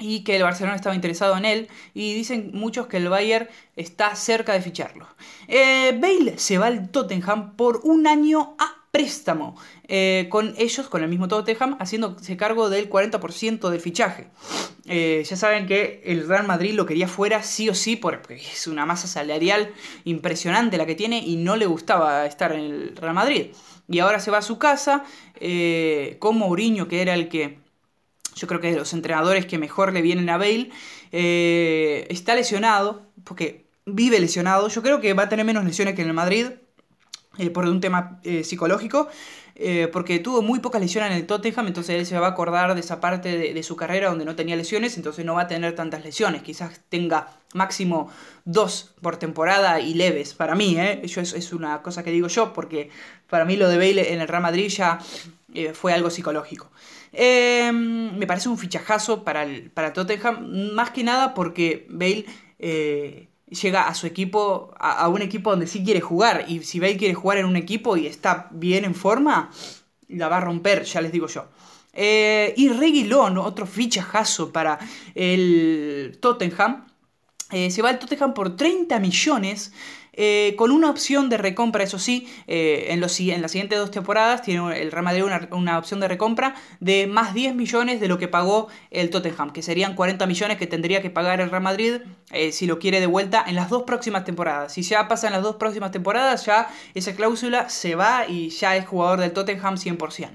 Y 0.00 0.22
que 0.22 0.36
el 0.36 0.44
Barcelona 0.44 0.76
estaba 0.76 0.94
interesado 0.94 1.36
en 1.36 1.44
él. 1.44 1.68
Y 1.92 2.14
dicen 2.14 2.50
muchos 2.54 2.86
que 2.86 2.98
el 2.98 3.08
Bayern 3.08 3.48
está 3.74 4.14
cerca 4.14 4.52
de 4.52 4.62
ficharlo. 4.62 5.08
Eh, 5.48 5.98
Bale 6.00 6.38
se 6.38 6.58
va 6.58 6.66
al 6.66 6.90
Tottenham 6.90 7.56
por 7.56 7.80
un 7.82 8.06
año 8.06 8.54
a 8.58 8.87
préstamo. 8.90 9.56
Eh, 9.86 10.26
con 10.30 10.54
ellos, 10.58 10.88
con 10.88 11.02
el 11.02 11.08
mismo 11.08 11.28
Tottenham, 11.28 11.76
haciéndose 11.80 12.36
cargo 12.36 12.70
del 12.70 12.88
40% 12.88 13.70
del 13.70 13.80
fichaje. 13.80 14.28
Eh, 14.86 15.24
ya 15.28 15.36
saben 15.36 15.66
que 15.66 16.02
el 16.04 16.26
Real 16.26 16.46
Madrid 16.46 16.74
lo 16.74 16.86
quería 16.86 17.08
fuera 17.08 17.42
sí 17.42 17.68
o 17.68 17.74
sí, 17.74 17.96
porque 17.96 18.34
es 18.34 18.66
una 18.66 18.86
masa 18.86 19.06
salarial 19.06 19.72
impresionante 20.04 20.78
la 20.78 20.86
que 20.86 20.94
tiene 20.94 21.18
y 21.18 21.36
no 21.36 21.56
le 21.56 21.66
gustaba 21.66 22.26
estar 22.26 22.52
en 22.52 22.60
el 22.60 22.96
Real 22.96 23.14
Madrid. 23.14 23.48
Y 23.88 24.00
ahora 24.00 24.20
se 24.20 24.30
va 24.30 24.38
a 24.38 24.42
su 24.42 24.58
casa 24.58 25.04
eh, 25.40 26.16
con 26.18 26.36
Mourinho, 26.36 26.88
que 26.88 27.02
era 27.02 27.14
el 27.14 27.28
que 27.28 27.58
yo 28.34 28.46
creo 28.46 28.60
que 28.60 28.68
es 28.68 28.74
de 28.74 28.80
los 28.80 28.92
entrenadores 28.92 29.46
que 29.46 29.58
mejor 29.58 29.92
le 29.92 30.02
vienen 30.02 30.28
a 30.30 30.38
Bale. 30.38 30.70
está 31.10 32.34
lesionado, 32.34 33.06
porque 33.24 33.66
vive 33.84 34.20
lesionado. 34.20 34.68
Yo 34.68 34.82
creo 34.82 35.00
que 35.00 35.14
va 35.14 35.24
a 35.24 35.28
tener 35.28 35.44
menos 35.44 35.64
lesiones 35.64 35.94
que 35.94 36.02
en 36.02 36.08
el 36.08 36.14
Madrid 36.14 36.46
por 37.52 37.64
un 37.64 37.80
tema 37.80 38.20
psicológico. 38.42 39.08
Eh, 39.60 39.88
porque 39.92 40.20
tuvo 40.20 40.40
muy 40.40 40.60
pocas 40.60 40.80
lesiones 40.80 41.10
en 41.10 41.16
el 41.16 41.26
Tottenham, 41.26 41.66
entonces 41.66 41.96
él 41.96 42.06
se 42.06 42.16
va 42.16 42.28
a 42.28 42.30
acordar 42.30 42.74
de 42.74 42.80
esa 42.80 43.00
parte 43.00 43.36
de, 43.36 43.62
su 43.64 43.74
carrera 43.74 44.08
donde 44.08 44.24
no 44.24 44.36
tenía 44.36 44.54
lesiones, 44.54 44.96
entonces 44.96 45.24
no 45.24 45.34
va 45.34 45.42
a 45.42 45.46
tener 45.48 45.74
tantas 45.74 46.04
lesiones, 46.04 46.42
quizás 46.42 46.80
tenga 46.88 47.26
máximo 47.54 48.08
dos 48.44 48.94
por 49.00 49.16
temporada 49.16 49.80
y 49.80 49.94
leves, 49.94 50.34
para 50.34 50.54
mí, 50.54 50.78
¿eh? 50.78 51.00
Eso 51.02 51.20
es, 51.20 51.52
una 51.52 51.82
cosa 51.82 52.04
que 52.04 52.12
digo 52.12 52.28
yo, 52.28 52.52
porque 52.52 52.90
para 53.28 53.44
mí 53.44 53.56
lo 53.56 53.68
de 53.68 53.78
Bale 53.78 54.12
en 54.12 54.20
el 54.20 54.28
Real 54.28 54.42
Madrid 54.42 54.68
ya 54.68 55.00
eh, 55.52 55.72
fue 55.72 55.92
algo 55.92 56.08
psicológico. 56.08 56.70
Em, 57.12 58.16
me 58.16 58.28
parece 58.28 58.48
un 58.48 58.58
fichajazo 58.58 59.24
para 59.24 59.42
el, 59.42 59.72
para 59.72 59.92
Tottenham, 59.92 60.72
más 60.72 60.90
que 60.90 61.02
nada 61.02 61.34
porque 61.34 61.84
Bale 61.90 62.26
llega 63.50 63.88
a 63.88 63.94
su 63.94 64.06
equipo, 64.06 64.72
a, 64.78 65.08
un 65.08 65.22
equipo 65.22 65.50
donde 65.50 65.66
sí 65.66 65.84
quiere 65.84 66.00
jugar. 66.00 66.44
Y 66.48 66.62
si 66.62 66.80
Bale 66.80 66.96
quiere 66.96 67.14
jugar 67.14 67.38
en 67.38 67.46
un 67.46 67.56
equipo 67.56 67.96
y 67.96 68.06
está 68.06 68.48
bien 68.50 68.84
en 68.84 68.94
forma, 68.94 69.50
la 70.08 70.28
va 70.28 70.38
a 70.38 70.40
romper, 70.40 70.84
ya 70.84 71.00
les 71.00 71.12
digo 71.12 71.26
yo. 71.26 71.46
Eh, 71.92 72.54
y 72.56 72.68
Reguilón, 72.68 73.38
otro 73.38 73.66
fichajazo 73.66 74.52
para 74.52 74.78
el 75.14 76.18
Tottenham. 76.20 76.86
Eh, 77.50 77.70
se 77.70 77.82
va 77.82 77.88
al 77.88 77.98
Tottenham 77.98 78.34
por 78.34 78.56
30 78.56 78.98
millones. 79.00 79.72
Eh, 80.20 80.56
con 80.56 80.72
una 80.72 80.90
opción 80.90 81.28
de 81.28 81.36
recompra, 81.36 81.84
eso 81.84 82.00
sí, 82.00 82.26
eh, 82.48 82.86
en, 82.88 82.98
los, 82.98 83.20
en 83.20 83.40
las 83.40 83.52
siguientes 83.52 83.78
dos 83.78 83.92
temporadas 83.92 84.42
tiene 84.42 84.82
el 84.82 84.90
Real 84.90 85.04
Madrid 85.04 85.22
una, 85.52 85.78
opción 85.78 86.00
de 86.00 86.08
recompra 86.08 86.56
de 86.80 87.06
más 87.06 87.34
10 87.34 87.54
millones 87.54 88.00
de 88.00 88.08
lo 88.08 88.18
que 88.18 88.26
pagó 88.26 88.66
el 88.90 89.10
Tottenham, 89.10 89.52
que 89.52 89.62
serían 89.62 89.94
40 89.94 90.26
millones 90.26 90.56
que 90.56 90.66
tendría 90.66 91.00
que 91.02 91.10
pagar 91.10 91.40
el 91.40 91.50
Real 91.50 91.62
Madrid 91.62 92.00
eh, 92.32 92.50
si 92.50 92.66
lo 92.66 92.80
quiere 92.80 92.98
de 92.98 93.06
vuelta 93.06 93.44
en 93.46 93.54
las 93.54 93.70
dos 93.70 93.84
próximas 93.84 94.24
temporadas. 94.24 94.72
Si 94.72 94.82
ya 94.82 95.06
pasan 95.06 95.30
las 95.30 95.42
dos 95.42 95.54
próximas 95.54 95.92
temporadas, 95.92 96.44
ya 96.44 96.68
esa 96.94 97.14
cláusula 97.14 97.68
se 97.68 97.94
va 97.94 98.26
y 98.26 98.48
ya 98.48 98.74
es 98.76 98.88
jugador 98.88 99.20
del 99.20 99.32
Tottenham 99.32 99.76
100%. 99.76 100.30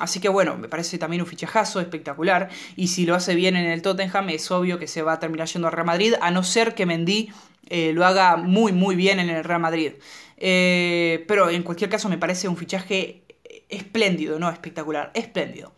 Así 0.00 0.20
que 0.20 0.28
bueno, 0.28 0.56
me 0.56 0.68
parece 0.68 0.98
también 0.98 1.22
un 1.22 1.28
fichajazo 1.28 1.80
espectacular. 1.80 2.48
Y 2.76 2.88
si 2.88 3.06
lo 3.06 3.14
hace 3.14 3.34
bien 3.34 3.56
en 3.56 3.66
el 3.66 3.82
Tottenham, 3.82 4.30
es 4.30 4.50
obvio 4.50 4.78
que 4.78 4.86
se 4.86 5.02
va 5.02 5.14
a 5.14 5.20
terminar 5.20 5.48
yendo 5.48 5.68
al 5.68 5.72
Real 5.72 5.86
Madrid, 5.86 6.14
a 6.20 6.30
no 6.30 6.42
ser 6.42 6.74
que 6.74 6.86
Mendy 6.86 7.30
eh, 7.68 7.92
lo 7.94 8.04
haga 8.04 8.36
muy 8.36 8.72
muy 8.72 8.96
bien 8.96 9.20
en 9.20 9.30
el 9.30 9.44
Real 9.44 9.60
Madrid. 9.60 9.92
Eh, 10.36 11.24
pero 11.28 11.50
en 11.50 11.62
cualquier 11.62 11.90
caso 11.90 12.08
me 12.08 12.18
parece 12.18 12.48
un 12.48 12.56
fichaje 12.56 13.22
espléndido, 13.68 14.38
no 14.38 14.50
espectacular, 14.50 15.10
espléndido. 15.14 15.72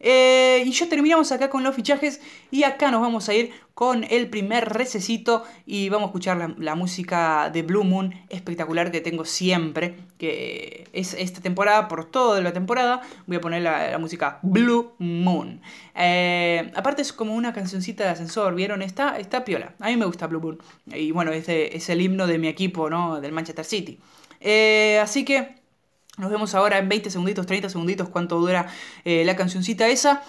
Eh, 0.00 0.62
y 0.64 0.70
ya 0.70 0.88
terminamos 0.88 1.32
acá 1.32 1.50
con 1.50 1.64
los 1.64 1.74
fichajes 1.74 2.20
y 2.50 2.62
acá 2.62 2.90
nos 2.90 3.00
vamos 3.00 3.28
a 3.28 3.34
ir 3.34 3.50
con 3.74 4.04
el 4.04 4.28
primer 4.28 4.68
recesito 4.68 5.44
y 5.66 5.88
vamos 5.88 6.06
a 6.06 6.08
escuchar 6.08 6.54
la, 6.58 6.74
música 6.74 7.50
de 7.50 7.62
Blue 7.62 7.84
Moon 7.84 8.14
espectacular 8.28 8.90
que 8.92 9.00
tengo 9.00 9.24
siempre, 9.24 9.96
que 10.18 10.88
es 10.92 11.14
esta 11.14 11.40
temporada, 11.40 11.88
por 11.88 12.04
toda 12.04 12.40
la 12.40 12.52
temporada, 12.52 13.02
voy 13.26 13.36
a 13.36 13.40
poner 13.40 13.62
la, 13.62 13.96
música 13.98 14.38
Blue 14.42 14.92
Moon. 14.98 15.60
Eh, 15.94 16.70
aparte 16.74 17.02
es 17.02 17.12
como 17.12 17.34
una 17.34 17.52
cancioncita 17.52 18.04
de 18.04 18.10
ascensor, 18.10 18.54
¿vieron? 18.54 18.82
Está, 18.82 19.18
está 19.18 19.44
piola, 19.44 19.74
a 19.80 19.88
mí 19.88 19.96
me 19.96 20.06
gusta 20.06 20.26
Blue 20.26 20.40
Moon. 20.40 20.58
Y 20.86 21.10
bueno, 21.10 21.32
es, 21.32 21.48
el 21.88 22.00
himno 22.00 22.26
de 22.26 22.38
mi 22.38 22.48
equipo, 22.48 22.88
¿no? 22.90 23.20
Del 23.20 23.32
Manchester 23.32 23.64
City. 23.64 23.98
Eh, 24.40 25.00
así 25.02 25.24
que... 25.24 25.57
Nos 26.18 26.30
vemos 26.30 26.54
ahora 26.54 26.78
en 26.78 26.88
20 26.88 27.10
segunditos, 27.10 27.46
30 27.46 27.70
segunditos, 27.70 28.08
cuánto 28.08 28.38
dura 28.38 28.66
eh, 29.04 29.24
la 29.24 29.36
cancioncita 29.36 29.88
esa. 29.88 30.22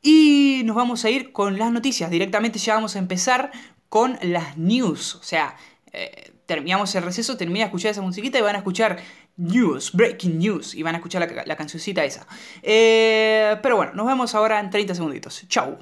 Y 0.00 0.62
nos 0.64 0.76
vamos 0.76 1.04
a 1.04 1.10
ir 1.10 1.32
con 1.32 1.58
las 1.58 1.70
noticias. 1.70 2.10
Directamente 2.10 2.58
ya 2.58 2.74
vamos 2.74 2.96
a 2.96 2.98
empezar 2.98 3.50
con 3.88 4.18
las 4.22 4.56
news. 4.56 5.16
O 5.16 5.22
sea, 5.22 5.56
eh, 5.92 6.32
terminamos 6.46 6.94
el 6.94 7.02
receso, 7.02 7.36
termina 7.36 7.60
de 7.60 7.66
escuchar 7.66 7.90
esa 7.90 8.02
musiquita 8.02 8.38
y 8.38 8.42
van 8.42 8.54
a 8.54 8.58
escuchar 8.58 8.98
news, 9.36 9.92
breaking 9.92 10.38
news. 10.38 10.74
Y 10.74 10.82
van 10.82 10.94
a 10.94 10.98
escuchar 10.98 11.30
la, 11.46 11.56
cancioncita 11.56 12.04
esa. 12.04 12.26
Eh, 12.62 13.56
pero 13.62 13.76
bueno, 13.76 13.92
nos 13.94 14.06
vemos 14.06 14.34
ahora 14.34 14.60
en 14.60 14.70
30 14.70 14.94
segunditos. 14.94 15.44
Chau. 15.48 15.78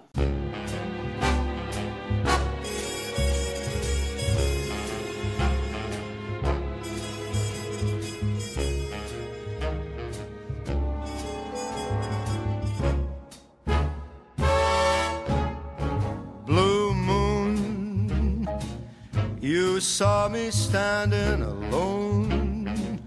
Saw 20.00 20.30
me 20.30 20.50
standing 20.50 21.42
alone 21.42 22.98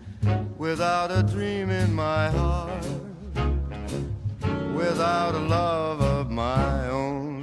without 0.59 1.09
a 1.09 1.23
dream 1.23 1.71
in 1.71 1.91
my 1.91 2.29
heart, 2.29 2.85
without 4.75 5.33
a 5.33 5.39
love 5.39 6.01
of 6.01 6.29
my 6.29 6.89
own. 6.91 7.41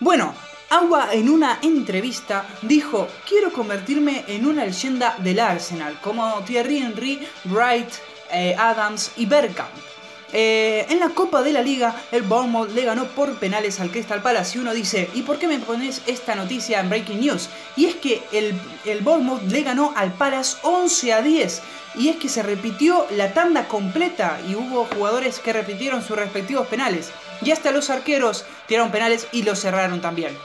Bueno, 0.00 0.34
Agua 0.70 1.10
en 1.12 1.28
una 1.28 1.60
entrevista 1.62 2.44
dijo, 2.62 3.06
quiero 3.28 3.52
convertirme 3.52 4.24
en 4.26 4.44
una 4.44 4.64
leyenda 4.64 5.14
del 5.18 5.38
Arsenal, 5.38 6.00
como 6.00 6.42
Thierry 6.44 6.78
Henry, 6.78 7.24
Bright, 7.44 7.90
eh, 8.32 8.56
Adams 8.58 9.12
y 9.16 9.26
Bergkamp. 9.26 9.87
Eh, 10.32 10.86
en 10.90 11.00
la 11.00 11.08
Copa 11.10 11.42
de 11.42 11.52
la 11.52 11.62
Liga, 11.62 11.94
el 12.12 12.22
Bournemouth 12.22 12.70
le 12.72 12.84
ganó 12.84 13.06
por 13.08 13.34
penales 13.36 13.80
al 13.80 13.90
Crystal 13.90 14.20
Palace 14.20 14.58
y 14.58 14.60
uno 14.60 14.74
dice, 14.74 15.08
¿y 15.14 15.22
por 15.22 15.38
qué 15.38 15.46
me 15.46 15.58
pones 15.58 16.02
esta 16.06 16.34
noticia 16.34 16.80
en 16.80 16.90
Breaking 16.90 17.20
News? 17.20 17.48
Y 17.76 17.86
es 17.86 17.96
que 17.96 18.22
el, 18.32 18.54
el 18.84 19.00
Bournemouth 19.00 19.42
le 19.50 19.62
ganó 19.62 19.92
al 19.96 20.12
Palace 20.12 20.58
11 20.62 21.12
a 21.14 21.22
10 21.22 21.62
y 21.94 22.08
es 22.08 22.16
que 22.16 22.28
se 22.28 22.42
repitió 22.42 23.06
la 23.10 23.32
tanda 23.32 23.68
completa 23.68 24.38
y 24.46 24.54
hubo 24.54 24.86
jugadores 24.94 25.38
que 25.38 25.52
repitieron 25.52 26.02
sus 26.02 26.16
respectivos 26.16 26.66
penales. 26.66 27.10
Y 27.40 27.50
hasta 27.50 27.70
los 27.70 27.88
arqueros 27.88 28.44
tiraron 28.66 28.90
penales 28.90 29.28
y 29.32 29.42
los 29.42 29.60
cerraron 29.60 30.00
también. 30.00 30.36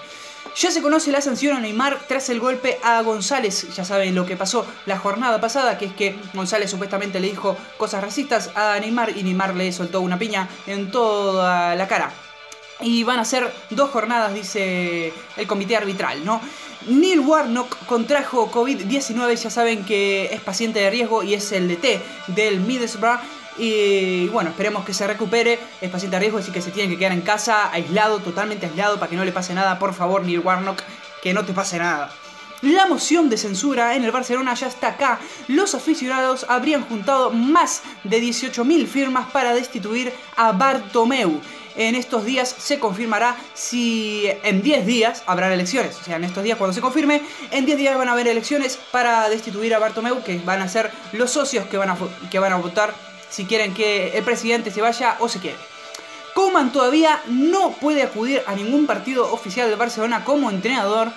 Ya 0.56 0.70
se 0.70 0.84
conoce 0.84 1.12
la 1.12 1.20
sanción 1.20 1.58
a 1.58 1.60
Neymar 1.60 2.00
tras 2.08 2.30
el 2.30 2.40
golpe 2.40 2.78
a 2.84 3.02
González. 3.02 3.74
Ya 3.76 3.84
saben 3.84 4.14
lo 4.14 4.26
que 4.26 4.38
pasó 4.38 4.66
la 4.86 5.00
jornada 5.00 5.42
pasada, 5.42 5.78
que 5.78 5.86
es 5.86 5.94
que 5.94 6.16
González 6.34 6.70
supuestamente 6.70 7.20
le 7.20 7.30
dijo 7.30 7.58
cosas 7.78 8.04
racistas 8.04 8.52
a 8.56 8.78
Neymar 8.80 9.18
y 9.18 9.24
Neymar 9.24 9.56
le 9.56 9.72
soltó 9.72 10.02
una 10.02 10.20
piña 10.20 10.48
en 10.68 10.92
toda 10.92 11.76
la 11.76 11.88
cara. 11.88 12.12
Y 12.82 13.04
van 13.04 13.20
a 13.20 13.26
ser 13.26 13.52
dos 13.72 13.90
jornadas, 13.90 14.34
dice 14.34 15.14
el 15.38 15.48
comité 15.48 15.76
arbitral, 15.76 16.24
¿no? 16.24 16.40
Neil 16.88 17.22
Warnock 17.22 17.86
contrajo 17.86 18.52
COVID-19, 18.52 19.36
ya 19.36 19.50
saben 19.50 19.86
que 19.86 20.26
es 20.26 20.42
paciente 20.42 20.80
de 20.80 20.90
riesgo 20.90 21.24
y 21.24 21.34
es 21.34 21.52
el 21.52 21.68
DT 21.68 22.02
del 22.28 22.60
Middlesbrough 22.60 23.20
y 23.58 24.28
bueno, 24.30 24.50
esperemos 24.52 24.86
que 24.86 24.94
se 24.94 25.08
recupere. 25.08 25.60
Es 25.82 25.90
paciente 25.90 26.16
a 26.16 26.20
riesgo, 26.20 26.40
así 26.40 26.52
que 26.52 26.62
se 26.62 26.72
tiene 26.72 26.90
que 26.90 26.98
quedar 26.98 27.12
en 27.12 27.22
casa, 27.22 27.72
aislado, 27.72 28.20
totalmente 28.20 28.66
aislado, 28.66 29.00
para 29.00 29.10
que 29.10 29.16
no 29.16 29.26
le 29.26 29.32
pase 29.32 29.54
nada. 29.54 29.80
Por 29.80 29.94
favor, 29.94 30.24
Neil 30.24 30.40
Warnock, 30.40 30.82
que 31.22 31.34
no 31.34 31.46
te 31.46 31.54
pase 31.54 31.78
nada. 31.78 32.12
La 32.64 32.86
moción 32.86 33.30
de 33.30 33.36
censura 33.36 33.94
en 33.96 34.06
el 34.06 34.12
Barcelona 34.12 34.54
ya 34.54 34.68
está 34.68 34.88
acá. 34.88 35.20
Los 35.50 35.76
aficionados 35.76 36.46
habrían 36.48 36.84
juntado 36.84 37.30
más 37.30 37.82
de 38.06 38.22
18.000 38.22 38.88
firmas 38.88 39.30
para 39.32 39.54
destituir 39.54 40.14
a 40.38 40.54
Bartomeu. 40.54 41.42
En 41.76 41.96
estos 41.96 42.24
días 42.24 42.48
se 42.58 42.80
confirmará 42.80 43.36
si 43.54 44.30
en 44.44 44.62
10 44.62 44.86
días 44.86 45.24
habrá 45.26 45.54
elecciones. 45.54 45.98
O 46.00 46.04
sea, 46.06 46.16
en 46.16 46.24
estos 46.24 46.42
días 46.44 46.58
cuando 46.58 46.74
se 46.74 46.80
confirme, 46.80 47.22
en 47.52 47.66
10 47.66 47.78
días 47.78 47.98
van 47.98 48.08
a 48.08 48.14
haber 48.14 48.30
elecciones 48.30 48.80
para 48.92 49.28
destituir 49.28 49.74
a 49.76 49.80
Bartomeu, 49.80 50.24
que 50.24 50.40
van 50.40 50.62
a 50.62 50.70
ser 50.70 50.90
los 51.12 51.32
socios 51.32 51.66
que 51.66 51.78
van 51.78 51.90
a, 51.90 51.98
que 52.32 52.40
van 52.40 52.54
a 52.54 52.58
votar 52.58 52.94
si 53.34 53.46
quieren 53.46 53.74
que 53.74 54.16
el 54.16 54.24
presidente 54.24 54.70
se 54.70 54.80
vaya 54.80 55.18
o 55.20 55.28
se 55.28 55.40
quiere. 55.40 55.58
Koeman 56.36 56.72
todavía 56.72 57.20
no 57.28 57.72
puede 57.72 58.04
acudir 58.04 58.44
a 58.46 58.54
ningún 58.54 58.86
partido 58.86 59.32
oficial 59.34 59.70
del 59.70 59.78
Barcelona 59.78 60.24
como 60.24 60.52
entrenador, 60.52 61.12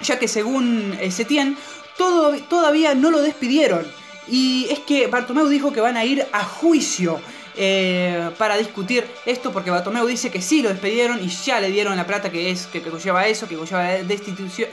ya 0.00 0.18
que 0.18 0.28
según 0.28 0.94
eh, 1.00 1.10
Setién, 1.10 1.56
todo, 1.96 2.36
todavía 2.50 2.94
no 2.94 3.10
lo 3.10 3.22
despidieron. 3.22 3.86
Y 4.28 4.66
es 4.70 4.80
que 4.80 5.06
Bartomeu 5.06 5.48
dijo 5.48 5.72
que 5.72 5.80
van 5.80 5.96
a 5.96 6.04
ir 6.04 6.26
a 6.32 6.44
juicio 6.44 7.18
eh, 7.56 8.30
para 8.36 8.58
discutir 8.58 9.06
esto, 9.24 9.50
porque 9.50 9.70
Bartomeu 9.70 10.06
dice 10.06 10.30
que 10.30 10.42
sí 10.42 10.60
lo 10.60 10.68
despidieron 10.68 11.18
y 11.22 11.28
ya 11.28 11.60
le 11.60 11.70
dieron 11.70 11.96
la 11.96 12.06
plata 12.06 12.30
que 12.30 12.50
es 12.50 12.66
que, 12.66 12.82
que 12.82 12.90
conlleva 12.90 13.26
eso, 13.26 13.48
que 13.48 13.56
conlleva 13.56 13.84
destitución, 14.04 14.68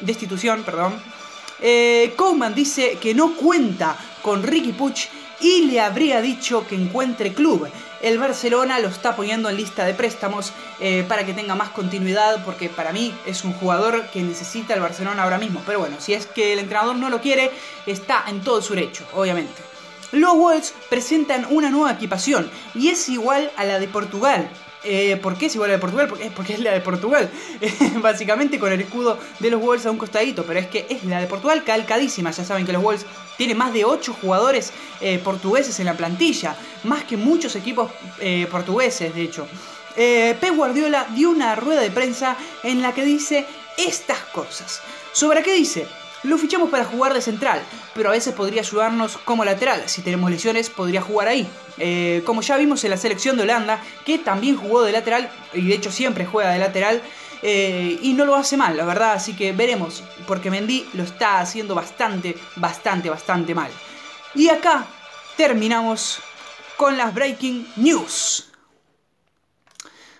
destitución 0.00 0.64
perdón. 0.64 1.00
Eh, 1.62 2.14
dice 2.54 2.98
que 3.00 3.14
no 3.14 3.36
cuenta 3.36 3.96
con 4.20 4.42
Ricky 4.42 4.72
Puch 4.72 5.06
y 5.42 5.62
le 5.66 5.80
habría 5.80 6.22
dicho 6.22 6.66
que 6.66 6.76
encuentre 6.76 7.34
club. 7.34 7.68
El 8.00 8.18
Barcelona 8.18 8.78
lo 8.78 8.88
está 8.88 9.14
poniendo 9.14 9.48
en 9.48 9.56
lista 9.56 9.84
de 9.84 9.94
préstamos 9.94 10.52
eh, 10.80 11.04
para 11.06 11.26
que 11.26 11.34
tenga 11.34 11.54
más 11.54 11.70
continuidad, 11.70 12.44
porque 12.44 12.68
para 12.68 12.92
mí 12.92 13.14
es 13.26 13.44
un 13.44 13.52
jugador 13.52 14.06
que 14.12 14.22
necesita 14.22 14.74
el 14.74 14.80
Barcelona 14.80 15.24
ahora 15.24 15.38
mismo. 15.38 15.62
Pero 15.66 15.80
bueno, 15.80 15.96
si 15.98 16.14
es 16.14 16.26
que 16.26 16.52
el 16.52 16.60
entrenador 16.60 16.96
no 16.96 17.10
lo 17.10 17.20
quiere, 17.20 17.50
está 17.86 18.24
en 18.28 18.40
todo 18.40 18.62
su 18.62 18.74
derecho, 18.74 19.04
obviamente. 19.14 19.62
Los 20.12 20.34
Wolves 20.34 20.74
presentan 20.90 21.46
una 21.48 21.70
nueva 21.70 21.92
equipación 21.92 22.50
y 22.74 22.88
es 22.88 23.08
igual 23.08 23.50
a 23.56 23.64
la 23.64 23.78
de 23.78 23.88
Portugal. 23.88 24.50
Eh, 24.84 25.16
¿Por 25.16 25.36
qué 25.36 25.46
es 25.46 25.54
igual 25.54 25.70
a 25.70 25.72
la 25.72 25.76
de 25.76 25.80
Portugal? 25.80 26.08
Porque, 26.08 26.30
porque 26.30 26.52
es 26.54 26.60
la 26.60 26.72
de 26.72 26.80
Portugal. 26.80 27.30
Básicamente 28.00 28.58
con 28.58 28.72
el 28.72 28.80
escudo 28.80 29.18
de 29.38 29.50
los 29.50 29.60
Wolves 29.60 29.86
a 29.86 29.90
un 29.90 29.98
costadito. 29.98 30.44
Pero 30.44 30.60
es 30.60 30.66
que 30.66 30.86
es 30.88 31.04
la 31.04 31.20
de 31.20 31.26
Portugal 31.26 31.62
calcadísima. 31.64 32.30
Ya 32.30 32.44
saben 32.44 32.66
que 32.66 32.72
los 32.72 32.82
Wolves 32.82 33.06
tienen 33.36 33.56
más 33.56 33.72
de 33.72 33.84
8 33.84 34.16
jugadores 34.20 34.72
eh, 35.00 35.18
portugueses 35.22 35.78
en 35.80 35.86
la 35.86 35.94
plantilla. 35.94 36.56
Más 36.84 37.04
que 37.04 37.16
muchos 37.16 37.54
equipos 37.56 37.90
eh, 38.20 38.46
portugueses, 38.50 39.14
de 39.14 39.22
hecho. 39.22 39.46
Pep 39.94 40.56
Guardiola 40.56 41.06
dio 41.14 41.28
una 41.28 41.54
rueda 41.54 41.82
de 41.82 41.90
prensa 41.90 42.34
en 42.62 42.80
la 42.80 42.94
que 42.94 43.04
dice 43.04 43.46
estas 43.76 44.18
cosas. 44.32 44.80
¿Sobre 45.12 45.42
qué 45.42 45.52
dice? 45.52 45.86
Lo 46.22 46.38
fichamos 46.38 46.70
para 46.70 46.84
jugar 46.84 47.14
de 47.14 47.20
central, 47.20 47.60
pero 47.94 48.08
a 48.08 48.12
veces 48.12 48.32
podría 48.32 48.60
ayudarnos 48.60 49.16
como 49.18 49.44
lateral. 49.44 49.82
Si 49.86 50.02
tenemos 50.02 50.30
lesiones, 50.30 50.70
podría 50.70 51.02
jugar 51.02 51.26
ahí. 51.26 51.48
Eh, 51.78 52.22
como 52.24 52.42
ya 52.42 52.56
vimos 52.56 52.84
en 52.84 52.90
la 52.90 52.96
selección 52.96 53.36
de 53.36 53.42
Holanda, 53.42 53.82
que 54.04 54.18
también 54.18 54.56
jugó 54.56 54.82
de 54.82 54.92
lateral, 54.92 55.28
y 55.52 55.66
de 55.66 55.74
hecho 55.74 55.90
siempre 55.90 56.24
juega 56.24 56.50
de 56.52 56.60
lateral, 56.60 57.02
eh, 57.42 57.98
y 58.02 58.12
no 58.12 58.24
lo 58.24 58.36
hace 58.36 58.56
mal, 58.56 58.76
la 58.76 58.84
verdad. 58.84 59.14
Así 59.14 59.34
que 59.34 59.52
veremos, 59.52 60.04
porque 60.28 60.48
Mendy 60.48 60.88
lo 60.92 61.02
está 61.02 61.40
haciendo 61.40 61.74
bastante, 61.74 62.36
bastante, 62.54 63.10
bastante 63.10 63.52
mal. 63.52 63.70
Y 64.34 64.48
acá 64.48 64.86
terminamos 65.36 66.20
con 66.76 66.96
las 66.96 67.12
breaking 67.12 67.66
news. 67.76 68.48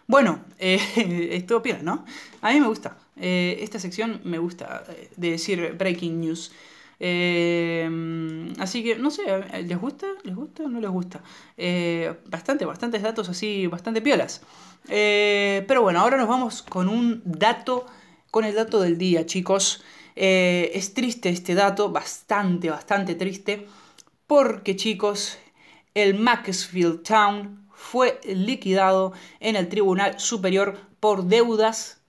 Bueno, 0.08 0.44
eh, 0.58 1.46
bien, 1.62 1.84
¿no? 1.84 2.04
A 2.40 2.50
mí 2.50 2.60
me 2.60 2.66
gusta. 2.66 2.96
Eh, 3.24 3.62
esta 3.62 3.78
sección 3.78 4.20
me 4.24 4.38
gusta 4.38 4.82
eh, 4.88 5.08
de 5.16 5.30
decir 5.30 5.76
breaking 5.78 6.20
news. 6.20 6.50
Eh, 6.98 7.88
así 8.58 8.82
que, 8.82 8.96
no 8.96 9.12
sé, 9.12 9.22
¿les 9.62 9.80
gusta? 9.80 10.08
¿Les 10.24 10.34
gusta 10.34 10.64
o 10.64 10.68
no 10.68 10.80
les 10.80 10.90
gusta? 10.90 11.22
bastante, 12.26 12.64
bastantes 12.64 13.02
datos 13.02 13.28
así, 13.28 13.66
bastante 13.68 14.02
piolas. 14.02 14.42
pero 14.86 15.82
bueno, 15.82 16.00
ahora 16.00 16.16
nos 16.16 16.28
vamos 16.28 16.62
con 16.62 16.88
un 16.88 17.22
dato, 17.24 17.86
con 18.30 18.44
el 18.44 18.54
dato 18.54 18.80
del 18.80 18.98
día, 18.98 19.24
chicos. 19.24 19.82
es 20.14 20.94
triste 20.94 21.28
este 21.28 21.54
dato, 21.54 21.90
bastante, 21.90 22.70
bastante 22.70 23.14
triste, 23.14 23.66
porque 24.26 24.76
chicos, 24.76 25.38
el 25.94 26.14
Macclesfield 26.14 27.02
Town 27.02 27.68
fue 27.72 28.20
liquidado 28.24 29.12
en 29.40 29.56
el 29.56 29.68
Tribunal 29.68 30.20
Superior 30.20 30.78
por 31.00 31.24
deudas 31.24 32.01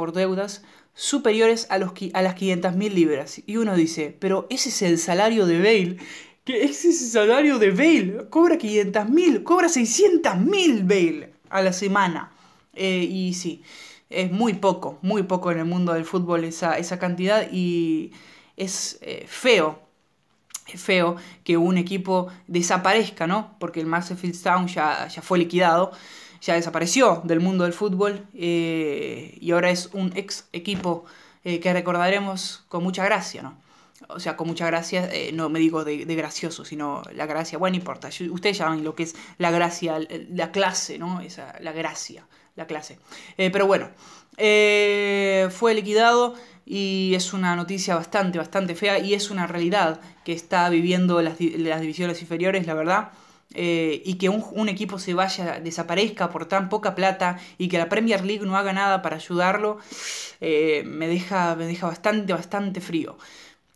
por 0.00 0.14
deudas 0.14 0.62
superiores 0.94 1.66
a, 1.68 1.76
los, 1.76 1.92
a 2.14 2.22
las 2.22 2.34
500.000 2.34 2.90
libras. 2.90 3.42
Y 3.44 3.58
uno 3.58 3.76
dice, 3.76 4.16
pero 4.18 4.46
ese 4.48 4.70
es 4.70 4.80
el 4.80 4.96
salario 4.96 5.44
de 5.44 5.58
Bale. 5.58 5.98
¿Qué 6.42 6.64
es 6.64 6.86
ese 6.86 7.10
salario 7.10 7.58
de 7.58 7.70
Bale? 7.70 8.30
Cobra 8.30 8.56
500.000, 8.56 9.42
cobra 9.42 9.68
600.000 9.68 10.88
Bale 10.88 11.34
a 11.50 11.60
la 11.60 11.74
semana. 11.74 12.32
Eh, 12.72 13.06
y 13.10 13.34
sí, 13.34 13.62
es 14.08 14.32
muy 14.32 14.54
poco, 14.54 14.98
muy 15.02 15.24
poco 15.24 15.50
en 15.52 15.58
el 15.58 15.66
mundo 15.66 15.92
del 15.92 16.06
fútbol 16.06 16.44
esa, 16.44 16.78
esa 16.78 16.98
cantidad 16.98 17.46
y 17.52 18.12
es 18.56 18.98
eh, 19.02 19.26
feo. 19.28 19.80
Feo 20.64 21.16
que 21.44 21.58
un 21.58 21.76
equipo 21.76 22.28
desaparezca, 22.46 23.26
¿no? 23.26 23.54
Porque 23.58 23.80
el 23.80 23.86
Macclesfield 23.86 24.42
Town 24.42 24.66
ya, 24.66 25.08
ya 25.08 25.20
fue 25.20 25.38
liquidado 25.38 25.92
ya 26.40 26.54
desapareció 26.54 27.20
del 27.24 27.40
mundo 27.40 27.64
del 27.64 27.72
fútbol 27.72 28.26
eh, 28.34 29.36
y 29.40 29.50
ahora 29.50 29.70
es 29.70 29.90
un 29.92 30.12
ex 30.16 30.46
equipo 30.52 31.04
eh, 31.44 31.60
que 31.60 31.72
recordaremos 31.72 32.64
con 32.68 32.82
mucha 32.82 33.04
gracia, 33.04 33.42
¿no? 33.42 33.58
O 34.08 34.18
sea, 34.18 34.36
con 34.36 34.48
mucha 34.48 34.66
gracia, 34.66 35.08
eh, 35.12 35.30
no 35.32 35.50
me 35.50 35.60
digo 35.60 35.84
de, 35.84 36.04
gracioso, 36.04 36.64
sino 36.64 37.02
la 37.14 37.26
gracia, 37.26 37.58
bueno, 37.58 37.76
importa, 37.76 38.08
ustedes 38.30 38.56
saben 38.56 38.82
lo 38.82 38.94
que 38.94 39.02
es 39.02 39.14
la 39.36 39.50
gracia, 39.50 40.00
la 40.30 40.50
clase, 40.52 40.98
¿no? 40.98 41.20
Esa, 41.20 41.54
la 41.60 41.72
gracia, 41.72 42.26
la 42.56 42.66
clase. 42.66 42.98
pero 43.36 43.66
bueno, 43.66 43.90
fue 44.36 45.74
liquidado 45.74 46.34
y 46.64 47.12
es 47.14 47.34
una 47.34 47.54
noticia 47.56 47.94
bastante, 47.94 48.38
bastante 48.38 48.74
fea 48.74 48.98
y 48.98 49.12
es 49.12 49.30
una 49.30 49.46
realidad 49.46 50.00
que 50.24 50.32
está 50.32 50.68
viviendo 50.70 51.20
las, 51.20 51.38
las 51.38 51.80
divisiones 51.80 52.22
inferiores, 52.22 52.66
la 52.66 52.74
verdad. 52.74 53.10
Eh, 53.54 54.02
y 54.04 54.14
que 54.14 54.28
un, 54.28 54.68
equipo 54.68 54.98
se 55.00 55.12
vaya, 55.12 55.58
desaparezca 55.58 56.30
por 56.30 56.46
tan 56.46 56.68
poca 56.68 56.94
plata 56.94 57.38
y 57.58 57.68
que 57.68 57.78
la 57.78 57.88
Premier 57.88 58.24
League 58.24 58.46
no 58.46 58.56
haga 58.56 58.72
nada 58.72 59.02
para 59.02 59.16
ayudarlo, 59.16 59.78
eh, 60.40 60.84
me, 60.86 61.08
deja, 61.08 61.56
me 61.56 61.66
deja 61.66 61.88
bastante, 61.88 62.32
bastante 62.32 62.80
frío. 62.80 63.16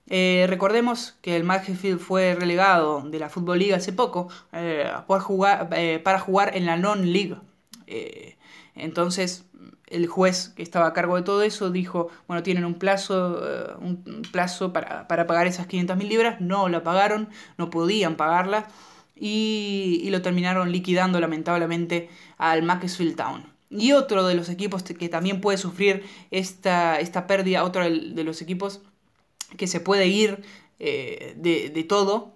Eh, 0.08 0.46
recordemos 0.48 1.16
que 1.22 1.34
el 1.34 1.44
Macclesfield 1.44 1.98
fue 1.98 2.34
relegado 2.34 3.00
de 3.02 3.18
la 3.18 3.28
Football 3.30 3.58
League 3.58 3.74
hace 3.74 3.92
poco 3.92 4.28
jugar, 5.08 5.70
para 6.04 6.20
jugar 6.20 6.56
en 6.56 6.66
la 6.66 6.76
Non-League. 6.76 7.36
entonces, 8.76 9.44
el 9.86 10.06
juez 10.06 10.50
que 10.56 10.62
estaba 10.62 10.86
a 10.86 10.92
cargo 10.92 11.16
de 11.16 11.22
todo 11.22 11.42
eso 11.42 11.70
dijo, 11.70 12.08
bueno, 12.28 12.42
tienen 12.42 12.64
un 12.64 12.74
plazo, 12.74 13.42
un 13.80 14.22
plazo 14.30 14.72
para, 14.72 15.08
para 15.08 15.26
pagar 15.26 15.46
esas 15.46 15.66
500.000 15.68 16.08
libras, 16.08 16.40
no 16.40 16.68
la 16.68 16.82
pagaron, 16.84 17.28
no 17.58 17.70
podían 17.70 18.16
pagarlas 18.16 18.66
y, 19.16 20.08
lo 20.10 20.22
terminaron 20.22 20.72
liquidando 20.72 21.20
lamentablemente 21.20 22.08
al 22.38 22.62
Macclesfield 22.62 23.16
Town. 23.16 23.46
Y 23.70 23.92
otro 23.92 24.26
de 24.26 24.34
los 24.34 24.48
equipos 24.48 24.82
que 24.82 25.08
también 25.08 25.40
puede 25.40 25.58
sufrir 25.58 26.04
esta, 26.30 27.00
esta 27.00 27.26
pérdida, 27.26 27.64
otro 27.64 27.82
de 27.84 28.24
los 28.24 28.40
equipos 28.42 28.82
que 29.56 29.66
se 29.66 29.80
puede 29.80 30.06
ir 30.06 30.42
eh, 30.78 31.34
de, 31.36 31.70
de, 31.70 31.84
todo, 31.84 32.34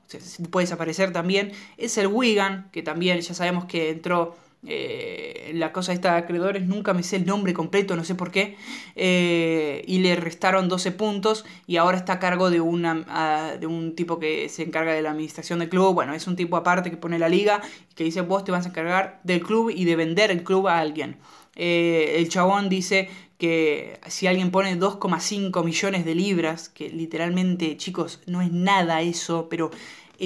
puede 0.50 0.64
desaparecer 0.64 1.12
también, 1.12 1.52
es 1.76 1.98
el 1.98 2.06
Wigan, 2.06 2.68
que 2.72 2.82
también 2.82 3.20
ya 3.20 3.34
sabemos 3.34 3.66
que 3.66 3.90
entró 3.90 4.36
eh, 4.66 5.52
la 5.54 5.72
cosa 5.72 5.92
esta 5.92 6.12
de 6.12 6.18
acreedores, 6.18 6.66
nunca 6.66 6.92
me 6.92 7.02
sé 7.02 7.16
el 7.16 7.26
nombre 7.26 7.54
completo, 7.54 7.94
no 7.96 8.04
sé 8.04 8.14
por 8.14 8.30
qué, 8.30 8.56
eh, 8.96 9.84
y 9.86 10.00
le 10.00 10.16
restaron 10.16 10.68
12 10.68 10.92
puntos 10.92 11.44
y 11.66 11.76
ahora 11.76 11.96
está 11.96 12.14
a 12.14 12.18
cargo 12.18 12.50
de, 12.50 12.60
una, 12.60 13.56
de 13.58 13.66
un 13.66 13.94
tipo 13.94 14.18
que 14.18 14.48
se 14.48 14.64
encarga 14.64 14.92
de 14.92 15.02
la 15.02 15.10
administración 15.10 15.60
del 15.60 15.68
club, 15.68 15.94
bueno, 15.94 16.12
es 16.14 16.26
un 16.26 16.36
tipo 16.36 16.56
aparte 16.56 16.90
que 16.90 16.96
pone 16.96 17.18
la 17.18 17.28
liga, 17.28 17.62
que 17.94 18.04
dice 18.04 18.20
vos 18.20 18.44
te 18.44 18.52
vas 18.52 18.66
a 18.66 18.70
encargar 18.70 19.20
del 19.22 19.42
club 19.42 19.70
y 19.70 19.84
de 19.84 19.96
vender 19.96 20.30
el 20.30 20.42
club 20.42 20.68
a 20.68 20.78
alguien. 20.78 21.18
Eh, 21.54 22.14
el 22.18 22.28
chabón 22.28 22.68
dice 22.68 23.08
que 23.36 23.98
si 24.06 24.26
alguien 24.26 24.50
pone 24.50 24.78
2,5 24.78 25.64
millones 25.64 26.04
de 26.04 26.14
libras, 26.14 26.68
que 26.68 26.88
literalmente 26.88 27.76
chicos 27.76 28.20
no 28.26 28.42
es 28.42 28.52
nada 28.52 29.00
eso, 29.02 29.48
pero 29.48 29.70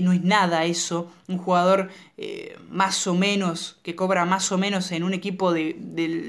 no 0.01 0.13
es 0.13 0.23
nada 0.23 0.65
eso. 0.65 1.13
Un 1.29 1.37
jugador 1.37 1.91
eh, 2.17 2.57
más 2.71 3.07
o 3.07 3.15
menos, 3.15 3.79
que 3.83 3.95
cobra 3.95 4.25
más 4.25 4.51
o 4.51 4.59
menos 4.59 4.91
en 4.93 5.03
un 5.03 5.13
equipo 5.13 5.53
de, 5.53 5.77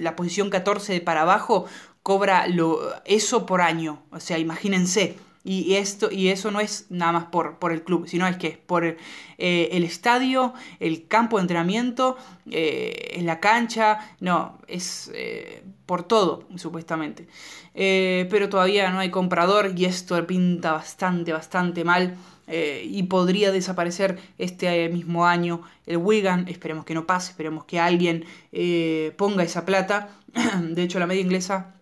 la 0.02 0.16
posición 0.18 0.50
14 0.50 1.00
para 1.00 1.22
abajo, 1.22 1.66
cobra 2.02 2.48
lo, 2.48 2.80
eso 3.06 3.46
por 3.46 3.62
año. 3.62 4.04
O 4.12 4.20
sea, 4.20 4.38
imagínense. 4.38 5.16
Y, 5.46 5.76
esto, 5.76 6.10
y 6.10 6.30
eso 6.30 6.52
no 6.52 6.62
es 6.62 6.86
nada 6.90 7.12
más 7.12 7.26
por, 7.26 7.60
por 7.60 7.74
el 7.74 7.84
club, 7.84 8.08
sino 8.08 8.26
es 8.26 8.38
que 8.38 8.48
es 8.48 8.58
por 8.58 8.86
eh, 8.86 8.96
el 9.74 9.84
estadio, 9.84 10.54
el 10.80 11.06
campo 11.10 11.36
de 11.36 11.42
entrenamiento, 11.42 12.16
eh, 12.50 13.12
en 13.16 13.26
la 13.26 13.42
cancha, 13.42 14.16
no, 14.22 14.58
es 14.68 15.12
por 15.86 16.04
todo, 16.04 16.48
supuestamente. 16.56 17.28
pero 17.74 18.48
todavía 18.48 18.90
no 18.92 19.00
hay 19.00 19.12
comprador 19.12 19.74
y 19.76 19.84
esto 19.84 20.26
pinta 20.26 20.72
bastante, 20.72 21.34
bastante 21.34 21.84
mal. 21.84 22.16
Eh, 22.48 22.86
y 22.90 23.04
podría 23.04 23.52
desaparecer 23.52 24.20
este 24.38 24.90
mismo 24.90 25.26
año 25.26 25.62
el 25.86 25.98
Wigan. 25.98 26.48
Esperemos 26.48 26.86
que 26.86 26.94
no 26.94 27.06
pase, 27.06 27.32
esperemos 27.32 27.66
que 27.66 27.80
alguien 27.80 28.26
eh, 28.52 29.14
ponga 29.18 29.44
esa 29.44 29.66
plata. 29.66 30.10
De 30.62 30.84
hecho, 30.84 31.00
la 31.00 31.08
media 31.08 31.22
inglesa, 31.22 31.76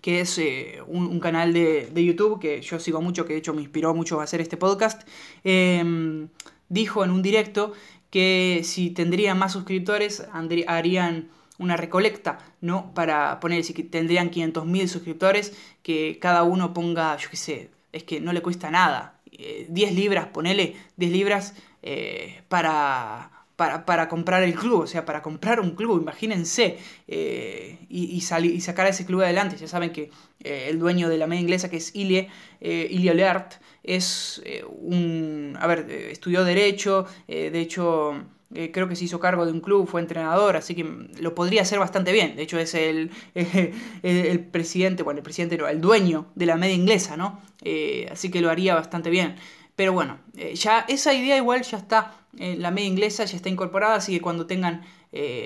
que 0.00 0.20
es 0.20 0.38
eh, 0.38 0.78
un, 0.86 1.18
canal 1.20 1.52
de, 1.52 1.90
YouTube 1.94 2.40
que 2.40 2.60
yo 2.62 2.78
sigo 2.78 3.02
mucho, 3.02 3.24
que 3.26 3.34
de 3.34 3.38
hecho 3.40 3.52
me 3.54 3.62
inspiró 3.62 3.94
mucho 3.94 4.20
a 4.20 4.24
hacer 4.24 4.40
este 4.40 4.56
podcast, 4.56 5.06
em, 5.44 6.28
dijo 6.68 7.04
en 7.04 7.10
un 7.10 7.22
directo 7.22 7.72
que 8.10 8.62
si 8.64 8.90
tendrían 8.90 9.38
más 9.38 9.52
suscriptores, 9.52 10.26
harían 10.66 11.28
una 11.58 11.76
recolecta, 11.76 12.38
¿no? 12.60 12.92
Para 12.94 13.38
poner, 13.40 13.62
si 13.64 13.74
tendrían 13.74 14.30
500.000 14.30 14.88
suscriptores, 14.88 15.52
que 15.82 16.18
cada 16.20 16.42
uno 16.42 16.72
ponga, 16.72 17.16
yo 17.18 17.28
qué 17.30 17.36
sé, 17.36 17.70
es 17.92 18.04
que 18.04 18.20
no 18.20 18.32
le 18.32 18.42
cuesta 18.42 18.70
nada, 18.70 19.19
10 19.68 19.94
libras, 19.94 20.26
ponele 20.26 20.76
10 20.96 21.12
libras 21.12 21.54
eh, 21.82 22.42
para, 22.48 23.30
para, 23.56 24.08
comprar 24.08 24.42
el 24.42 24.54
club, 24.54 24.82
o 24.82 24.86
sea, 24.86 25.04
para 25.04 25.22
comprar 25.22 25.60
un 25.60 25.74
club, 25.74 26.00
imagínense, 26.00 26.78
eh, 27.08 27.78
y, 27.88 28.04
y, 28.04 28.46
y, 28.46 28.60
sacar 28.60 28.86
a 28.86 28.90
ese 28.90 29.06
club 29.06 29.22
adelante. 29.22 29.56
Ya 29.56 29.68
saben 29.68 29.90
que 29.90 30.10
eh, 30.42 30.66
el 30.68 30.78
dueño 30.78 31.08
de 31.08 31.18
la 31.18 31.26
media 31.26 31.42
inglesa, 31.42 31.70
que 31.70 31.78
es 31.78 31.94
Ilie, 31.94 32.28
Ilie 32.60 33.14
Leart, 33.14 33.54
es 33.82 34.42
un, 34.68 35.56
a 35.58 35.66
ver, 35.66 35.90
estudió 35.90 36.44
Derecho, 36.44 37.06
de 37.26 37.60
hecho 37.60 38.26
eh, 38.52 38.72
creo 38.72 38.88
que 38.88 38.96
se 38.96 39.04
hizo 39.04 39.20
cargo 39.20 39.46
de 39.46 39.52
un 39.52 39.60
club, 39.60 39.86
fue 39.86 40.00
entrenador, 40.00 40.56
así 40.56 40.74
que 40.74 40.84
lo 41.20 41.34
podría 41.36 41.62
hacer 41.62 41.78
bastante 41.78 42.10
bien. 42.12 42.34
De 42.34 42.42
hecho, 42.42 42.58
es 42.58 42.74
el, 42.74 43.12
el, 44.02 44.40
presidente, 44.40 45.04
bueno, 45.04 45.18
el 45.18 45.22
presidente 45.22 45.56
no, 45.56 45.68
el 45.68 45.80
dueño 45.80 46.26
de 46.34 46.46
la 46.46 46.56
media 46.56 46.74
inglesa, 46.74 47.16
¿no? 47.16 47.40
Eh, 47.62 48.08
así 48.10 48.30
que 48.30 48.40
lo 48.40 48.50
haría 48.50 48.74
bastante 48.74 49.08
bien. 49.08 49.36
Pero 49.76 49.92
bueno, 49.92 50.18
eh, 50.36 50.54
ya 50.56 50.84
esa 50.88 51.14
idea 51.14 51.36
igual 51.36 51.62
ya 51.62 51.78
está, 51.78 52.16
la 52.32 52.70
media 52.70 52.88
inglesa 52.88 53.24
ya 53.24 53.36
está 53.36 53.48
incorporada, 53.48 53.96
así 53.96 54.12
que 54.12 54.20
cuando 54.20 54.46
tengan 54.46 54.84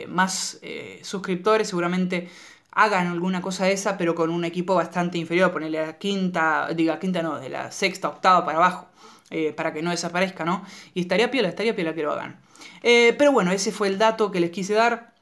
más 0.09 0.61
suscriptores, 1.01 1.69
seguramente 1.69 2.29
hagan 2.73 3.07
alguna 3.07 3.41
cosa 3.41 3.65
de 3.65 3.73
esa, 3.73 3.97
pero 3.97 4.15
con 4.15 4.29
un 4.29 4.45
equipo 4.45 4.75
bastante 4.75 5.17
inferior, 5.17 5.51
ponerle 5.51 5.79
a 5.79 5.87
la 5.87 5.99
quinta, 5.99 6.69
diga 6.75 6.99
quinta 6.99 7.23
no, 7.23 7.39
de 7.39 7.49
la 7.49 7.71
sexta, 7.71 8.09
octava 8.09 8.45
para 8.45 8.59
abajo, 8.59 8.89
para 9.57 9.73
que 9.73 9.81
no 9.81 9.91
desaparezca, 9.93 10.45
¿no? 10.45 10.65
Y 10.93 11.01
estaría 11.01 11.31
piola, 11.31 11.49
estaría 11.49 11.75
piola 11.75 11.95
que 11.95 12.03
lo 12.03 12.13
hagan. 12.13 12.39
Pero 12.85 13.33
bueno, 13.33 13.51
ese 13.51 13.73
fue 13.73 13.89
el 13.89 13.97
dato 13.97 14.31
que 14.31 14.41
les 14.41 14.51
quise 14.51 14.75
dar, 14.75 15.15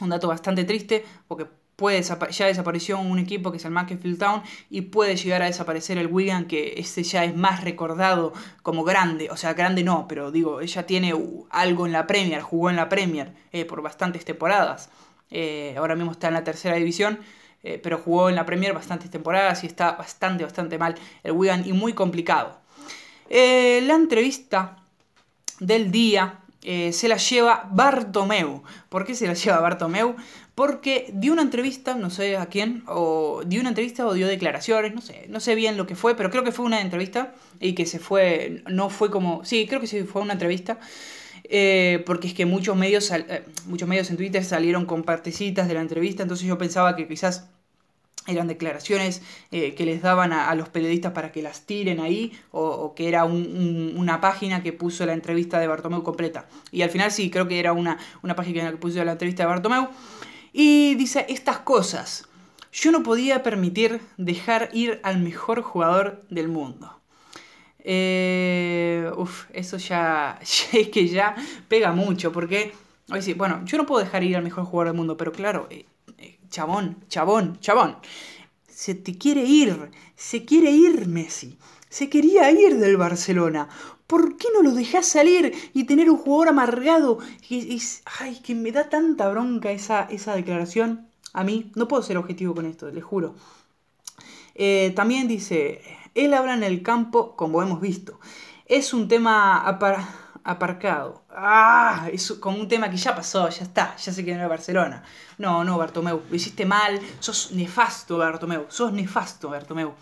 un 0.00 0.08
dato 0.08 0.28
bastante 0.28 0.64
triste, 0.64 1.04
porque 1.28 1.46
puede 1.76 2.02
ya 2.02 2.46
desapareció 2.46 2.98
un 2.98 3.18
equipo 3.18 3.50
que 3.50 3.56
es 3.56 3.64
el 3.64 3.72
Macclesfield 3.72 4.18
Town 4.18 4.42
y 4.70 4.82
puede 4.82 5.16
llegar 5.16 5.42
a 5.42 5.46
desaparecer 5.46 5.98
el 5.98 6.06
Wigan 6.06 6.46
que 6.46 6.74
este 6.76 7.02
ya 7.02 7.24
es 7.24 7.36
más 7.36 7.64
recordado 7.64 8.32
como 8.62 8.84
grande, 8.84 9.28
o 9.30 9.36
sea, 9.36 9.54
grande 9.54 9.82
no, 9.82 10.06
pero 10.08 10.30
digo, 10.30 10.60
ella 10.60 10.86
tiene 10.86 11.14
algo 11.50 11.86
en 11.86 11.92
la 11.92 12.06
Premier, 12.06 12.42
jugó 12.42 12.70
en 12.70 12.76
la 12.76 12.88
Premier 12.88 13.32
eh, 13.52 13.64
por 13.64 13.82
bastantes 13.82 14.24
temporadas, 14.24 14.88
eh, 15.30 15.74
ahora 15.76 15.96
mismo 15.96 16.12
está 16.12 16.28
en 16.28 16.34
la 16.34 16.44
tercera 16.44 16.76
división, 16.76 17.18
eh, 17.62 17.80
pero 17.82 17.98
jugó 17.98 18.28
en 18.28 18.36
la 18.36 18.46
Premier 18.46 18.72
bastantes 18.72 19.10
temporadas 19.10 19.64
y 19.64 19.66
está 19.66 19.92
bastante, 19.92 20.44
bastante 20.44 20.78
mal 20.78 20.94
el 21.22 21.32
Wigan 21.32 21.66
y 21.66 21.72
muy 21.72 21.92
complicado. 21.92 22.60
la 23.30 23.94
entrevista 23.94 24.76
del 25.60 25.90
día 25.90 26.43
se 26.64 27.08
la 27.08 27.16
lleva 27.16 27.68
Bartomeu. 27.70 28.62
¿Por 28.88 29.04
qué 29.04 29.14
se 29.14 29.26
la 29.26 29.34
lleva 29.34 29.60
Bartomeu? 29.60 30.16
porque 30.54 31.10
dio 31.12 31.32
una 31.32 31.42
entrevista, 31.42 31.94
no 31.96 32.10
sé 32.10 32.36
a 32.36 32.46
quién, 32.46 32.84
o 32.86 33.42
dio 33.44 33.60
una 33.60 33.70
entrevista 33.70 34.06
o 34.06 34.14
dio 34.14 34.28
declaraciones, 34.28 34.94
no 34.94 35.00
sé, 35.00 35.26
no 35.28 35.40
sé 35.40 35.54
bien 35.54 35.76
lo 35.76 35.86
que 35.86 35.96
fue, 35.96 36.14
pero 36.14 36.30
creo 36.30 36.44
que 36.44 36.52
fue 36.52 36.64
una 36.64 36.80
entrevista 36.80 37.34
y 37.60 37.74
que 37.74 37.86
se 37.86 37.98
fue, 37.98 38.62
no 38.68 38.88
fue 38.88 39.10
como, 39.10 39.44
sí, 39.44 39.66
creo 39.66 39.80
que 39.80 39.88
sí 39.88 40.04
fue 40.04 40.22
una 40.22 40.34
entrevista, 40.34 40.78
eh, 41.44 42.02
porque 42.06 42.28
es 42.28 42.34
que 42.34 42.46
muchos 42.46 42.76
medios, 42.76 43.10
eh, 43.10 43.44
muchos 43.66 43.88
medios 43.88 44.10
en 44.10 44.16
Twitter 44.16 44.44
salieron 44.44 44.86
con 44.86 45.02
partecitas 45.02 45.66
de 45.66 45.74
la 45.74 45.80
entrevista, 45.80 46.22
entonces 46.22 46.46
yo 46.46 46.56
pensaba 46.56 46.94
que 46.94 47.08
quizás 47.08 47.48
eran 48.26 48.48
declaraciones 48.48 49.22
eh, 49.50 49.74
que 49.74 49.84
les 49.84 50.02
daban 50.02 50.32
a, 50.32 50.54
los 50.54 50.68
periodistas 50.68 51.12
para 51.12 51.30
que 51.32 51.42
las 51.42 51.66
tiren 51.66 52.00
ahí, 52.00 52.32
o, 52.50 52.94
que 52.94 53.08
era 53.08 53.24
una 53.24 54.20
página 54.20 54.62
que 54.62 54.72
puso 54.72 55.04
la 55.06 55.12
entrevista 55.12 55.58
de 55.58 55.66
Bartomeu 55.66 56.02
completa. 56.02 56.46
Y 56.70 56.82
al 56.82 56.90
final 56.90 57.10
sí, 57.10 57.30
creo 57.30 57.48
que 57.48 57.58
era 57.58 57.72
una, 57.72 57.98
una 58.22 58.34
página 58.34 58.70
que 58.70 58.76
puso 58.76 59.04
la 59.04 59.12
entrevista 59.12 59.42
de 59.42 59.48
Bartomeu. 59.48 59.88
Y 60.52 60.94
dice 60.94 61.26
estas 61.28 61.58
cosas. 61.58 62.28
Yo 62.72 62.90
no 62.90 63.02
podía 63.04 63.42
permitir 63.42 64.00
dejar 64.16 64.70
ir 64.72 65.00
al 65.04 65.20
mejor 65.20 65.62
jugador 65.62 66.24
del 66.28 66.48
mundo. 66.48 67.00
Eh, 67.84 69.10
uf, 69.16 69.44
eso 69.52 69.76
ya, 69.76 70.40
es 70.72 70.88
que 70.88 71.06
ya 71.06 71.36
pega 71.68 71.92
mucho, 71.92 72.32
porque, 72.32 72.72
bueno, 73.36 73.62
yo 73.64 73.76
no 73.76 73.86
puedo 73.86 74.02
dejar 74.02 74.24
ir 74.24 74.36
al 74.36 74.42
mejor 74.42 74.64
jugador 74.64 74.88
del 74.88 74.96
mundo, 74.96 75.16
pero 75.16 75.30
claro, 75.32 75.68
eh, 75.70 75.84
chabón, 76.54 76.96
chabón, 77.08 77.58
chabón, 77.58 77.96
se 78.68 78.94
te 78.94 79.18
quiere 79.18 79.42
ir, 79.42 79.90
se 80.14 80.44
quiere 80.44 80.70
ir 80.70 81.08
Messi, 81.08 81.58
se 81.88 82.08
quería 82.08 82.48
ir 82.52 82.78
del 82.78 82.96
Barcelona. 82.96 83.68
¿Por 84.06 84.36
qué 84.36 84.46
no 84.54 84.62
lo 84.62 84.70
dejás 84.70 85.04
salir 85.06 85.52
y 85.72 85.82
tener 85.82 86.08
un 86.08 86.16
jugador 86.16 86.50
amargado? 86.50 87.18
Y, 87.48 87.82
ay, 88.20 88.38
que 88.44 88.54
me 88.54 88.70
da 88.70 88.88
tanta 88.88 89.28
bronca 89.30 89.72
esa, 89.72 90.02
esa 90.02 90.36
declaración. 90.36 91.08
A 91.32 91.42
mí, 91.42 91.72
no 91.74 91.88
puedo 91.88 92.04
ser 92.04 92.18
objetivo 92.18 92.54
con 92.54 92.66
esto, 92.66 92.88
les 92.88 93.02
juro. 93.02 93.34
Eh, 94.54 94.92
también 94.94 95.26
dice, 95.26 95.82
él 96.14 96.34
habla 96.34 96.54
en 96.54 96.62
el 96.62 96.82
campo 96.82 97.34
como 97.34 97.62
hemos 97.62 97.80
visto. 97.80 98.20
Es 98.66 98.94
un 98.94 99.08
tema 99.08 99.66
aparcado. 100.44 101.24
Ah, 101.30 102.08
es 102.12 102.30
como 102.32 102.58
un 102.58 102.68
tema 102.68 102.90
que 102.90 102.96
ya 102.96 103.14
pasó, 103.16 103.48
ya 103.48 103.64
está, 103.64 103.96
ya 103.96 104.12
se 104.12 104.24
quedó 104.24 104.42
en 104.42 104.48
Barcelona. 104.48 105.02
No, 105.38 105.64
no, 105.64 105.78
Bartomeu, 105.78 106.22
lo 106.28 106.36
hiciste 106.36 106.66
mal, 106.66 107.00
sos 107.18 107.52
nefasto, 107.52 108.18
Bartomeu, 108.18 108.66
sos 108.68 108.92
nefasto, 108.92 109.50
Bartomeu. 109.50 109.94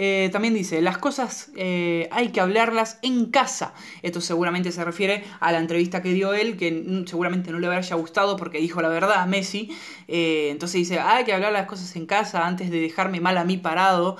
Eh, 0.00 0.30
también 0.30 0.54
dice, 0.54 0.80
las 0.80 0.96
cosas 0.96 1.50
eh, 1.56 2.08
hay 2.12 2.28
que 2.28 2.40
hablarlas 2.40 3.00
en 3.02 3.32
casa. 3.32 3.74
Esto 4.02 4.20
seguramente 4.20 4.70
se 4.70 4.84
refiere 4.84 5.24
a 5.40 5.50
la 5.50 5.58
entrevista 5.58 6.02
que 6.02 6.12
dio 6.12 6.34
él, 6.34 6.56
que 6.56 7.04
seguramente 7.06 7.50
no 7.50 7.58
le 7.58 7.66
haya 7.66 7.96
gustado 7.96 8.36
porque 8.36 8.58
dijo 8.58 8.80
la 8.80 8.88
verdad 8.90 9.18
a 9.18 9.26
Messi. 9.26 9.76
Eh, 10.06 10.50
entonces 10.52 10.74
dice, 10.74 11.00
hay 11.00 11.24
que 11.24 11.34
hablar 11.34 11.52
las 11.52 11.66
cosas 11.66 11.96
en 11.96 12.06
casa 12.06 12.46
antes 12.46 12.70
de 12.70 12.78
dejarme 12.78 13.20
mal 13.20 13.36
a 13.38 13.44
mí 13.44 13.56
parado. 13.56 14.16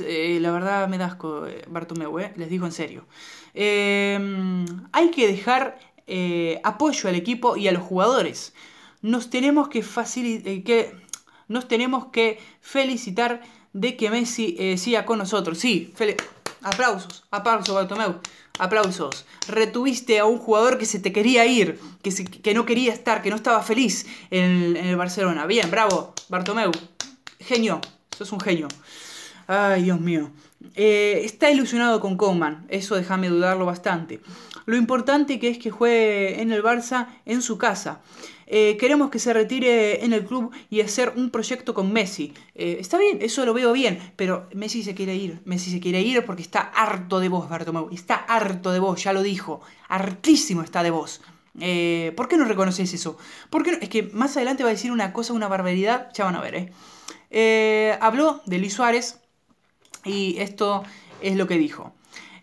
la 0.00 0.50
verdad 0.50 0.88
me 0.88 0.98
da 0.98 1.06
asco, 1.06 1.46
Bartomeu, 1.68 2.18
les 2.18 2.50
digo 2.50 2.66
en 2.66 2.72
serio. 2.72 3.06
Hay 3.56 5.10
que 5.10 5.26
dejar 5.26 5.78
apoyo 6.62 7.08
al 7.08 7.14
equipo 7.14 7.56
y 7.56 7.68
a 7.68 7.72
los 7.72 7.82
jugadores. 7.82 8.52
Nos 9.02 9.30
tenemos 9.30 9.68
que, 9.68 9.84
que, 10.64 10.94
nos 11.48 11.68
tenemos 11.68 12.06
que 12.06 12.38
felicitar 12.60 13.42
de 13.72 13.96
que 13.96 14.10
Messi 14.10 14.56
eh, 14.58 14.78
siga 14.78 15.04
con 15.04 15.18
nosotros. 15.18 15.58
Sí, 15.58 15.92
aplausos, 16.62 17.24
aplausos 17.30 17.74
Bartomeu, 17.74 18.20
aplausos. 18.58 19.26
Retuviste 19.46 20.18
a 20.18 20.24
un 20.24 20.38
jugador 20.38 20.78
que 20.78 20.86
se 20.86 20.98
te 20.98 21.12
quería 21.12 21.44
ir, 21.46 21.78
que, 22.02 22.12
que 22.24 22.54
no 22.54 22.64
quería 22.64 22.92
estar, 22.92 23.22
que 23.22 23.30
no 23.30 23.36
estaba 23.36 23.62
feliz 23.62 24.06
en, 24.30 24.76
el 24.76 24.96
Barcelona. 24.96 25.46
Bien, 25.46 25.70
bravo, 25.70 26.14
Bartomeu. 26.28 26.72
Genio, 27.38 27.80
sos 28.16 28.32
un 28.32 28.40
genio. 28.40 28.68
Ay, 29.46 29.84
Dios 29.84 30.00
mío. 30.00 30.30
Eh, 30.76 31.22
está 31.24 31.50
ilusionado 31.50 32.00
con 32.00 32.16
Coman, 32.16 32.66
eso 32.68 32.94
déjame 32.96 33.28
dudarlo 33.28 33.64
bastante. 33.64 34.20
Lo 34.66 34.76
importante 34.76 35.38
que 35.38 35.48
es 35.48 35.58
que 35.58 35.70
juegue 35.70 36.42
en 36.42 36.52
el 36.52 36.62
Barça 36.62 37.08
en 37.24 37.40
su 37.40 37.56
casa. 37.56 38.02
Eh, 38.48 38.76
queremos 38.78 39.10
que 39.10 39.18
se 39.18 39.32
retire 39.32 40.04
en 40.04 40.12
el 40.12 40.24
club 40.24 40.52
y 40.70 40.80
hacer 40.80 41.14
un 41.16 41.30
proyecto 41.30 41.74
con 41.74 41.92
Messi. 41.92 42.32
Eh, 42.54 42.76
está 42.78 42.98
bien, 42.98 43.18
eso 43.20 43.44
lo 43.44 43.54
veo 43.54 43.72
bien, 43.72 43.98
pero 44.16 44.48
Messi 44.54 44.82
se 44.82 44.94
quiere 44.94 45.16
ir. 45.16 45.40
Messi 45.44 45.70
se 45.70 45.80
quiere 45.80 46.00
ir 46.02 46.24
porque 46.24 46.42
está 46.42 46.60
harto 46.60 47.20
de 47.20 47.28
vos, 47.28 47.48
Bartomeu. 47.48 47.88
Está 47.90 48.14
harto 48.14 48.70
de 48.70 48.78
vos, 48.78 49.02
ya 49.02 49.12
lo 49.12 49.22
dijo. 49.22 49.62
Hartísimo 49.88 50.62
está 50.62 50.82
de 50.82 50.90
vos. 50.90 51.22
Eh, 51.58 52.12
¿Por 52.16 52.28
qué 52.28 52.36
no 52.36 52.44
reconoces 52.44 52.92
eso? 52.92 53.16
Porque 53.50 53.78
es 53.80 53.88
que 53.88 54.04
más 54.12 54.36
adelante 54.36 54.62
va 54.62 54.68
a 54.68 54.72
decir 54.72 54.92
una 54.92 55.12
cosa, 55.12 55.32
una 55.32 55.48
barbaridad, 55.48 56.10
ya 56.12 56.24
van 56.24 56.36
a 56.36 56.40
ver. 56.42 56.70
habló 58.00 58.42
de 58.46 58.58
Luis 58.58 58.74
Suárez 58.74 59.20
y 60.06 60.36
esto 60.38 60.84
es 61.20 61.36
lo 61.36 61.46
que 61.46 61.58
dijo. 61.58 61.92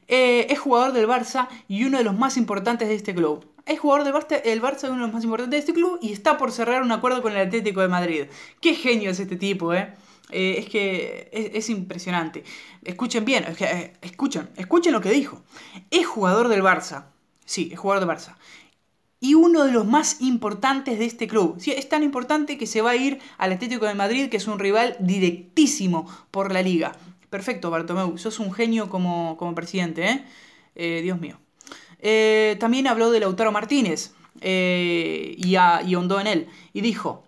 es 0.08 0.60
jugador 0.60 0.94
del 0.94 1.08
Barça 1.08 1.48
y 1.68 1.86
uno 1.86 1.98
de 1.98 2.04
los 2.04 2.16
más 2.16 2.38
importantes 2.38 2.88
de 2.88 2.96
este 2.96 3.16
club 3.16 3.48
es 3.66 3.80
jugador 3.80 4.04
del 4.04 4.14
Barça, 4.14 4.42
el 4.44 4.62
Barça 4.62 4.76
es 4.76 4.84
uno 4.86 4.96
de 4.96 5.06
los 5.06 5.14
más 5.14 5.24
importantes 5.24 5.52
de 5.52 5.60
este 5.60 5.74
club 5.74 5.98
y 6.02 6.12
está 6.12 6.38
por 6.38 6.52
cerrar 6.52 6.82
un 6.82 6.92
acuerdo 6.92 7.22
con 7.22 7.32
el 7.32 7.48
Atlético 7.48 7.82
de 7.82 7.88
Madrid. 7.88 8.26
Qué 8.60 8.76
genio 8.76 9.12
es 9.12 9.20
este 9.20 9.38
tipo, 9.38 9.74
¿eh? 9.74 9.94
eh 10.32 10.56
es 10.58 10.70
que 10.70 11.30
es, 11.32 11.70
impresionante. 11.70 12.44
Escuchen 12.84 13.24
bien, 13.24 13.46
eh, 13.60 13.94
escuchen, 14.02 14.50
escuchen 14.58 14.92
lo 14.92 15.02
que 15.02 15.12
dijo. 15.12 15.42
Es 15.92 16.06
jugador 16.06 16.50
del 16.50 16.62
Barça. 16.62 17.06
Sí, 17.46 17.70
es 17.72 17.80
jugador 17.80 18.06
del 18.06 18.16
Barça. 18.16 18.36
Y 19.22 19.36
uno 19.36 19.64
de 19.64 19.72
los 19.72 19.86
más 19.86 20.20
importantes 20.20 21.00
de 21.00 21.06
este 21.06 21.28
club. 21.28 21.56
Sí, 21.58 21.72
es 21.72 21.88
tan 21.88 22.04
importante 22.04 22.58
que 22.58 22.68
se 22.68 22.82
va 22.82 22.92
a 22.92 22.96
ir 22.98 23.20
al 23.38 23.54
Atlético 23.54 23.86
de 23.86 23.94
Madrid, 23.94 24.30
que 24.30 24.36
es 24.36 24.48
un 24.48 24.60
rival 24.60 24.98
directísimo 25.00 26.06
por 26.32 26.52
la 26.52 26.62
liga. 26.62 26.92
Perfecto, 27.34 27.72
Bartomeu. 27.72 28.16
Sos 28.20 28.38
un 28.38 28.54
genio 28.54 28.90
como, 28.90 29.38
como 29.38 29.56
presidente, 29.56 30.06
¿eh? 30.06 30.24
eh 30.76 31.02
Dios 31.02 31.20
mío. 31.20 31.40
Eh, 31.98 32.58
también 32.60 32.86
habló 32.86 33.10
de 33.10 33.20
Lautaro 33.20 33.52
Martínez 33.52 34.14
eh, 34.42 35.34
y, 35.36 35.54
y, 35.54 35.56
ahondó 35.56 36.20
en 36.20 36.28
él. 36.28 36.48
Y 36.74 36.82
dijo, 36.82 37.24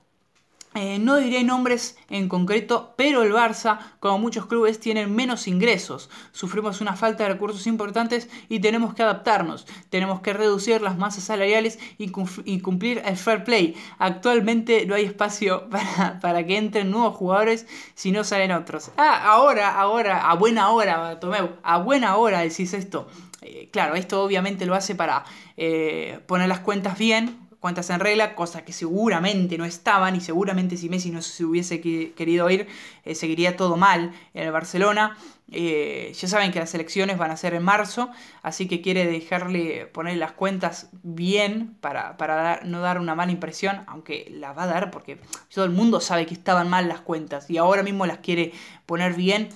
eh, 0.76 1.00
no 1.00 1.16
diré 1.16 1.44
nombres 1.44 1.98
en 2.10 2.28
concreto, 2.28 2.94
pero 2.98 3.24
el 3.24 3.32
Barça, 3.32 3.80
como 4.02 4.20
muchos 4.20 4.46
clubes, 4.46 4.80
tienen 4.80 5.16
menos 5.16 5.48
ingresos. 5.48 6.10
Sufrimos 6.34 6.82
una 6.82 6.98
falta 6.98 7.24
de 7.24 7.30
recursos 7.30 7.66
importantes 7.66 8.30
y 8.50 8.60
tenemos 8.60 8.94
que 8.94 9.04
adaptarnos. 9.04 9.66
Tenemos 9.90 10.20
que 10.20 10.34
reducir 10.34 10.82
las 10.82 10.98
masas 10.98 11.24
salariales 11.24 11.80
y, 11.98 12.10
cumplir 12.10 13.02
el 13.06 13.16
fair 13.16 13.46
play. 13.46 13.76
Actualmente 14.00 14.86
no 14.86 14.96
hay 14.96 15.06
espacio 15.06 15.70
para, 16.22 16.46
que 16.46 16.58
entren 16.58 16.92
nuevos 16.92 17.16
jugadores 17.16 17.68
si 17.94 18.12
no 18.12 18.26
salen 18.26 18.52
otros. 18.52 18.92
Ah, 18.98 19.24
ahora, 19.26 19.80
ahora, 19.80 20.30
a 20.30 20.36
buena 20.36 20.72
hora, 20.72 21.20
Tomeu, 21.22 21.52
a 21.64 21.78
buena 21.78 22.18
hora 22.18 22.42
decís 22.42 22.74
esto. 22.74 23.08
Eh, 23.42 23.70
claro, 23.72 23.96
esto 23.96 24.24
obviamente 24.24 24.66
lo 24.66 24.76
hace 24.76 24.96
para 24.96 25.24
eh, 25.56 26.20
poner 26.26 26.50
las 26.50 26.60
cuentas 26.60 26.98
bien, 26.98 27.45
cuentas 27.66 27.90
en 27.90 28.00
regla, 28.00 28.36
cosas 28.36 28.62
que 28.62 28.72
seguramente 28.72 29.58
no 29.58 29.66
estaban 29.66 30.16
y 30.16 30.22
seguramente 30.22 30.78
si 30.78 30.88
Messi 30.88 31.10
no 31.10 31.24
se 31.24 31.44
hubiese 31.44 31.82
querido 31.82 32.48
ir, 32.52 32.68
eh, 33.06 33.16
seguiría 33.16 33.58
todo 33.58 33.76
mal 33.76 34.12
en 34.36 34.44
el 34.44 34.52
Barcelona. 34.52 35.18
ya 35.48 36.28
saben 36.28 36.52
que 36.52 36.60
las 36.60 36.76
elecciones 36.76 37.18
van 37.18 37.32
a 37.32 37.38
ser 37.38 37.56
en 37.56 37.64
marzo, 37.64 38.12
así 38.44 38.68
que 38.68 38.82
quiere 38.82 39.08
dejarle 39.08 39.88
poner 39.88 40.18
las 40.18 40.34
cuentas 40.34 40.90
bien 41.02 41.76
para, 41.82 42.60
no 42.66 42.82
dar 42.82 43.00
una 43.00 43.16
mala 43.16 43.32
impresión, 43.32 43.82
aunque 43.88 44.28
la 44.30 44.54
va 44.54 44.66
a 44.66 44.68
dar 44.68 44.92
porque 44.92 45.20
todo 45.52 45.66
el 45.66 45.72
mundo 45.72 46.02
sabe 46.02 46.28
que 46.28 46.36
estaban 46.36 46.70
mal 46.70 46.88
las 46.88 47.02
cuentas 47.02 47.50
y 47.50 47.58
ahora 47.58 47.82
mismo 47.82 48.06
las 48.06 48.20
quiere 48.20 48.54
poner 48.86 49.16
bien 49.16 49.50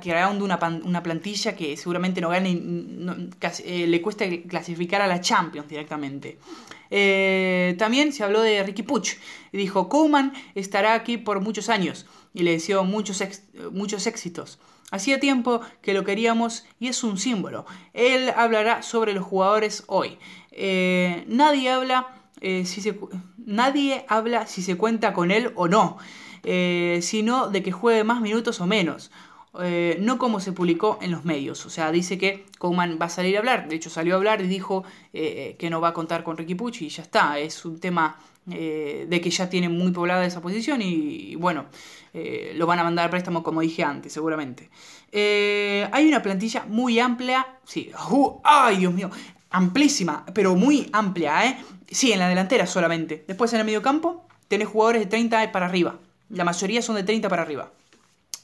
creando 0.00 0.44
una, 0.44 0.58
una, 0.84 1.02
plantilla 1.02 1.54
que 1.54 1.76
seguramente 1.76 2.20
no 2.20 2.28
gane, 2.28 2.50
eh, 2.52 3.86
le 3.86 4.02
cuesta 4.02 4.24
clasificar 4.48 5.00
a 5.00 5.06
la 5.06 5.20
Champions 5.20 5.68
directamente. 5.68 6.38
Eh, 6.90 7.74
también 7.78 8.12
se 8.12 8.24
habló 8.24 8.42
de 8.42 8.62
Ricky 8.62 8.82
Puch. 8.82 9.14
Dijo, 9.52 9.88
Koeman 9.88 10.32
estará 10.54 10.94
aquí 10.94 11.16
por 11.16 11.40
muchos 11.40 11.68
años 11.68 12.06
y 12.34 12.42
le 12.42 12.52
deseó 12.52 12.84
muchos, 12.84 13.22
muchos 13.72 14.06
éxitos. 14.06 14.58
Hacía 14.90 15.20
tiempo 15.20 15.60
que 15.82 15.92
lo 15.92 16.04
queríamos 16.04 16.64
y 16.80 16.88
es 16.88 17.02
un 17.04 17.18
símbolo. 17.18 17.66
Él 17.92 18.32
hablará 18.36 18.82
sobre 18.82 19.12
los 19.12 19.24
jugadores 19.24 19.84
hoy. 19.86 20.18
Eh, 20.50 21.24
nadie 21.28 21.70
habla 21.70 22.08
si 22.40 22.64
se, 22.64 22.98
nadie 23.36 24.04
habla 24.08 24.46
si 24.46 24.62
se 24.62 24.76
cuenta 24.76 25.12
con 25.12 25.30
él 25.30 25.52
o 25.56 25.68
no. 25.68 25.98
sino 27.02 27.48
de 27.48 27.62
que 27.62 27.72
juegue 27.72 28.04
más 28.04 28.20
minutos 28.20 28.60
o 28.60 28.66
menos. 28.66 29.10
Eh, 29.60 29.96
no 30.00 30.18
como 30.18 30.40
se 30.40 30.52
publicó 30.52 30.98
en 31.00 31.10
los 31.10 31.24
medios. 31.24 31.64
O 31.66 31.70
sea, 31.70 31.90
dice 31.90 32.18
que 32.18 32.46
Coleman 32.58 32.98
va 33.00 33.06
a 33.06 33.10
salir 33.10 33.36
a 33.36 33.40
hablar. 33.40 33.68
De 33.68 33.76
hecho, 33.76 33.90
salió 33.90 34.14
a 34.14 34.16
hablar 34.16 34.40
y 34.40 34.46
dijo 34.46 34.84
eh, 35.12 35.56
que 35.58 35.70
no 35.70 35.80
va 35.80 35.88
a 35.88 35.92
contar 35.94 36.22
con 36.22 36.36
Ricky 36.36 36.54
Pucci 36.54 36.86
y 36.86 36.88
ya 36.88 37.02
está. 37.02 37.38
Es 37.38 37.64
un 37.64 37.80
tema 37.80 38.16
eh, 38.50 39.06
de 39.08 39.20
que 39.20 39.30
ya 39.30 39.48
tiene 39.48 39.68
muy 39.68 39.90
poblada 39.90 40.24
esa 40.24 40.40
posición 40.40 40.82
y, 40.82 41.34
bueno, 41.36 41.66
lo 42.54 42.66
van 42.66 42.80
a 42.80 42.84
mandar 42.84 43.04
al 43.04 43.10
préstamo 43.10 43.44
como 43.44 43.60
dije 43.60 43.84
antes, 43.84 44.12
seguramente. 44.12 44.70
hay 45.12 46.08
una 46.08 46.22
plantilla 46.22 46.64
muy 46.68 46.98
amplia. 46.98 47.46
Sí, 47.64 47.90
¡ay, 48.44 48.78
Dios 48.78 48.92
mío! 48.92 49.10
Amplísima, 49.50 50.26
pero 50.34 50.56
muy 50.56 50.88
amplia, 50.92 51.46
¿eh? 51.46 51.58
Sí, 51.90 52.12
en 52.12 52.18
la 52.18 52.28
delantera 52.28 52.66
solamente. 52.66 53.24
Después 53.26 53.52
en 53.54 53.60
el 53.60 53.66
medio 53.66 53.82
campo 53.82 54.26
tenés 54.48 54.68
jugadores 54.68 55.00
de 55.00 55.06
30 55.06 55.52
para 55.52 55.66
arriba. 55.66 55.98
La 56.28 56.44
mayoría 56.44 56.82
son 56.82 56.96
de 56.96 57.04
30 57.04 57.28
para 57.28 57.42
arriba. 57.42 57.72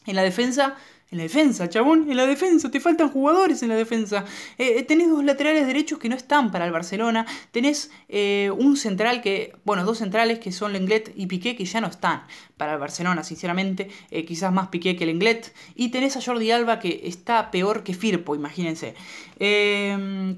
En 0.07 0.17
la 0.17 0.23
defensa 0.23 0.77
en 1.15 1.19
la 1.19 1.23
defensa, 1.23 1.69
chabón, 1.69 2.11
en 2.11 2.17
la 2.17 2.27
defensa, 2.27 2.73
te 2.73 2.81
faltan 2.81 3.09
jugadores 3.09 3.62
en 3.62 3.69
la 3.69 3.77
defensa. 3.77 4.25
Eh, 4.59 4.79
eh, 4.79 4.83
tenés 4.83 5.09
dos 5.09 5.23
laterales 5.23 5.65
derechos 5.65 6.01
que 6.01 6.09
no 6.09 6.17
están 6.17 6.51
para 6.51 6.67
el 6.67 6.73
Barcelona. 6.73 7.25
Tenés 7.53 7.93
eh, 8.09 8.51
un 8.59 8.77
central 8.77 9.23
que, 9.23 9.55
bueno, 9.65 9.85
dos 9.85 9.99
centrales 9.99 10.41
que 10.41 10.51
son 10.51 10.73
Lenglet 10.73 11.12
y 11.15 11.27
Piqué 11.27 11.55
que 11.55 11.67
ya 11.67 11.81
no 11.81 11.87
están 11.87 12.25
para 12.57 12.73
el 12.75 12.81
Barcelona, 12.81 13.23
sinceramente. 13.23 13.89
quizás 14.27 14.53
más 14.53 14.69
Piqué 14.69 14.97
que 14.97 15.07
Lenglet. 15.07 15.55
Y 15.77 15.91
tenés 15.91 16.17
a 16.17 16.21
Jordi 16.21 16.51
Alba 16.51 16.81
que 16.81 17.03
está 17.05 17.53
peor 17.53 17.85
que 17.85 17.95
Firpo, 17.95 18.35
imagínense. 18.35 18.97
Eh, 19.39 20.35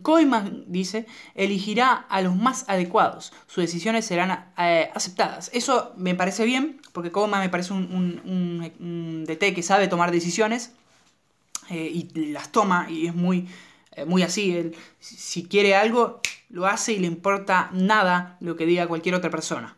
dice, 0.66 1.06
elegirá 1.34 1.92
a 1.92 2.20
los 2.20 2.36
más 2.36 2.66
adecuados. 2.68 3.32
Sus 3.46 3.64
decisiones 3.64 4.04
serán 4.04 4.52
aceptadas. 4.56 5.50
Eso 5.54 5.94
me 5.96 6.14
parece 6.14 6.44
bien, 6.44 6.82
porque 6.92 7.10
Koeman 7.10 7.40
me 7.40 7.48
parece 7.48 7.72
un, 7.72 8.20
un 8.78 9.24
DT 9.24 9.54
que 9.54 9.62
sabe 9.62 9.88
tomar 9.88 10.10
decisiones 10.10 10.65
eh, 11.68 11.90
y 11.92 12.32
las 12.32 12.52
toma 12.52 12.86
y 12.88 13.06
es 13.06 13.14
muy, 13.14 13.48
eh, 13.92 14.04
muy 14.04 14.22
así. 14.22 14.56
Él, 14.56 14.76
si 14.98 15.44
quiere 15.44 15.74
algo, 15.74 16.20
lo 16.48 16.66
hace 16.66 16.92
y 16.92 16.98
le 16.98 17.06
importa 17.06 17.70
nada 17.72 18.36
lo 18.40 18.56
que 18.56 18.66
diga 18.66 18.86
cualquier 18.86 19.14
otra 19.14 19.30
persona. 19.30 19.76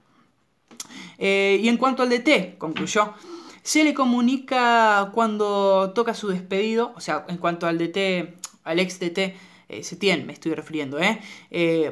Eh, 1.19 1.59
y 1.63 1.69
en 1.69 1.77
cuanto 1.77 2.03
al 2.03 2.11
DT, 2.11 2.59
concluyó, 2.59 3.15
se 3.63 3.85
le 3.85 3.95
comunica 3.95 5.11
cuando 5.15 5.93
toca 5.95 6.15
su 6.15 6.29
despedido, 6.29 6.93
o 6.97 7.01
sea, 7.01 7.25
en 7.29 7.39
cuanto 7.39 7.67
al 7.67 7.79
DT, 7.79 8.35
al 8.65 8.79
ex 8.79 9.01
DT, 9.01 9.35
Setien 9.83 10.27
me 10.27 10.33
estoy 10.33 10.55
refiriendo, 10.55 10.99
¿eh? 10.99 11.21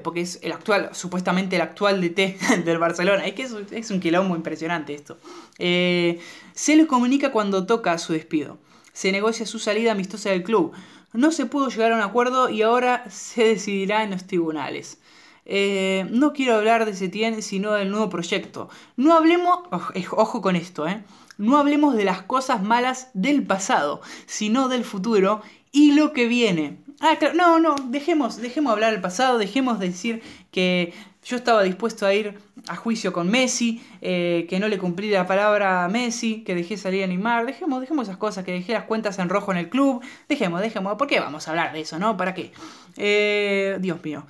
porque 0.02 0.22
es 0.22 0.38
el 0.42 0.52
actual, 0.52 0.88
supuestamente 0.92 1.56
el 1.56 1.62
actual 1.62 2.00
DT 2.00 2.38
del 2.64 2.78
Barcelona. 2.78 3.26
Es 3.26 3.34
que 3.34 3.42
es, 3.42 3.54
es 3.70 3.90
un 3.90 4.00
quilombo 4.00 4.34
impresionante 4.34 4.94
esto. 4.94 5.18
se 5.58 6.76
le 6.76 6.86
comunica 6.86 7.32
cuando 7.32 7.66
toca 7.66 7.98
su 7.98 8.14
despido 8.14 8.58
se 8.96 9.12
negocia 9.12 9.44
su 9.44 9.58
salida 9.58 9.92
amistosa 9.92 10.30
del 10.30 10.42
club. 10.42 10.72
No 11.12 11.30
se 11.30 11.44
pudo 11.44 11.68
llegar 11.68 11.92
a 11.92 11.96
un 11.96 12.00
acuerdo 12.00 12.48
y 12.48 12.62
ahora 12.62 13.04
se 13.10 13.44
decidirá 13.44 14.02
en 14.02 14.10
los 14.10 14.26
tribunales. 14.26 14.98
Eh, 15.44 16.06
no 16.10 16.32
quiero 16.32 16.54
hablar 16.54 16.86
de 16.86 16.94
Setien, 16.94 17.42
sino 17.42 17.72
del 17.72 17.90
nuevo 17.90 18.08
proyecto. 18.08 18.70
No 18.96 19.14
hablemos, 19.14 19.58
ojo 20.12 20.40
con 20.40 20.56
esto, 20.56 20.88
eh, 20.88 21.04
no 21.36 21.58
hablemos 21.58 21.94
de 21.94 22.04
las 22.04 22.22
cosas 22.22 22.62
malas 22.62 23.10
del 23.12 23.46
pasado, 23.46 24.00
sino 24.24 24.68
del 24.68 24.82
futuro 24.82 25.42
y 25.72 25.92
lo 25.92 26.14
que 26.14 26.26
viene. 26.26 26.78
Ah, 27.00 27.16
claro, 27.18 27.34
no, 27.34 27.60
no, 27.60 27.74
dejemos, 27.88 28.38
dejemos 28.38 28.72
hablar 28.72 28.92
del 28.92 29.02
pasado, 29.02 29.36
dejemos 29.36 29.78
de 29.78 29.88
decir 29.88 30.22
que 30.50 30.94
yo 31.26 31.36
estaba 31.36 31.64
dispuesto 31.64 32.06
a 32.06 32.14
ir 32.14 32.38
a 32.68 32.76
juicio 32.76 33.12
con 33.12 33.28
Messi, 33.28 33.82
eh, 34.00 34.46
que 34.48 34.60
no 34.60 34.68
le 34.68 34.78
cumplí 34.78 35.10
la 35.10 35.26
palabra 35.26 35.84
a 35.84 35.88
Messi, 35.88 36.44
que 36.44 36.54
dejé 36.54 36.76
salir 36.76 37.02
a 37.02 37.08
Neymar. 37.08 37.46
Dejemos, 37.46 37.80
dejemos 37.80 38.06
esas 38.06 38.16
cosas, 38.16 38.44
que 38.44 38.52
dejé 38.52 38.74
las 38.74 38.84
cuentas 38.84 39.18
en 39.18 39.28
rojo 39.28 39.50
en 39.50 39.58
el 39.58 39.68
club. 39.68 40.04
Dejemos, 40.28 40.60
dejemos. 40.60 40.96
¿Por 40.96 41.08
qué 41.08 41.18
vamos 41.18 41.48
a 41.48 41.50
hablar 41.50 41.72
de 41.72 41.80
eso, 41.80 41.98
no? 41.98 42.16
¿Para 42.16 42.32
qué? 42.32 42.52
Eh, 42.96 43.76
Dios 43.80 44.04
mío. 44.04 44.24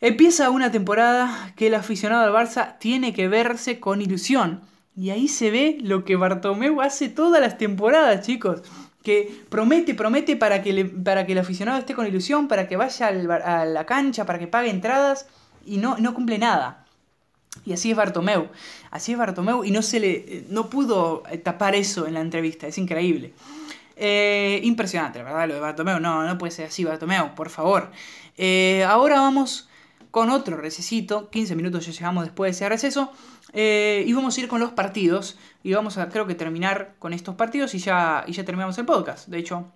Empieza 0.00 0.48
una 0.48 0.70
temporada 0.70 1.52
que 1.56 1.66
el 1.66 1.74
aficionado 1.74 2.24
al 2.24 2.46
Barça 2.46 2.78
tiene 2.78 3.12
que 3.12 3.28
verse 3.28 3.78
con 3.78 4.00
ilusión. 4.00 4.62
Y 4.96 5.10
ahí 5.10 5.28
se 5.28 5.50
ve 5.50 5.76
lo 5.82 6.06
que 6.06 6.16
Bartomeu 6.16 6.80
hace 6.80 7.10
todas 7.10 7.42
las 7.42 7.58
temporadas, 7.58 8.26
chicos. 8.26 8.62
Que 9.02 9.42
promete, 9.50 9.94
promete 9.94 10.36
para 10.36 10.62
que, 10.62 10.86
para 10.86 11.26
que 11.26 11.32
el 11.32 11.38
aficionado 11.38 11.78
esté 11.78 11.92
con 11.92 12.06
ilusión, 12.06 12.48
para 12.48 12.66
que 12.66 12.76
vaya 12.76 13.08
a 13.08 13.64
la 13.66 13.84
cancha, 13.84 14.24
para 14.24 14.38
que 14.38 14.46
pague 14.46 14.70
entradas 14.70 15.26
y 15.66 15.76
no, 15.76 15.96
no 15.98 16.14
cumple 16.14 16.38
nada. 16.38 16.86
Y 17.64 17.72
así 17.72 17.90
es 17.90 17.96
Bartomeu. 17.96 18.48
Así 18.90 19.12
es 19.12 19.18
Bartomeu 19.18 19.64
y 19.64 19.70
no, 19.70 19.82
se 19.82 20.00
le, 20.00 20.44
no 20.48 20.70
pudo 20.70 21.22
tapar 21.42 21.74
eso 21.74 22.06
en 22.06 22.14
la 22.14 22.20
entrevista. 22.20 22.66
Es 22.66 22.78
increíble. 22.78 23.32
Eh, 23.96 24.60
impresionante, 24.62 25.22
verdad, 25.22 25.46
lo 25.46 25.54
de 25.54 25.60
Bartomeu. 25.60 26.00
No, 26.00 26.24
no 26.24 26.38
puede 26.38 26.52
ser 26.52 26.66
así, 26.66 26.84
Bartomeu, 26.84 27.34
por 27.34 27.50
favor. 27.50 27.90
Eh, 28.38 28.84
ahora 28.88 29.20
vamos 29.20 29.68
con 30.10 30.30
otro 30.30 30.56
recesito. 30.56 31.28
15 31.28 31.54
minutos 31.54 31.86
ya 31.86 31.92
llegamos 31.92 32.24
después 32.24 32.48
de 32.48 32.56
ese 32.56 32.68
receso. 32.68 33.12
Eh, 33.52 34.04
y 34.06 34.12
vamos 34.12 34.36
a 34.36 34.40
ir 34.40 34.48
con 34.48 34.60
los 34.60 34.72
partidos. 34.72 35.36
Y 35.62 35.74
vamos 35.74 35.98
a, 35.98 36.08
creo 36.08 36.26
que, 36.26 36.34
terminar 36.34 36.94
con 36.98 37.12
estos 37.12 37.34
partidos 37.34 37.74
y 37.74 37.78
ya, 37.78 38.24
y 38.26 38.32
ya 38.32 38.44
terminamos 38.44 38.78
el 38.78 38.86
podcast. 38.86 39.28
De 39.28 39.38
hecho, 39.38 39.70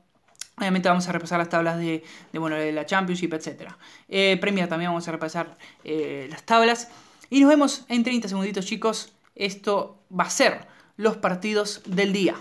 Obviamente 0.57 0.89
vamos 0.89 1.09
a 1.09 1.13
repasar 1.13 1.39
las 1.39 1.49
tablas 1.49 1.79
de, 1.79 2.05
bueno, 2.33 2.57
de 2.57 2.71
la 2.73 2.87
Championship, 2.87 3.33
etc. 3.35 3.73
Eh, 4.09 4.39
también 4.41 4.91
vamos 4.91 5.09
a 5.09 5.13
repasar 5.13 5.57
eh, 5.83 6.29
las 6.31 6.45
tablas. 6.45 6.89
Y 7.31 7.41
nos 7.41 7.49
vemos 7.49 7.85
en 7.89 8.05
30 8.05 8.29
segunditos, 8.29 8.65
chicos. 8.67 9.13
Esto 9.35 9.99
va 10.17 10.25
a 10.25 10.31
ser 10.31 10.67
los 10.97 11.17
partidos 11.17 11.83
del 11.87 12.13
día. 12.13 12.37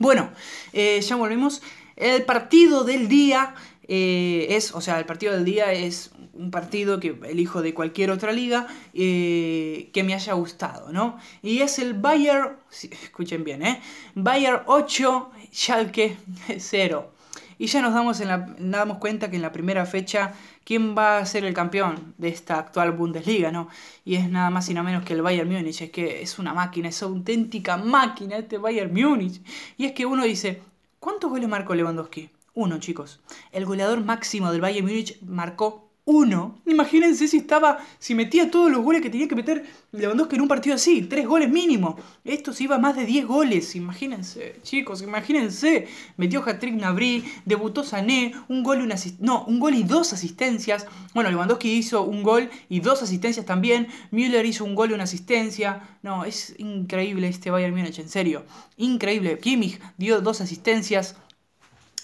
Bueno, 0.00 0.32
ya 0.72 1.14
volvemos. 1.14 1.62
El 1.94 2.24
partido 2.24 2.82
del 2.82 3.06
día 3.06 3.54
eh, 3.86 4.46
es, 4.50 4.74
o 4.74 4.80
sea, 4.80 4.98
el 4.98 5.04
partido 5.04 5.32
del 5.34 5.44
día 5.44 5.72
es 5.72 6.10
un 6.32 6.50
partido 6.50 6.98
que 7.00 7.16
elijo 7.28 7.62
de 7.62 7.74
cualquier 7.74 8.10
otra 8.10 8.32
liga 8.32 8.66
eh, 8.94 9.90
que 9.92 10.02
me 10.02 10.14
haya 10.14 10.32
gustado, 10.32 10.92
¿no? 10.92 11.18
Y 11.42 11.60
es 11.60 11.78
el 11.78 11.94
Bayern, 11.94 12.56
escuchen 13.02 13.44
bien, 13.44 13.62
¿eh? 13.62 13.82
Bayern 14.14 14.62
8, 14.66 15.30
Schalke 15.52 16.16
0. 16.58 17.12
Y 17.58 17.66
ya 17.66 17.82
nos 17.82 17.94
damos, 17.94 18.20
en 18.20 18.28
la, 18.28 18.54
damos 18.58 18.98
cuenta 18.98 19.30
que 19.30 19.36
en 19.36 19.42
la 19.42 19.52
primera 19.52 19.86
fecha, 19.86 20.32
¿quién 20.64 20.96
va 20.96 21.18
a 21.18 21.26
ser 21.26 21.44
el 21.44 21.54
campeón 21.54 22.14
de 22.18 22.28
esta 22.28 22.58
actual 22.58 22.92
Bundesliga, 22.92 23.52
no? 23.52 23.68
Y 24.04 24.16
es 24.16 24.28
nada 24.28 24.50
más 24.50 24.68
y 24.68 24.74
nada 24.74 24.84
menos 24.84 25.04
que 25.04 25.12
el 25.12 25.22
Bayern 25.22 25.48
Múnich. 25.48 25.82
Es 25.82 25.90
que 25.90 26.22
es 26.22 26.38
una 26.38 26.54
máquina, 26.54 26.88
es 26.88 27.02
auténtica 27.02 27.76
máquina 27.76 28.36
este 28.36 28.58
Bayern 28.58 28.92
Múnich. 28.92 29.40
Y 29.76 29.84
es 29.84 29.92
que 29.92 30.06
uno 30.06 30.24
dice, 30.24 30.60
¿cuántos 30.98 31.30
goles 31.30 31.48
marcó 31.48 31.74
Lewandowski? 31.74 32.30
Uno, 32.54 32.78
chicos. 32.78 33.20
El 33.52 33.64
goleador 33.64 34.02
máximo 34.04 34.50
del 34.50 34.60
Bayern 34.60 34.86
Múnich 34.86 35.20
marcó 35.22 35.91
1. 36.04 36.62
Imagínense 36.66 37.28
si 37.28 37.36
estaba, 37.36 37.78
si 38.00 38.14
metía 38.14 38.50
todos 38.50 38.70
los 38.70 38.82
goles 38.82 39.02
que 39.02 39.10
tenía 39.10 39.28
que 39.28 39.36
meter 39.36 39.64
Lewandowski 39.92 40.34
en 40.34 40.42
un 40.42 40.48
partido 40.48 40.74
así, 40.74 41.02
3 41.02 41.26
goles 41.26 41.48
mínimo. 41.48 41.96
Esto 42.24 42.52
se 42.52 42.64
iba 42.64 42.76
a 42.76 42.78
más 42.78 42.96
de 42.96 43.06
10 43.06 43.26
goles, 43.26 43.76
imagínense, 43.76 44.56
chicos, 44.62 45.02
imagínense. 45.02 45.86
Metió 46.16 46.42
hat-trick 46.42 46.74
Nabri, 46.74 47.24
debutó 47.44 47.84
Sané, 47.84 48.34
un 48.48 48.64
gol 48.64 48.80
y 48.80 48.82
una 48.82 48.96
no, 49.20 49.44
un 49.44 49.60
gol 49.60 49.74
y 49.74 49.84
dos 49.84 50.12
asistencias. 50.12 50.86
Bueno, 51.14 51.30
Lewandowski 51.30 51.72
hizo 51.72 52.02
un 52.02 52.24
gol 52.24 52.50
y 52.68 52.80
dos 52.80 53.02
asistencias 53.02 53.46
también. 53.46 53.86
Müller 54.10 54.44
hizo 54.44 54.64
un 54.64 54.74
gol 54.74 54.90
y 54.90 54.94
una 54.94 55.04
asistencia. 55.04 55.98
No, 56.02 56.24
es 56.24 56.54
increíble 56.58 57.28
este 57.28 57.50
Bayern 57.50 57.76
Múnich, 57.76 58.00
en 58.00 58.08
serio. 58.08 58.44
Increíble. 58.76 59.38
Kimmich 59.38 59.80
dio 59.98 60.20
dos 60.20 60.40
asistencias. 60.40 61.16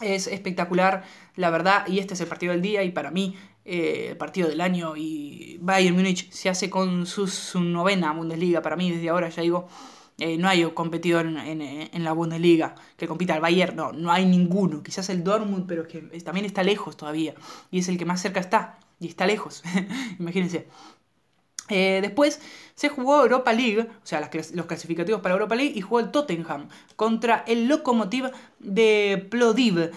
Es 0.01 0.29
espectacular, 0.29 1.03
la 1.35 1.51
verdad, 1.51 1.85
y 1.89 1.99
este 1.99 2.15
es 2.15 2.21
el 2.21 2.29
partido 2.29 2.53
del 2.53 2.63
día 2.63 2.85
y 2.85 2.93
para 2.93 3.11
mí 3.11 3.35
eh, 3.71 4.09
el 4.13 4.17
partido 4.17 4.49
del 4.49 4.63
año 4.63 4.97
y 4.97 5.59
Bayern 5.61 5.95
Múnich 5.95 6.31
se 6.31 6.49
hace 6.49 6.71
con 6.71 7.05
su, 7.05 7.29
novena 7.61 8.13
Bundesliga. 8.15 8.63
Para 8.63 8.77
mí, 8.77 8.91
desde 8.91 9.11
ahora 9.11 9.29
ya 9.29 9.43
digo, 9.43 9.69
eh, 10.17 10.39
no 10.39 10.49
hay 10.49 10.65
competidor 10.73 11.27
en, 11.27 12.03
la 12.03 12.13
Bundesliga 12.13 12.77
que 12.97 13.07
compita 13.07 13.35
al 13.35 13.43
Bayern, 13.43 13.77
no, 13.77 13.93
no 13.93 14.11
hay 14.11 14.25
ninguno. 14.25 14.83
Quizás 14.83 15.11
el 15.11 15.23
Dortmund, 15.23 15.67
pero 15.69 15.87
que 15.87 16.01
también 16.25 16.47
está 16.47 16.63
lejos 16.63 16.97
todavía. 16.97 17.35
Y 17.71 17.81
es 17.81 17.89
el 17.91 17.99
que 17.99 18.07
más 18.07 18.23
cerca 18.23 18.41
está, 18.41 18.79
y 19.01 19.09
está 19.09 19.27
lejos, 19.27 19.63
imagínense. 20.19 20.67
Eh, 21.69 21.99
después 22.01 22.41
se 22.75 22.89
jugó 22.89 23.21
Europa 23.21 23.53
League, 23.53 23.81
o 23.81 24.07
sea, 24.07 24.31
los 24.55 24.65
clasificativos 24.65 25.21
para 25.21 25.35
Europa 25.35 25.57
League, 25.57 25.75
y 25.77 25.83
jugó 25.83 26.01
el 26.01 26.11
Tottenham 26.11 26.71
contra 26.97 27.45
el 27.47 27.69
Lokomotiv 27.69 28.31
de 28.61 29.27
Plodiv, 29.31 29.91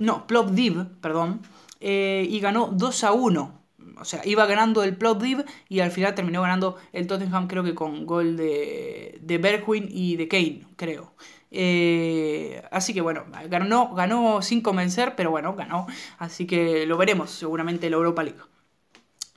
no, 0.00 0.26
Plovdiv, 0.26 0.86
perdón, 1.00 1.42
eh, 1.80 2.26
y 2.28 2.40
ganó 2.40 2.68
2 2.72 3.04
a 3.04 3.12
1. 3.12 3.60
O 3.98 4.04
sea, 4.04 4.20
iba 4.24 4.44
ganando 4.46 4.82
el 4.82 4.96
Plovdiv 4.96 5.44
y 5.68 5.80
al 5.80 5.90
final 5.90 6.14
terminó 6.14 6.42
ganando 6.42 6.76
el 6.92 7.06
Tottenham, 7.06 7.48
creo 7.48 7.64
que 7.64 7.74
con 7.74 8.04
gol 8.04 8.36
de, 8.36 9.18
de 9.22 9.38
Bergwijn 9.38 9.88
y 9.90 10.16
de 10.16 10.28
Kane, 10.28 10.66
creo. 10.76 11.14
Eh, 11.50 12.62
así 12.70 12.92
que 12.92 13.00
bueno, 13.00 13.24
ganó, 13.48 13.94
ganó 13.94 14.42
sin 14.42 14.60
convencer, 14.60 15.14
pero 15.16 15.30
bueno, 15.30 15.54
ganó. 15.54 15.86
Así 16.18 16.46
que 16.46 16.86
lo 16.86 16.96
veremos 16.96 17.30
seguramente 17.30 17.86
en 17.86 17.92
la 17.92 17.96
Europa 17.96 18.22
League. 18.22 18.40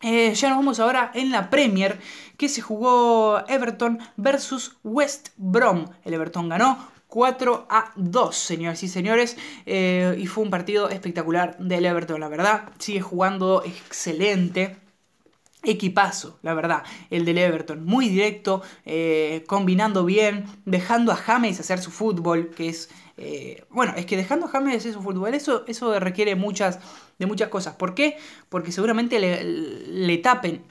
Eh, 0.02 0.34
ya 0.34 0.50
nos 0.50 0.58
vamos 0.58 0.80
ahora 0.80 1.12
en 1.14 1.32
la 1.32 1.50
Premier, 1.50 2.00
que 2.38 2.48
se 2.48 2.62
jugó 2.62 3.46
Everton 3.48 4.00
versus 4.18 4.78
West 4.84 5.30
Brom. 5.38 5.88
El 6.06 6.14
Everton 6.14 6.50
ganó 6.50 6.90
4 7.10 7.66
a 7.70 7.92
2, 7.96 8.36
señores 8.36 8.84
y 8.84 8.88
señores. 8.88 9.36
Eh, 9.66 10.16
y 10.18 10.28
fue 10.28 10.44
un 10.44 10.52
partido 10.52 10.90
espectacular 10.90 11.58
del 11.58 11.86
Everton, 11.86 12.20
la 12.22 12.30
verdad. 12.30 12.70
Sigue 12.78 13.02
jugando 13.02 13.64
excelente. 13.66 14.78
Equipazo, 15.62 16.40
la 16.42 16.54
verdad, 16.54 16.84
el 17.10 17.26
del 17.26 17.38
Everton, 17.38 17.84
muy 17.84 18.08
directo, 18.08 18.62
eh, 18.86 19.44
combinando 19.46 20.06
bien, 20.06 20.46
dejando 20.64 21.12
a 21.12 21.18
James 21.18 21.60
hacer 21.60 21.80
su 21.80 21.92
fútbol, 21.92 22.52
que 22.52 22.70
es, 22.70 22.90
eh, 23.18 23.66
bueno, 23.70 23.94
es 23.98 24.06
que 24.06 24.16
dejando 24.16 24.46
a 24.46 24.50
James 24.50 24.78
hacer 24.78 24.94
su 24.94 25.02
fútbol, 25.02 25.34
eso, 25.34 25.66
eso 25.68 26.00
requiere 26.00 26.36
muchas, 26.36 26.80
de 27.18 27.26
muchas 27.26 27.50
cosas. 27.50 27.76
¿Por 27.76 27.94
qué? 27.94 28.18
Porque 28.48 28.72
seguramente 28.72 29.20
le, 29.20 29.44
le 29.44 30.18
tapen 30.20 30.64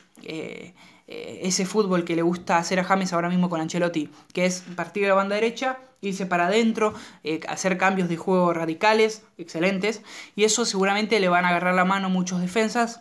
ese 1.08 1.64
fútbol 1.64 2.04
que 2.04 2.14
le 2.14 2.22
gusta 2.22 2.58
hacer 2.58 2.78
a 2.80 2.84
James 2.84 3.12
ahora 3.12 3.30
mismo 3.30 3.48
con 3.48 3.60
Ancelotti, 3.60 4.10
que 4.32 4.44
es 4.44 4.62
partir 4.76 5.04
de 5.04 5.08
la 5.08 5.14
banda 5.14 5.34
derecha, 5.34 5.78
irse 6.00 6.26
para 6.26 6.46
adentro, 6.46 6.94
eh, 7.24 7.40
hacer 7.48 7.78
cambios 7.78 8.08
de 8.08 8.16
juego 8.16 8.52
radicales, 8.52 9.22
excelentes, 9.36 10.02
y 10.36 10.44
eso 10.44 10.64
seguramente 10.64 11.18
le 11.20 11.28
van 11.28 11.44
a 11.44 11.48
agarrar 11.48 11.74
la 11.74 11.84
mano 11.84 12.10
muchos 12.10 12.40
defensas 12.40 13.00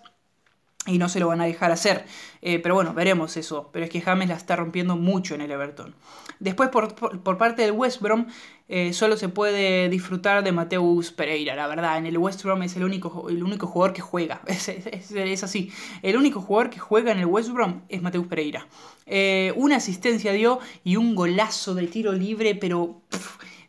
y 0.88 0.98
no 0.98 1.10
se 1.10 1.20
lo 1.20 1.28
van 1.28 1.42
a 1.42 1.46
dejar 1.46 1.72
hacer. 1.72 2.06
Eh, 2.42 2.60
pero 2.60 2.74
bueno, 2.74 2.94
veremos 2.94 3.36
eso. 3.38 3.70
Pero 3.74 3.86
es 3.86 3.92
que 3.92 4.02
James 4.02 4.30
la 4.30 4.36
está 4.36 4.56
rompiendo 4.56 4.96
mucho 4.96 5.36
en 5.36 5.42
el 5.42 5.52
Everton. 5.52 5.94
Después, 6.40 6.70
por, 6.70 7.38
parte 7.38 7.62
del 7.62 7.72
West 7.72 8.02
Brom, 8.02 8.28
eh, 8.70 8.92
solo 8.94 9.16
se 9.16 9.30
puede 9.30 9.88
disfrutar 9.90 10.44
de 10.44 10.52
Mateus 10.52 11.12
Pereira. 11.12 11.56
La 11.56 11.68
verdad, 11.68 11.98
en 11.98 12.06
el 12.06 12.18
West 12.18 12.44
Brom 12.44 12.64
es 12.64 12.76
el 12.76 12.84
único, 12.84 13.30
el 13.30 13.44
único 13.44 13.68
jugador 13.68 13.94
que 13.94 14.02
juega. 14.02 14.42
Es, 14.48 15.44
así. 15.44 15.72
El 16.02 16.18
único 16.18 16.42
jugador 16.42 16.70
que 16.70 16.80
juega 16.80 17.12
en 17.12 17.20
el 17.20 17.26
West 17.26 17.50
Brom 17.50 17.82
es 17.90 18.02
Mateus 18.02 18.28
Pereira. 18.28 18.68
Eh, 19.06 19.54
una 19.56 19.78
asistencia 19.78 20.32
dio 20.34 20.60
y 20.84 20.98
un 20.98 21.16
golazo 21.16 21.76
de 21.76 21.88
tiro 21.88 22.12
libre, 22.12 22.56
pero... 22.56 23.02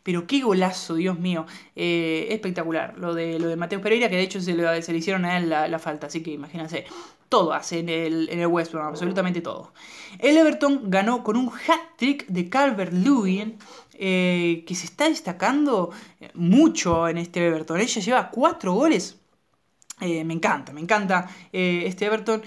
pero 0.03 0.27
qué 0.27 0.41
golazo, 0.41 0.95
Dios 0.95 1.19
mío. 1.19 1.45
espectacular. 1.75 2.95
Lo 2.97 3.15
de, 3.15 3.39
lo 3.39 3.49
de 3.49 3.57
Mateo 3.57 3.83
Pereira, 3.83 4.09
que 4.09 4.17
de 4.17 4.23
hecho 4.23 4.41
se 4.41 4.55
le, 4.55 4.83
se 4.83 4.93
le 4.93 4.99
hicieron 4.99 5.27
a 5.27 5.37
él 5.37 5.51
la, 5.51 5.69
la, 5.69 5.79
falta. 5.79 6.07
Así 6.07 6.23
que 6.23 6.31
imagínense 6.31 6.87
todo 7.29 7.53
hace 7.53 7.81
en 7.81 7.89
el, 7.89 8.29
en 8.31 8.41
el 8.41 8.47
West 8.47 8.73
Brom, 8.73 8.87
absolutamente 8.87 9.41
todo. 9.41 9.73
El 10.19 10.37
Everton 10.37 10.91
ganó 10.91 11.23
con 11.23 11.37
un 11.37 11.51
hat-trick 11.51 12.27
de 12.27 12.49
Calvert-Lewin, 12.49 13.59
eh, 13.99 14.65
que 14.67 14.75
se 14.75 14.87
está 14.87 15.09
destacando 15.09 15.91
mucho 16.35 17.09
en 17.09 17.19
este 17.19 17.47
Everton. 17.47 17.81
Ella 17.81 18.01
lleva 18.01 18.31
cuatro 18.31 18.73
goles. 18.73 19.19
Eh, 20.01 20.25
me 20.25 20.35
encanta, 20.35 20.73
me 20.73 20.81
encanta 20.81 21.29
eh, 21.53 21.83
este 21.87 22.07
Everton. 22.07 22.43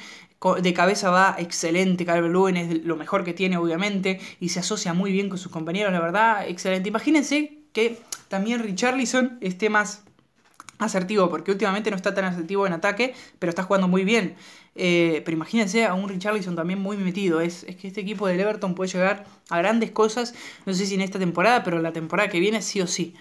De 0.64 0.74
cabeza 0.74 1.12
va 1.12 1.36
excelente, 1.38 2.04
Calvert-Lewin 2.04 2.58
es 2.58 2.84
lo 2.84 2.96
mejor 2.96 3.24
que 3.24 3.34
tiene, 3.34 3.58
obviamente, 3.58 4.20
y 4.40 4.50
se 4.50 4.60
asocia 4.60 4.92
muy 4.92 5.12
bien 5.12 5.30
con 5.30 5.38
sus 5.38 5.52
compañeros, 5.52 5.94
la 5.94 6.00
verdad, 6.00 6.48
excelente. 6.48 6.90
Imagínense 6.90 7.60
que 7.74 8.00
también 8.28 8.64
Richarlison 8.64 9.38
esté 9.42 9.70
más 9.70 10.04
asertivo, 10.82 11.30
porque 11.30 11.52
últimamente 11.52 11.90
no 11.90 11.96
está 11.96 12.14
tan 12.14 12.26
asertivo 12.26 12.68
en 12.68 12.74
ataque, 12.74 13.14
pero 13.40 13.50
está 13.50 13.64
jugando 13.64 13.88
muy 13.88 14.04
bien. 14.04 14.36
Eh, 14.76 15.22
pero 15.26 15.36
imagínense 15.36 15.86
a 15.86 15.94
un 15.94 16.10
Richarlison 16.10 16.56
también 16.56 16.80
muy 16.80 16.98
metido. 16.98 17.42
Es, 17.42 17.66
que 17.80 17.88
este 17.88 18.02
equipo 18.02 18.28
del 18.28 18.40
Everton 18.40 18.76
puede 18.76 18.92
llegar 18.92 19.26
a 19.50 19.58
grandes 19.60 19.92
cosas. 19.92 20.34
No 20.66 20.74
sé 20.74 20.86
si 20.86 20.96
en 20.96 21.02
esta 21.02 21.20
temporada, 21.20 21.64
pero 21.64 21.80
la 21.80 21.94
temporada 21.94 22.30
que 22.30 22.40
viene 22.40 22.62
sí 22.62 22.82
o 22.82 22.88
sí. 22.88 23.14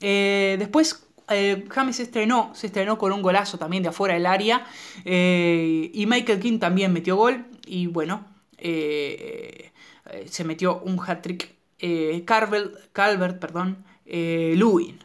Eh, 0.00 0.56
después 0.58 1.06
eh, 1.28 1.64
James 1.68 1.96
se 1.96 2.02
estrenó, 2.04 2.52
se 2.54 2.66
estrenó 2.66 2.98
con 2.98 3.12
un 3.12 3.22
golazo 3.22 3.58
también 3.58 3.82
de 3.82 3.88
afuera 3.90 4.14
del 4.14 4.26
área. 4.26 4.66
y 5.04 6.04
Michael 6.06 6.40
King 6.40 6.58
también 6.58 6.92
metió 6.92 7.16
gol. 7.16 7.46
Y 7.66 7.86
bueno, 7.86 8.26
se 8.58 9.72
metió 10.44 10.80
un 10.80 10.98
hat-trick. 11.00 11.54
Calvert, 12.26 13.38
perdón, 13.38 13.84
Lewin 14.04 14.98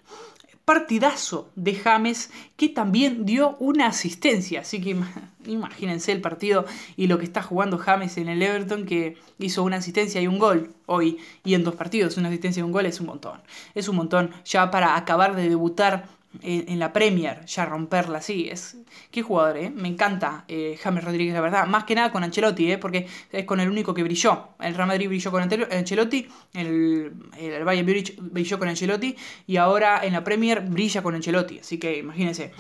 partidazo 0.66 1.52
de 1.56 1.76
James 1.76 2.32
que 2.58 2.70
también 2.70 3.26
dio 3.26 3.56
una 3.60 3.88
asistencia. 3.88 4.62
Así 4.62 4.82
que 4.82 4.98
imagínense 5.46 6.12
el 6.12 6.22
partido 6.22 6.66
y 6.98 7.08
lo 7.08 7.20
que 7.20 7.26
está 7.26 7.44
jugando 7.44 7.78
James 7.78 8.18
en 8.18 8.28
el 8.28 8.42
Everton 8.42 8.86
que 8.86 9.18
hizo 9.38 9.64
una 9.64 9.78
asistencia 9.78 10.20
y 10.22 10.28
un 10.28 10.40
gol 10.40 10.74
hoy 10.88 11.20
y 11.44 11.54
en 11.54 11.64
dos 11.64 11.76
partidos. 11.76 12.18
Una 12.18 12.30
asistencia 12.30 12.62
y 12.62 12.64
un 12.64 12.72
gol 12.72 12.88
es 12.88 13.00
un 13.00 13.06
montón. 13.06 13.42
Es 13.76 13.88
un 13.88 13.96
montón 13.96 14.32
ya 14.44 14.72
para 14.72 14.98
acabar 14.98 15.36
de 15.36 15.50
debutar 15.50 16.08
en, 16.42 16.80
la 16.80 16.94
Premier, 16.94 17.46
ya 17.46 17.66
romperla 17.66 18.20
así. 18.20 18.48
Es, 18.50 18.78
qué 19.12 19.22
jugador, 19.22 19.58
¿eh? 19.58 19.70
Me 19.70 19.88
encanta 19.88 20.46
eh, 20.48 20.78
James 20.82 21.04
Rodríguez, 21.04 21.34
la 21.34 21.42
verdad. 21.42 21.68
Más 21.68 21.84
que 21.84 21.96
nada 21.96 22.12
con 22.12 22.24
Ancelotti, 22.24 22.72
¿eh? 22.72 22.78
Porque 22.78 23.08
es 23.32 23.46
con 23.46 23.60
el 23.60 23.70
único 23.70 23.94
que 23.94 24.04
brilló. 24.04 24.50
El 24.60 24.76
Real 24.76 24.88
Madrid 24.88 25.08
brilló 25.08 25.32
con 25.32 25.42
Ancelotti, 25.42 26.28
el, 26.54 27.14
el 27.38 27.64
Bayern 27.64 27.88
brilló 28.32 28.60
con 28.60 28.68
Ancelotti 28.68 29.16
y 29.48 29.58
ahora 29.58 30.06
en 30.06 30.14
la 30.14 30.24
Premier 30.24 30.62
brilla 30.62 31.02
con 31.02 31.16
Ancelotti. 31.16 31.60
Así 31.60 31.78
que 31.78 31.98
imagínense. 31.98 32.52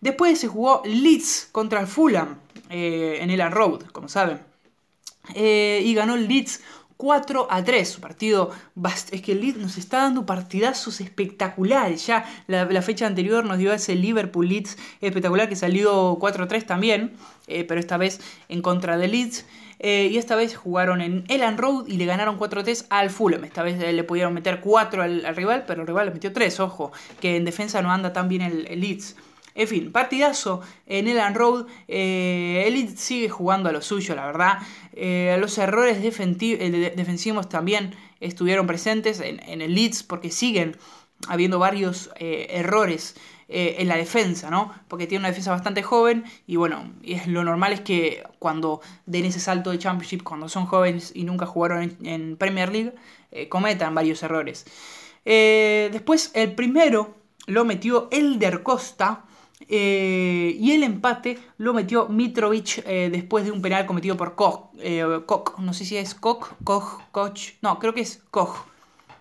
Después 0.00 0.38
se 0.38 0.48
jugó 0.48 0.82
Leeds 0.84 1.48
contra 1.52 1.80
el 1.80 1.86
Fulham 1.86 2.38
eh, 2.68 3.18
en 3.20 3.30
el 3.30 3.50
Road, 3.50 3.82
como 3.92 4.08
saben. 4.08 4.40
Y 5.34 5.92
ganó 5.94 6.14
el 6.14 6.28
Leeds 6.28 6.60
4 6.96 7.48
a 7.50 7.64
3. 7.64 7.96
Un 7.96 8.00
partido. 8.00 8.50
Es 9.10 9.22
que 9.22 9.32
el 9.32 9.40
Leeds 9.40 9.58
nos 9.58 9.78
está 9.78 9.98
dando 9.98 10.26
partidazos 10.26 11.00
espectaculares. 11.00 12.06
Ya 12.06 12.24
la, 12.46 12.82
fecha 12.82 13.06
anterior 13.06 13.44
nos 13.44 13.58
dio 13.58 13.72
ese 13.72 13.94
Liverpool 13.94 14.48
Leeds 14.48 14.76
espectacular 15.00 15.48
que 15.48 15.56
salió 15.56 16.16
4 16.20 16.44
a 16.44 16.48
3 16.48 16.66
también. 16.66 17.12
Eh, 17.46 17.64
pero 17.64 17.80
esta 17.80 17.96
vez 17.96 18.20
en 18.48 18.62
contra 18.62 18.96
de 18.96 19.08
Leeds. 19.08 19.46
Eh, 19.78 20.08
y 20.10 20.16
esta 20.16 20.36
vez 20.36 20.56
jugaron 20.56 21.02
en 21.02 21.24
Elan 21.28 21.58
Road 21.58 21.86
y 21.86 21.98
le 21.98 22.06
ganaron 22.06 22.38
4 22.38 22.60
a 22.60 22.64
3 22.64 22.86
al 22.90 23.10
Fulham. 23.10 23.44
Esta 23.44 23.62
vez 23.62 23.78
le 23.78 24.04
pudieron 24.04 24.32
meter 24.32 24.60
4 24.60 25.02
al, 25.02 25.36
rival, 25.36 25.64
pero 25.66 25.82
el 25.82 25.86
rival 25.86 26.06
le 26.06 26.14
metió 26.14 26.32
3. 26.32 26.60
Ojo, 26.60 26.92
que 27.20 27.36
en 27.36 27.44
defensa 27.44 27.82
no 27.82 27.92
anda 27.92 28.12
tan 28.12 28.28
bien 28.28 28.42
el 28.42 28.80
Leeds. 28.80 29.16
En 29.56 29.66
fin, 29.68 29.90
partidazo 29.90 30.60
en 30.86 31.08
Elan 31.08 31.34
Road. 31.34 31.66
Eh, 31.88 32.64
Elite 32.66 32.96
sigue 32.96 33.30
jugando 33.30 33.70
a 33.70 33.72
lo 33.72 33.80
suyo, 33.80 34.14
la 34.14 34.26
verdad. 34.26 34.58
Eh, 34.96 35.36
los 35.38 35.58
errores 35.58 35.98
eh, 35.98 36.92
defensivos 36.96 37.48
también 37.50 37.94
estuvieron 38.18 38.66
presentes 38.66 39.20
en, 39.20 39.60
el 39.60 39.74
Leeds 39.74 40.02
porque 40.02 40.30
siguen 40.30 40.76
habiendo 41.28 41.58
varios 41.58 42.10
errores 42.18 43.14
en 43.48 43.88
la 43.88 43.96
defensa, 43.96 44.50
¿no? 44.50 44.74
Porque 44.88 45.06
tiene 45.06 45.20
una 45.20 45.28
defensa 45.28 45.50
bastante 45.50 45.82
joven 45.82 46.24
y 46.46 46.56
bueno, 46.56 46.92
lo 47.26 47.44
normal 47.44 47.72
es 47.72 47.80
que 47.80 48.22
cuando 48.38 48.80
den 49.06 49.24
ese 49.24 49.38
salto 49.38 49.70
de 49.70 49.78
Championship, 49.78 50.22
cuando 50.22 50.48
son 50.48 50.66
jóvenes 50.66 51.12
y 51.14 51.24
nunca 51.24 51.46
jugaron 51.46 51.96
en, 52.02 52.36
Premier 52.36 52.70
League, 52.70 52.94
cometan 53.48 53.94
varios 53.94 54.22
errores. 54.22 54.66
después, 55.24 56.32
el 56.34 56.54
primero 56.54 57.14
lo 57.46 57.64
metió 57.64 58.08
Elder 58.10 58.62
Costa 58.62 59.24
y 59.60 60.72
el 60.72 60.82
empate 60.82 61.38
lo 61.58 61.74
metió 61.74 62.08
Mitrovic 62.08 62.84
después 62.84 63.44
de 63.44 63.50
un 63.50 63.62
penal 63.62 63.86
cometido 63.86 64.16
por 64.16 64.34
Koch, 64.34 64.70
Koch. 65.26 65.58
No 65.58 65.72
sé 65.72 65.84
si 65.84 65.96
es 65.96 66.14
Koch, 66.14 66.52
Koch, 66.62 67.00
Koch. 67.10 67.54
No, 67.62 67.78
creo 67.78 67.94
que 67.94 68.02
es 68.02 68.22
Koch. 68.30 68.66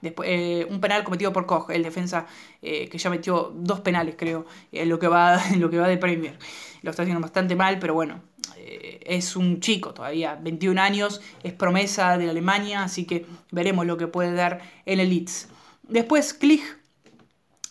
Después, 0.01 0.65
un 0.69 0.81
penal 0.81 1.03
cometido 1.03 1.33
por 1.33 1.45
Koch, 1.45 1.69
el 1.71 1.83
defensa 1.83 2.27
que 2.61 2.97
ya 2.97 3.09
metió 3.09 3.53
dos 3.55 3.79
penales, 3.79 4.15
creo, 4.17 4.45
en 4.71 4.89
lo 4.89 4.99
que 4.99 5.07
va, 5.07 5.41
en 5.51 5.59
lo 5.59 5.69
que 5.69 5.77
va 5.79 5.87
de 5.87 5.97
Premier. 5.97 6.37
Lo 6.81 6.91
está 6.91 7.03
haciendo 7.03 7.21
bastante 7.21 7.55
mal, 7.55 7.79
pero 7.79 7.93
bueno, 7.93 8.21
es 8.57 9.35
un 9.35 9.59
chico 9.59 9.93
todavía, 9.93 10.35
21 10.35 10.81
años, 10.81 11.21
es 11.43 11.53
promesa 11.53 12.17
de 12.17 12.29
Alemania, 12.29 12.83
así 12.83 13.05
que 13.05 13.25
veremos 13.51 13.85
lo 13.85 13.97
que 13.97 14.07
puede 14.07 14.33
dar 14.33 14.61
en 14.85 14.99
el 14.99 15.09
Leeds. 15.09 15.47
Después 15.83 16.33
Klich, 16.33 16.63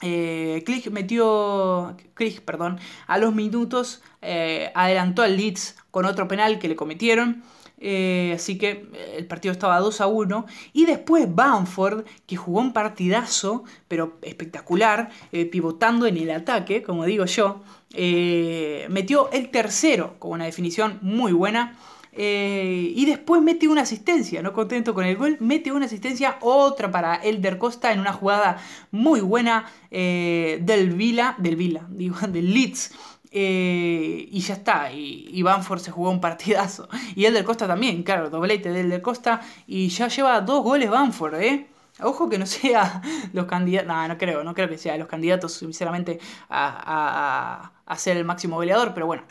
eh, 0.03 0.65
metió, 0.91 1.97
perdón, 2.45 2.79
a 3.07 3.19
los 3.19 3.35
minutos 3.35 4.03
eh, 4.23 4.71
adelantó 4.75 5.23
al 5.23 5.37
Leeds 5.37 5.77
con 5.91 6.05
otro 6.05 6.29
penal 6.29 6.59
que 6.59 6.69
le 6.69 6.77
cometieron. 6.77 7.43
Eh, 7.79 8.33
así 8.35 8.57
que 8.57 8.89
el 9.17 9.27
partido 9.27 9.53
estaba 9.53 9.79
2 9.79 10.01
a 10.01 10.07
1. 10.07 10.47
Y 10.73 10.87
después 10.87 11.33
Bamford, 11.35 12.05
que 12.27 12.37
jugó 12.37 12.61
un 12.61 12.73
partidazo, 12.73 13.65
pero 13.89 14.19
espectacular, 14.23 15.11
pivotando 15.51 16.07
en 16.07 16.17
el 16.17 16.31
ataque, 16.31 16.83
como 16.83 17.05
digo 17.05 17.27
yo. 17.27 17.63
Metió 17.95 19.31
el 19.33 19.51
tercero 19.51 20.17
con 20.19 20.33
una 20.33 20.45
definición 20.45 20.99
muy 21.03 21.33
buena. 21.33 21.79
Eh, 22.17 22.93
y 22.95 23.07
después 23.07 23.43
mete 23.43 23.67
una 23.69 23.83
asistencia, 23.83 24.43
no 24.43 24.53
contento 24.53 24.95
con 24.95 25.05
el 25.05 25.17
gol, 25.17 25.37
mete 25.41 25.73
una 25.73 25.87
asistencia, 25.87 26.39
otra 26.41 26.91
para 26.91 27.17
Elder 27.17 27.59
Costa 27.59 27.93
en 27.93 28.01
una 28.01 28.13
jugada 28.13 28.59
muy 28.93 29.21
buena 29.21 29.67
eh, 29.91 30.59
del 30.63 30.91
Vila, 30.93 31.35
del 31.39 31.57
Vila, 31.57 31.87
digo, 31.91 32.17
del 32.29 32.55
Leeds. 32.55 32.93
y 33.33 34.41
ya 34.41 34.55
está, 34.55 34.93
y, 34.93 35.29
y, 35.33 35.43
Banford 35.43 35.81
se 35.81 35.91
jugó 35.91 36.11
un 36.11 36.21
partidazo. 36.21 36.89
Y 37.17 37.25
Elder 37.25 37.45
Costa 37.45 37.67
también, 37.67 38.03
claro, 38.05 38.31
doblete 38.31 38.71
de 38.71 38.81
Elder 38.81 39.03
Costa. 39.03 39.41
Y 39.67 39.89
ya 39.89 40.09
lleva 40.09 40.41
dos 40.41 40.63
goles 40.63 40.89
Banford, 40.91 41.35
¿eh? 41.35 41.67
Ojo 42.01 42.29
que 42.29 42.39
no 42.39 42.47
sea 42.59 43.03
los 43.33 43.47
candidatos, 43.47 43.89
no, 43.89 44.09
no 44.09 44.19
creo, 44.19 44.45
no 44.45 44.55
creo 44.55 44.69
que 44.69 44.79
sea 44.79 44.97
los 44.97 45.09
candidatos, 45.09 45.53
sinceramente, 45.55 46.19
a, 46.49 47.71
ser 47.97 48.17
el 48.17 48.25
máximo 48.25 48.57
goleador, 48.57 48.93
pero 48.95 49.07
bueno, 49.07 49.23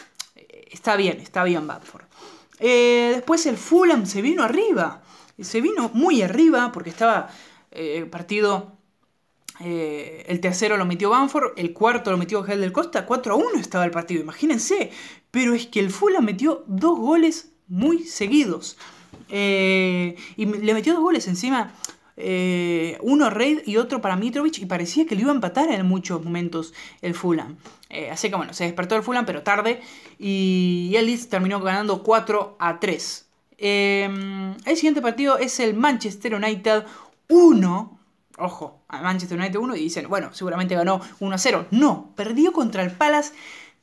está 0.72 0.96
bien, 0.96 1.20
está 1.20 1.44
bien 1.44 1.68
Badford. 1.68 2.06
Eh, 2.66 3.12
después 3.16 3.46
el 3.46 3.58
Fulham 3.58 4.06
se 4.06 4.22
vino 4.22 4.42
arriba, 4.42 5.04
se 5.38 5.60
vino 5.60 5.92
muy 5.94 6.22
arriba 6.22 6.72
porque 6.72 6.92
estaba 6.92 7.30
eh, 7.72 8.08
partido, 8.10 8.78
eh, 9.60 10.24
el 10.30 10.40
tercero 10.40 10.78
lo 10.78 10.86
metió 10.86 11.10
Banford, 11.10 11.52
el 11.58 11.74
cuarto 11.74 12.10
lo 12.10 12.18
metió 12.18 12.42
Gel 12.42 12.62
del 12.62 12.72
Costa, 12.72 13.06
4 13.06 13.34
a 13.34 13.36
1 13.36 13.60
estaba 13.60 13.84
el 13.84 13.92
partido, 13.92 14.22
imagínense, 14.22 14.92
pero 15.30 15.54
es 15.54 15.68
que 15.68 15.82
el 15.82 15.92
Fulham 15.92 16.24
metió 16.24 16.64
dos 16.66 16.98
goles 16.98 17.52
muy 17.68 18.06
seguidos. 18.06 18.78
y 19.30 20.46
le 20.46 20.74
metió 20.74 20.94
dos 20.94 21.04
goles 21.04 21.28
encima 21.28 21.74
eh, 22.16 22.98
uno 23.02 23.30
Raid 23.30 23.60
y 23.66 23.78
otro 23.78 24.02
para 24.02 24.16
Mitrovic 24.16 24.60
y 24.60 24.66
parecía 24.66 25.06
que 25.06 25.16
le 25.16 25.22
iba 25.22 25.32
a 25.32 25.36
empatar 25.36 25.72
en 25.72 25.86
muchos 25.86 26.24
momentos 26.24 26.74
el 27.02 27.14
Fulham. 27.16 27.58
Eh, 27.90 28.10
así 28.12 28.30
que 28.30 28.36
bueno, 28.36 28.54
se 28.54 28.66
despertó 28.66 28.96
el 28.96 29.04
Fulham 29.04 29.26
pero 29.26 29.44
tarde 29.44 29.82
y 30.20 30.94
el 30.96 31.06
Leeds 31.06 31.30
terminó 31.30 31.60
ganando 31.60 32.04
4 32.04 32.58
a 32.60 32.80
3. 32.80 33.28
Em, 33.58 34.56
el 34.66 34.76
siguiente 34.76 35.02
partido 35.02 35.38
es 35.38 35.60
el 35.60 35.74
Manchester 35.74 36.36
United 36.36 36.86
1. 37.30 38.00
Ojo, 38.38 38.82
a 38.88 39.02
Manchester 39.02 39.38
United 39.38 39.60
1 39.60 39.76
y 39.76 39.80
dicen, 39.80 40.10
bueno, 40.10 40.34
seguramente 40.34 40.76
ganó 40.76 41.02
1 41.20 41.36
a 41.36 41.38
0. 41.38 41.68
No, 41.72 42.14
perdió 42.16 42.52
contra 42.52 42.84
el 42.84 42.92
Palace 42.92 43.34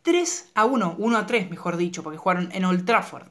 3 0.02 0.50
a 0.54 0.64
1, 0.64 0.96
1 0.98 1.16
a 1.16 1.26
3 1.26 1.50
mejor 1.50 1.76
dicho, 1.76 2.02
porque 2.02 2.18
jugaron 2.18 2.50
en 2.52 2.64
Old 2.64 2.84
Trafford. 2.84 3.26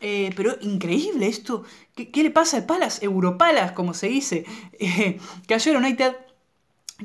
Eh, 0.00 0.32
pero 0.34 0.56
increíble 0.62 1.26
esto. 1.26 1.64
¿Qué, 1.94 2.22
le 2.22 2.30
pasa 2.30 2.56
al 2.58 2.66
Palace? 2.66 3.04
Europalas, 3.04 3.72
como 3.72 3.94
se 3.94 4.08
dice. 4.08 4.44
Eh, 4.82 5.18
cayó 5.46 5.72
el 5.72 5.78
United 5.78 6.16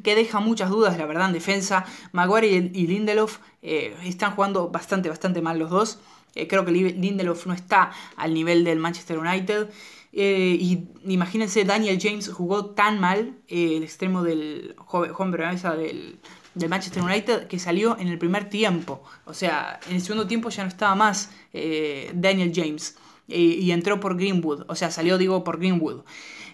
que 0.01 0.15
deja 0.15 0.39
muchas 0.39 0.69
dudas, 0.69 0.97
la 0.97 1.05
verdad, 1.05 1.27
en 1.27 1.33
defensa. 1.33 1.85
Maguire 2.13 2.47
y, 2.47 2.87
Lindelof 2.87 3.39
eh, 3.61 3.95
están 4.03 4.35
jugando 4.35 4.69
bastante, 4.69 5.09
bastante 5.09 5.41
mal 5.41 5.59
los 5.59 5.69
dos. 5.69 5.99
creo 6.33 6.65
que 6.65 6.71
Lindelof 6.71 7.45
no 7.47 7.53
está 7.53 7.91
al 8.15 8.33
nivel 8.33 8.63
del 8.63 8.79
Manchester 8.79 9.17
United. 9.17 9.69
y 10.11 10.87
imagínense, 11.05 11.63
Daniel 11.65 11.99
James 12.01 12.29
jugó 12.29 12.67
tan 12.67 12.99
mal, 12.99 13.35
el 13.47 13.83
extremo 13.83 14.23
del 14.23 14.75
joven, 14.77 15.13
joven 15.13 15.31
del, 15.31 16.19
del 16.55 16.69
Manchester 16.69 17.03
United 17.03 17.47
que 17.47 17.59
salió 17.59 17.97
en 17.99 18.07
el 18.07 18.17
primer 18.17 18.49
tiempo. 18.49 19.03
O 19.25 19.33
sea, 19.33 19.79
en 19.87 19.95
el 19.95 20.01
segundo 20.01 20.25
tiempo 20.25 20.49
ya 20.49 20.63
no 20.63 20.69
estaba 20.69 20.95
más 20.95 21.29
eh, 21.53 22.11
Daniel 22.15 22.51
James 22.55 22.95
y, 23.27 23.71
entró 23.71 23.99
por 23.99 24.15
Greenwood. 24.15 24.65
O 24.67 24.75
sea, 24.75 24.89
salió, 24.89 25.17
digo, 25.17 25.43
por 25.43 25.59
Greenwood. 25.59 26.03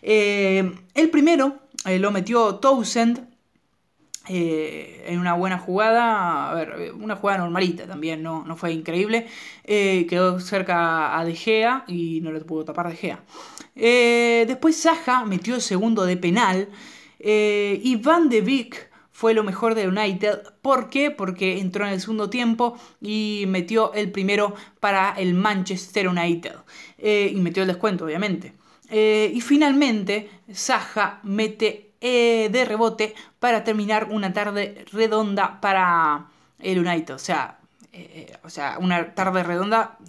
Eh, 0.02 0.74
el 0.96 1.10
primero 1.10 1.60
eh, 1.86 2.00
lo 2.00 2.12
metió 2.12 2.56
Towsend 2.56 3.30
en 4.28 5.20
una 5.20 5.34
buena 5.34 5.58
jugada. 5.58 6.50
A 6.50 6.54
ver, 6.54 6.94
una 6.94 7.16
jugada 7.16 7.40
normalita 7.40 7.86
también, 7.86 8.24
no, 8.24 8.46
no 8.46 8.56
fue 8.56 8.72
increíble. 8.72 9.28
quedó 9.66 10.40
cerca 10.40 11.18
a 11.18 11.26
De 11.26 11.36
Gea 11.36 11.84
y 11.88 12.22
no 12.22 12.32
le 12.32 12.40
pudo 12.42 12.64
tapar 12.64 12.90
De 12.90 12.96
Gea. 12.96 13.24
después 13.76 14.78
Saja 14.78 15.26
metió 15.26 15.56
el 15.56 15.62
segundo 15.62 16.06
de 16.06 16.18
penal. 16.18 16.70
y 17.20 17.96
Van 17.98 18.30
de 18.30 18.42
Beek 18.42 18.91
fue 19.22 19.36
lo 19.36 19.44
mejor 19.44 19.76
de 19.76 19.88
United. 19.88 20.42
¿Por 20.64 20.90
qué? 20.90 21.12
Porque 21.12 21.60
entró 21.60 21.86
en 21.86 21.94
el 21.94 22.02
segundo 22.02 22.32
tiempo 22.32 22.76
y 23.00 23.44
metió 23.48 23.94
el 23.94 24.12
primero 24.12 24.56
para 24.80 25.12
el 25.12 25.36
Manchester 25.36 26.08
United. 26.08 26.56
Eh, 26.98 27.32
y 27.32 27.36
metió 27.36 27.62
el 27.62 27.68
descuento, 27.68 28.06
obviamente. 28.06 28.54
Eh, 28.90 29.32
y 29.32 29.40
finalmente, 29.42 30.32
Saja 30.52 31.20
mete 31.22 31.92
eh, 32.02 32.50
de 32.52 32.66
rebote 32.66 33.14
para 33.40 33.64
terminar 33.64 34.08
una 34.10 34.34
tarde 34.34 34.86
redonda 34.92 35.62
para 35.62 36.26
el 36.58 36.80
United. 36.80 37.14
O 37.14 37.20
sea, 37.20 37.60
o 38.44 38.50
sea 38.50 38.80
una 38.80 39.14
tarde 39.14 39.44
redonda 39.44 40.00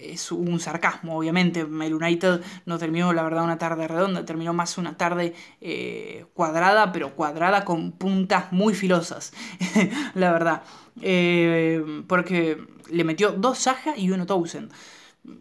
es 0.00 0.32
un 0.32 0.60
sarcasmo, 0.60 1.18
obviamente. 1.18 1.60
El 1.60 1.94
United 1.94 2.40
no 2.64 2.78
terminó, 2.78 3.12
la 3.12 3.22
verdad, 3.22 3.44
una 3.44 3.58
tarde 3.58 3.88
redonda, 3.88 4.24
terminó 4.24 4.52
más 4.52 4.78
una 4.78 4.96
tarde 4.96 5.34
eh, 5.60 6.26
cuadrada, 6.34 6.92
pero 6.92 7.14
cuadrada 7.14 7.64
con 7.64 7.92
puntas 7.92 8.52
muy 8.52 8.74
filosas, 8.74 9.32
la 10.14 10.32
verdad. 10.32 10.62
Eh, 11.02 12.02
porque 12.06 12.64
le 12.90 13.04
metió 13.04 13.32
dos 13.32 13.58
Saja 13.58 13.96
y 13.96 14.10
uno 14.10 14.26
Townsend. 14.26 14.72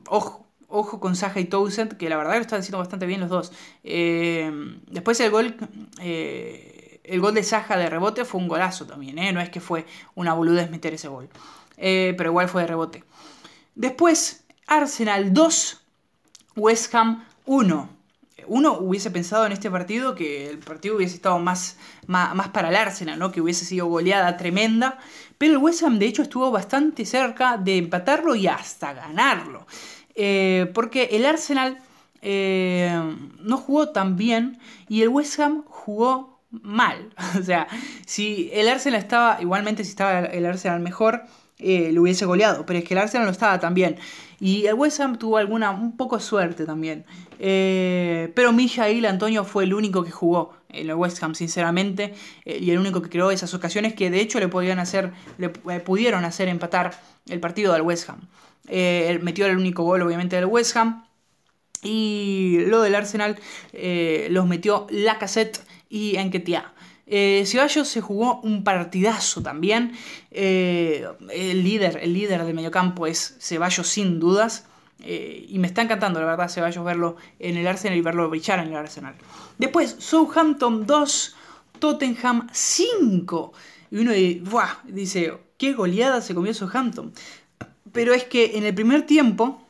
Ojo, 0.07 0.47
ojo 0.67 0.99
con 0.99 1.15
Saja 1.15 1.39
y 1.39 1.45
Townsend, 1.45 1.97
que 1.97 2.09
la 2.09 2.17
verdad 2.17 2.35
lo 2.35 2.41
están 2.41 2.59
haciendo 2.59 2.79
bastante 2.79 3.05
bien 3.05 3.21
los 3.21 3.29
dos. 3.29 3.51
Eh, 3.83 4.51
después 4.89 5.19
el 5.19 5.31
gol. 5.31 5.55
el 5.99 7.19
gol 7.19 7.33
de 7.33 7.43
Saja 7.43 7.77
de 7.77 7.89
rebote 7.89 8.25
fue 8.25 8.41
un 8.41 8.47
golazo 8.47 8.85
también, 8.85 9.15
no 9.33 9.41
es 9.41 9.49
que 9.49 9.59
fue 9.59 9.85
una 10.15 10.33
boludez 10.33 10.69
meter 10.69 10.93
ese 10.93 11.07
gol. 11.07 11.29
pero 11.77 12.29
igual 12.29 12.49
fue 12.49 12.63
de 12.63 12.67
rebote. 12.67 13.03
Después, 13.75 14.44
Arsenal 14.67 15.33
2, 15.33 15.81
West 16.55 16.93
Ham 16.95 17.23
1. 17.45 17.89
Uno 18.47 18.73
hubiese 18.73 19.11
pensado 19.11 19.45
en 19.45 19.51
este 19.51 19.71
partido 19.71 20.15
que 20.15 20.49
el 20.49 20.59
partido 20.59 20.95
hubiese 20.95 21.15
estado 21.15 21.39
más, 21.39 21.77
más, 22.07 22.49
para 22.49 22.69
el 22.69 22.75
Arsenal, 22.75 23.17
¿no? 23.17 23.31
que 23.31 23.41
hubiese 23.41 23.65
sido 23.65 23.87
goleada 23.87 24.37
tremenda, 24.37 24.99
pero 25.37 25.53
el 25.53 25.57
West 25.59 25.83
Ham 25.83 25.97
de 25.97 26.05
hecho 26.05 26.21
estuvo 26.21 26.51
bastante 26.51 27.05
cerca 27.05 27.57
de 27.57 27.77
empatarlo 27.77 28.35
y 28.35 28.47
hasta 28.47 28.93
ganarlo, 28.93 29.65
eh, 30.13 30.69
porque 30.73 31.09
el 31.13 31.25
Arsenal 31.25 31.79
eh, 32.21 33.15
no 33.39 33.57
jugó 33.57 33.89
tan 33.89 34.15
bien 34.15 34.59
y 34.87 35.01
el 35.01 35.09
West 35.09 35.39
Ham 35.39 35.63
jugó 35.67 36.39
mal, 36.51 37.13
o 37.39 37.43
sea, 37.43 37.67
si 38.05 38.51
el 38.53 38.67
Arsenal 38.69 38.99
estaba, 38.99 39.41
igualmente 39.41 39.83
si 39.83 39.89
estaba 39.89 40.19
el 40.19 40.45
Arsenal 40.45 40.81
mejor, 40.81 41.23
eh, 41.57 41.91
lo 41.93 42.01
hubiese 42.01 42.25
goleado, 42.25 42.65
pero 42.65 42.79
es 42.79 42.85
que 42.85 42.93
el 42.93 42.99
Arsenal 42.99 43.25
no 43.25 43.31
estaba 43.31 43.59
tan 43.59 43.73
bien. 43.73 43.97
Y 44.39 44.65
el 44.65 44.73
West 44.73 44.99
Ham 44.99 45.17
tuvo 45.17 45.37
alguna, 45.37 45.71
un 45.71 45.95
poco 45.95 46.19
suerte 46.19 46.65
también. 46.65 47.05
Eh, 47.39 48.31
pero 48.35 48.51
Mijail 48.51 49.05
Antonio 49.05 49.43
fue 49.43 49.63
el 49.63 49.73
único 49.73 50.03
que 50.03 50.11
jugó 50.11 50.53
en 50.69 50.89
el 50.89 50.95
West 50.95 51.21
Ham, 51.23 51.35
sinceramente, 51.35 52.13
eh, 52.43 52.57
y 52.61 52.71
el 52.71 52.79
único 52.79 53.01
que 53.01 53.09
creó 53.09 53.31
esas 53.31 53.53
ocasiones 53.53 53.93
que 53.93 54.09
de 54.09 54.19
hecho 54.19 54.39
le 54.39 54.47
podían 54.47 54.79
hacer, 54.79 55.11
le 55.37 55.51
eh, 55.69 55.79
pudieron 55.79 56.25
hacer 56.25 56.47
empatar 56.49 56.99
el 57.27 57.39
partido 57.39 57.73
del 57.73 57.81
West 57.81 58.09
Ham. 58.09 58.21
metió 59.21 59.45
el 59.45 59.57
único 59.57 59.83
gol, 59.83 60.01
obviamente, 60.01 60.35
del 60.35 60.45
West 60.45 60.75
Ham. 60.77 61.05
Y 61.83 62.63
lo 62.67 62.81
del 62.81 62.95
Arsenal 62.95 63.37
los 64.29 64.47
metió 64.47 64.87
Lacazette 64.89 65.61
y 65.87 66.15
Enketia. 66.17 66.73
Eh, 67.07 67.43
Ceballos 67.45 67.87
se 67.87 68.01
jugó 68.01 68.41
un 68.41 68.63
partidazo 68.63 69.41
también. 69.41 69.93
Eh, 70.31 71.07
el 71.31 71.63
líder, 71.63 71.99
el 72.01 72.13
líder 72.13 72.43
del 72.43 72.55
mediocampo 72.55 73.07
es 73.07 73.35
Ceballos 73.39 73.87
sin 73.87 74.19
dudas. 74.19 74.65
Eh, 75.03 75.45
y 75.49 75.59
me 75.59 75.67
está 75.67 75.81
encantando, 75.81 76.19
la 76.19 76.25
verdad, 76.25 76.49
Ceballos 76.49 76.83
verlo 76.83 77.17
en 77.39 77.57
el 77.57 77.67
Arsenal 77.67 77.97
y 77.97 78.01
verlo 78.01 78.29
brillar 78.29 78.59
en 78.59 78.69
el 78.69 78.75
Arsenal. 78.75 79.15
Después, 79.57 79.95
Southampton 79.99 80.85
2, 80.85 81.35
Tottenham 81.79 82.47
5. 82.51 83.53
Y 83.91 83.97
uno 83.97 84.11
dice, 84.85 85.33
qué 85.57 85.73
goleada 85.73 86.21
se 86.21 86.33
comió 86.33 86.53
Southampton. 86.53 87.13
Pero 87.91 88.13
es 88.13 88.23
que 88.23 88.57
en 88.57 88.65
el 88.65 88.73
primer 88.73 89.05
tiempo 89.05 89.64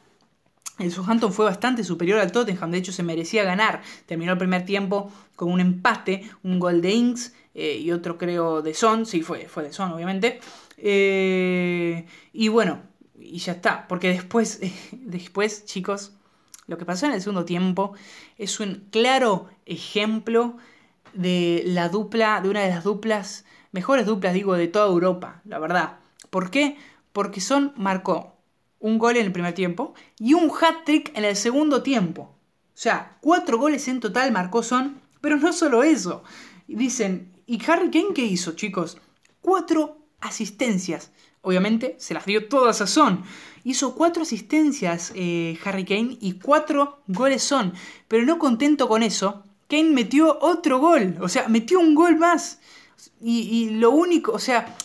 el 0.78 0.92
Southampton 0.92 1.32
fue 1.32 1.46
bastante 1.46 1.84
superior 1.84 2.20
al 2.20 2.32
Tottenham, 2.32 2.72
de 2.72 2.80
hecho 2.80 2.92
se 2.92 3.04
merecía 3.04 3.44
ganar. 3.44 3.82
Terminó 4.06 4.34
el 4.34 4.38
primer 4.38 4.66
tiempo 4.66 5.12
con 5.36 5.52
un 5.52 5.62
empate, 5.62 6.30
un 6.44 6.60
gol 6.60 6.82
de 6.82 6.92
Inks 6.92 7.34
eh, 7.54 7.78
y 7.78 7.92
otro 7.92 8.18
creo 8.18 8.62
de 8.62 8.74
Son, 8.74 9.06
sí 9.06 9.22
fue, 9.22 9.48
fue 9.48 9.64
de 9.64 9.74
Son 9.74 9.94
obviamente. 9.94 10.40
Eh, 10.78 12.06
y 12.34 12.50
bueno, 12.50 12.82
y 13.18 13.38
ya 13.38 13.54
está, 13.54 13.88
porque 13.88 14.10
después, 14.10 14.60
después 14.92 15.66
chicos, 15.66 16.12
lo 16.68 16.78
que 16.78 16.86
pasó 16.86 17.06
en 17.06 17.14
el 17.14 17.22
segundo 17.22 17.46
tiempo 17.46 17.94
es 18.38 18.60
un 18.60 18.88
claro 18.92 19.48
ejemplo 19.66 20.58
de 21.14 21.64
la 21.66 21.88
dupla, 21.88 22.42
de 22.42 22.50
una 22.50 22.62
de 22.62 22.70
las 22.70 22.84
duplas, 22.84 23.46
mejores 23.72 24.06
duplas 24.06 24.34
digo, 24.34 24.56
de 24.56 24.68
toda 24.68 24.88
Europa, 24.88 25.42
la 25.46 25.60
verdad. 25.60 26.00
¿Por 26.30 26.52
qué? 26.52 26.76
Porque 27.14 27.40
Son 27.40 27.74
marcó 27.78 28.35
un 28.86 29.00
gol 29.00 29.18
en 29.18 29.26
el 29.26 29.32
primer 29.32 29.56
tiempo 29.56 29.96
y 30.20 30.36
un 30.36 30.52
hat-trick 30.52 31.12
en 31.18 31.26
el 31.26 31.36
segundo 31.36 31.82
tiempo. 31.82 32.22
O 32.22 32.78
sea, 32.78 33.18
cuatro 33.20 33.58
goles 33.58 33.88
en 33.88 34.00
total 34.00 34.32
marcó 34.32 34.62
Son, 34.62 35.02
pero 35.22 35.38
no 35.38 35.54
solo 35.54 35.82
eso. 35.82 36.24
Dicen, 36.68 37.32
¿y 37.48 37.60
Harry 37.66 37.90
Kane 37.90 38.14
qué 38.14 38.24
hizo, 38.24 38.52
chicos? 38.52 39.00
Cuatro 39.42 39.98
asistencias. 40.22 41.10
Obviamente 41.42 41.96
se 41.98 42.14
las 42.14 42.28
dio 42.28 42.48
todas 42.48 42.80
a 42.80 42.86
Son. 42.86 43.24
Hizo 43.64 43.96
cuatro 43.96 44.22
asistencias 44.22 45.12
eh, 45.16 45.58
Harry 45.66 45.84
Kane 45.84 46.20
y 46.22 46.34
cuatro 46.34 47.02
goles 47.08 47.42
Son. 47.42 47.74
Pero 48.08 48.24
no 48.24 48.38
contento 48.38 48.88
con 48.88 49.02
eso, 49.02 49.44
Kane 49.68 49.90
metió 49.90 50.38
otro 50.42 50.78
gol. 50.78 51.18
O 51.22 51.28
sea, 51.28 51.48
metió 51.48 51.80
un 51.80 51.96
gol 51.96 52.18
más. 52.18 52.60
Y, 53.20 53.40
y 53.50 53.70
lo 53.72 53.90
único, 53.90 54.32
o 54.32 54.40
sea, 54.40 54.76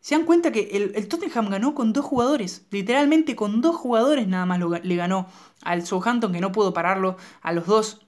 se 0.00 0.14
dan 0.14 0.24
cuenta 0.24 0.50
que 0.50 0.70
el, 0.72 1.08
Tottenham 1.08 1.50
ganó 1.50 1.74
con 1.74 1.92
dos 1.92 2.04
jugadores. 2.04 2.64
Literalmente 2.70 3.36
con 3.36 3.60
dos 3.60 3.76
jugadores 3.76 4.26
nada 4.26 4.46
más 4.46 4.58
le 4.58 4.96
ganó 4.96 5.26
al 5.62 5.86
Southampton 5.86 6.32
que 6.32 6.40
no 6.40 6.52
pudo 6.52 6.72
pararlo 6.72 7.16
a 7.42 7.52
los 7.52 7.66
dos. 7.66 8.00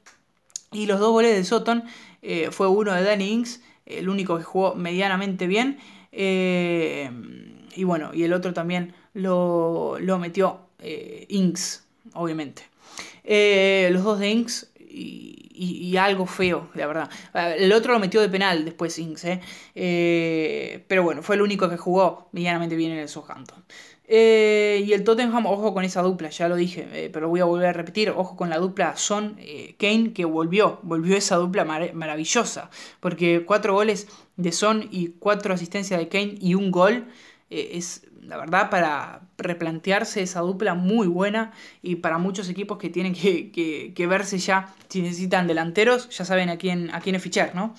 Y 0.72 0.86
los 0.86 1.00
dos 1.00 1.10
goles 1.12 1.36
de 1.36 1.44
Soton 1.44 1.84
eh, 2.22 2.48
fue 2.50 2.68
uno 2.68 2.94
de 2.94 3.02
Danny 3.02 3.30
Ings, 3.30 3.60
el 3.84 4.08
único 4.08 4.38
que 4.38 4.44
jugó 4.44 4.74
medianamente 4.74 5.46
bien. 5.46 5.78
Eh, 6.12 7.10
y 7.76 7.84
bueno, 7.84 8.10
y 8.14 8.22
el 8.22 8.32
otro 8.32 8.54
también 8.54 8.94
lo, 9.12 9.98
metió 10.18 10.60
eh, 10.78 11.26
Inks, 11.28 11.84
obviamente. 12.14 12.62
los 13.24 14.02
dos 14.02 14.18
de 14.18 14.30
Inks 14.30 14.72
y, 14.78 15.41
algo 15.98 16.26
feo, 16.26 16.68
la 16.74 16.86
verdad. 16.86 17.10
El 17.56 17.72
otro 17.72 17.92
lo 17.92 17.98
metió 17.98 18.20
de 18.20 18.28
penal 18.28 18.64
después 18.64 18.98
Inks, 18.98 19.24
¿eh? 19.24 19.40
¿eh? 19.74 20.84
pero 20.88 21.02
bueno, 21.02 21.22
fue 21.22 21.36
el 21.36 21.42
único 21.42 21.68
que 21.68 21.76
jugó 21.76 22.28
medianamente 22.32 22.76
bien 22.76 22.92
en 22.92 22.98
el 22.98 23.08
Southampton. 23.08 23.64
Eh, 24.04 24.84
y 24.86 24.92
el 24.92 25.04
Tottenham, 25.04 25.46
ojo 25.46 25.72
con 25.72 25.84
esa 25.84 26.02
dupla, 26.02 26.28
ya 26.28 26.48
lo 26.48 26.56
dije, 26.56 26.88
eh, 26.92 27.10
pero 27.10 27.28
voy 27.28 27.40
a 27.40 27.44
volver 27.44 27.68
a 27.68 27.72
repetir, 27.72 28.10
ojo 28.10 28.36
con 28.36 28.50
la 28.50 28.58
dupla 28.58 28.96
Son 28.96 29.36
Kane 29.78 30.12
que 30.12 30.24
volvió, 30.24 30.80
volvió 30.82 31.16
esa 31.16 31.36
dupla 31.36 31.64
maravillosa, 31.64 32.70
porque 33.00 33.44
cuatro 33.46 33.74
goles 33.74 34.08
de 34.36 34.52
Son 34.52 34.88
y 34.90 35.08
cuatro 35.18 35.54
asistencias 35.54 35.98
de 35.98 36.08
Kane 36.08 36.34
y 36.40 36.54
un 36.54 36.70
gol 36.70 37.06
es 37.48 38.06
la 38.22 38.36
verdad, 38.36 38.70
para 38.70 39.22
replantearse 39.36 40.22
esa 40.22 40.40
dupla 40.40 40.74
muy 40.74 41.08
buena 41.08 41.52
y 41.82 41.96
para 41.96 42.18
muchos 42.18 42.48
equipos 42.48 42.78
que 42.78 42.88
tienen 42.88 43.14
que, 43.14 44.06
verse 44.08 44.38
ya, 44.38 44.72
si 44.88 45.02
necesitan 45.02 45.46
delanteros, 45.46 46.08
ya 46.10 46.24
saben 46.24 46.48
a 46.48 46.56
quién, 46.56 46.90
a 46.94 47.00
quién 47.00 47.18
fichar, 47.20 47.54
¿no? 47.54 47.74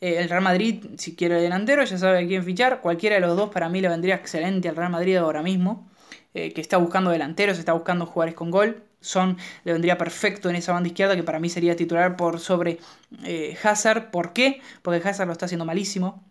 Eh, 0.00 0.16
el 0.18 0.28
Real 0.28 0.42
Madrid, 0.42 0.84
si 0.98 1.16
quiere 1.16 1.40
delantero, 1.40 1.82
ya 1.84 1.96
sabe 1.96 2.24
a 2.24 2.26
quién 2.26 2.44
fichar. 2.44 2.80
Cualquiera 2.82 3.16
de 3.16 3.22
los 3.22 3.36
dos 3.36 3.50
para 3.50 3.68
mí 3.70 3.80
le 3.80 3.88
vendría 3.88 4.16
excelente 4.16 4.68
al 4.68 4.76
Real 4.76 4.90
Madrid 4.90 5.16
ahora 5.16 5.42
mismo, 5.42 5.88
eh, 6.34 6.52
que 6.52 6.60
está 6.60 6.76
buscando 6.76 7.10
delanteros, 7.10 7.58
está 7.58 7.72
buscando 7.72 8.06
jugadores 8.06 8.34
con 8.34 8.50
gol. 8.50 8.82
Son 9.00 9.38
le 9.64 9.72
vendría 9.72 9.96
perfecto 9.98 10.50
en 10.50 10.56
esa 10.56 10.72
banda 10.72 10.88
izquierda, 10.88 11.16
que 11.16 11.22
para 11.22 11.38
mí 11.38 11.48
sería 11.48 11.76
titular 11.76 12.16
por 12.16 12.40
sobre 12.40 12.80
eh, 13.24 13.56
Hazard. 13.62 14.10
¿Por 14.10 14.32
qué? 14.32 14.60
Porque 14.82 15.06
Hazard 15.08 15.26
lo 15.26 15.32
está 15.32 15.46
haciendo 15.46 15.64
malísimo. 15.64 16.22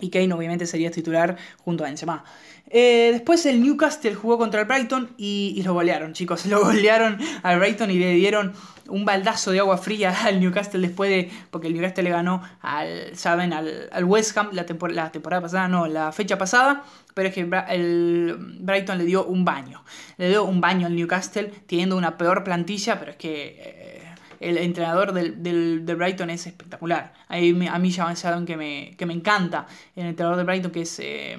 Y 0.00 0.10
Kane 0.10 0.32
obviamente 0.32 0.66
sería 0.66 0.90
titular 0.90 1.36
junto 1.64 1.84
a 1.84 1.88
Benzema. 1.88 2.24
Eh, 2.70 3.10
después 3.12 3.46
el 3.46 3.62
Newcastle 3.62 4.14
jugó 4.14 4.36
contra 4.36 4.60
el 4.60 4.66
Brighton 4.66 5.10
y, 5.16 5.62
lo 5.64 5.74
golearon, 5.74 6.12
chicos. 6.12 6.44
Lo 6.46 6.60
golearon 6.60 7.18
al 7.42 7.58
Brighton 7.58 7.90
y 7.90 7.98
le 7.98 8.12
dieron 8.14 8.52
un 8.88 9.04
baldazo 9.04 9.52
de 9.52 9.60
agua 9.60 9.78
fría 9.78 10.14
al 10.24 10.40
Newcastle 10.40 10.80
después 10.80 11.10
de. 11.10 11.30
Porque 11.50 11.68
el 11.68 11.74
Newcastle 11.74 12.04
le 12.04 12.10
ganó 12.10 12.42
al, 12.60 13.16
¿saben? 13.16 13.52
Al, 13.52 14.04
West 14.04 14.36
Ham 14.36 14.50
la, 14.52 14.66
la, 14.90 15.10
temporada 15.10 15.42
pasada, 15.42 15.68
no, 15.68 15.86
la 15.86 16.12
fecha 16.12 16.36
pasada. 16.36 16.84
Pero 17.14 17.28
es 17.28 17.34
que 17.34 17.48
el 17.70 18.36
Brighton 18.60 18.98
le 18.98 19.04
dio 19.04 19.24
un 19.24 19.44
baño. 19.44 19.82
Le 20.18 20.28
dio 20.28 20.44
un 20.44 20.60
baño 20.60 20.86
al 20.86 20.94
Newcastle, 20.94 21.50
teniendo 21.66 21.96
una 21.96 22.18
peor 22.18 22.44
plantilla, 22.44 22.98
pero 22.98 23.12
es 23.12 23.16
que. 23.16 23.56
Eh, 23.58 23.97
el 24.40 24.58
entrenador 24.58 25.12
del, 25.12 25.42
del, 25.42 25.96
Brighton 25.96 26.30
es 26.30 26.46
espectacular. 26.46 27.12
A 27.28 27.36
mí, 27.36 27.66
a 27.66 27.78
mí 27.78 27.90
ya 27.90 28.14
saben 28.16 28.46
que 28.46 28.56
me, 28.56 28.94
que 28.96 29.06
me 29.06 29.14
encanta 29.14 29.66
el 29.96 30.06
entrenador 30.06 30.36
del 30.36 30.46
Brighton, 30.46 30.70
que 30.70 30.82
es, 30.82 30.98
eh, 31.00 31.38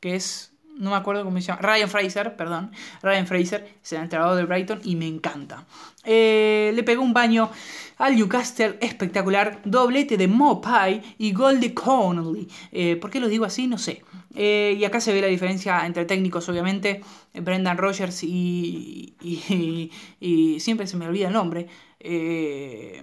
que 0.00 0.14
es, 0.14 0.52
no 0.76 0.90
me 0.90 0.96
acuerdo 0.96 1.24
cómo 1.24 1.40
se 1.40 1.46
llama, 1.46 1.60
Ryan 1.62 1.88
Fraser, 1.88 2.36
perdón. 2.36 2.70
Ryan 3.02 3.26
Fraser 3.26 3.76
es 3.82 3.92
el 3.92 4.02
entrenador 4.02 4.36
del 4.36 4.46
Brighton 4.46 4.80
y 4.84 4.96
me 4.96 5.06
encanta. 5.06 5.66
Eh, 6.04 6.72
le 6.74 6.82
pegó 6.82 7.02
un 7.02 7.12
baño 7.12 7.50
al 7.96 8.14
Newcastle 8.14 8.78
espectacular, 8.80 9.60
doblete 9.64 10.16
de 10.16 10.28
Mopai 10.28 11.02
y 11.18 11.32
gol 11.32 11.60
de 11.60 11.74
Connolly. 11.74 12.48
Eh, 12.70 12.96
¿Por 12.96 13.10
qué 13.10 13.20
lo 13.20 13.28
digo 13.28 13.44
así? 13.44 13.66
No 13.66 13.78
sé. 13.78 14.04
y 14.34 14.84
acá 14.84 15.00
se 15.00 15.12
ve 15.12 15.20
la 15.20 15.26
diferencia 15.26 15.84
entre 15.84 16.04
técnicos, 16.04 16.48
obviamente. 16.48 17.00
Brendan 17.34 17.78
Rogers 17.78 18.22
y, 18.22 19.16
y, 19.20 19.90
y 20.20 20.60
siempre 20.60 20.86
se 20.86 20.96
me 20.96 21.06
olvida 21.06 21.28
el 21.28 21.32
nombre. 21.32 21.66
Eh, 22.00 23.02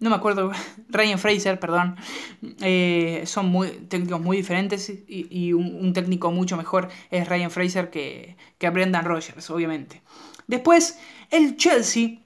no 0.00 0.10
me 0.10 0.16
acuerdo, 0.16 0.52
Ryan 0.88 1.18
Fraser, 1.18 1.58
perdón, 1.58 1.96
eh, 2.60 3.22
son 3.26 3.46
muy, 3.46 3.68
técnicos 3.88 4.20
muy 4.20 4.36
diferentes 4.36 4.92
y, 5.08 5.52
un, 5.52 5.92
técnico 5.92 6.30
mucho 6.30 6.56
mejor 6.56 6.88
es 7.10 7.28
Ryan 7.28 7.50
Fraser 7.50 7.90
que, 7.90 8.36
que 8.58 8.70
Brendan 8.70 9.04
Rogers, 9.04 9.48
obviamente. 9.50 10.02
Después, 10.46 10.98
el 11.30 11.56
Chelsea 11.56 12.18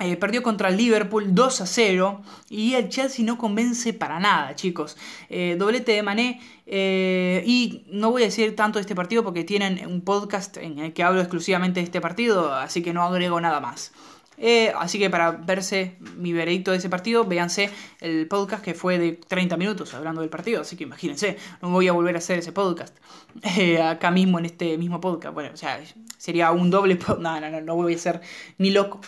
eh, 0.00 0.16
perdió 0.16 0.42
contra 0.42 0.70
el 0.70 0.76
Liverpool 0.76 1.34
2 1.34 1.60
a 1.60 1.66
0 1.66 2.22
y 2.48 2.74
el 2.74 2.88
Chelsea 2.88 3.24
no 3.24 3.38
convence 3.38 3.92
para 3.92 4.18
nada, 4.18 4.54
chicos. 4.56 4.96
doblete 5.28 5.92
de 5.92 6.02
Mané 6.02 6.40
y 6.66 7.84
no 7.90 8.10
voy 8.10 8.22
a 8.22 8.26
decir 8.26 8.56
tanto 8.56 8.78
de 8.78 8.82
este 8.82 8.94
partido 8.94 9.22
porque 9.22 9.44
tienen 9.44 9.86
un 9.86 10.00
podcast 10.00 10.56
en 10.56 10.78
el 10.78 10.92
que 10.94 11.02
hablo 11.02 11.20
exclusivamente 11.20 11.80
de 11.80 11.84
este 11.84 12.00
partido, 12.00 12.54
así 12.54 12.82
que 12.82 12.92
no 12.94 13.02
agrego 13.02 13.40
nada 13.40 13.60
más. 13.60 13.92
Eh, 14.38 14.72
así 14.76 14.98
que 14.98 15.10
para 15.10 15.30
verse 15.32 15.96
mi 16.16 16.32
veredicto 16.32 16.72
de 16.72 16.78
ese 16.78 16.88
partido, 16.88 17.24
véanse 17.24 17.70
el 18.00 18.26
podcast 18.26 18.64
que 18.64 18.74
fue 18.74 18.98
de 18.98 19.12
30 19.12 19.56
minutos 19.56 19.94
hablando 19.94 20.20
del 20.20 20.30
partido. 20.30 20.62
Así 20.62 20.76
que 20.76 20.84
imagínense, 20.84 21.36
no 21.62 21.70
voy 21.70 21.88
a 21.88 21.92
volver 21.92 22.14
a 22.14 22.18
hacer 22.18 22.38
ese 22.38 22.52
podcast 22.52 22.96
eh, 23.56 23.80
acá 23.80 24.10
mismo 24.10 24.38
en 24.38 24.46
este 24.46 24.76
mismo 24.78 25.00
podcast. 25.00 25.34
Bueno, 25.34 25.50
o 25.54 25.56
sea, 25.56 25.80
sería 26.18 26.50
un 26.50 26.70
doble 26.70 26.96
podcast. 26.96 27.20
No, 27.20 27.40
no, 27.40 27.50
no, 27.50 27.60
no 27.60 27.74
voy 27.76 27.94
a 27.94 27.98
ser 27.98 28.20
ni 28.58 28.70
loco. 28.70 29.00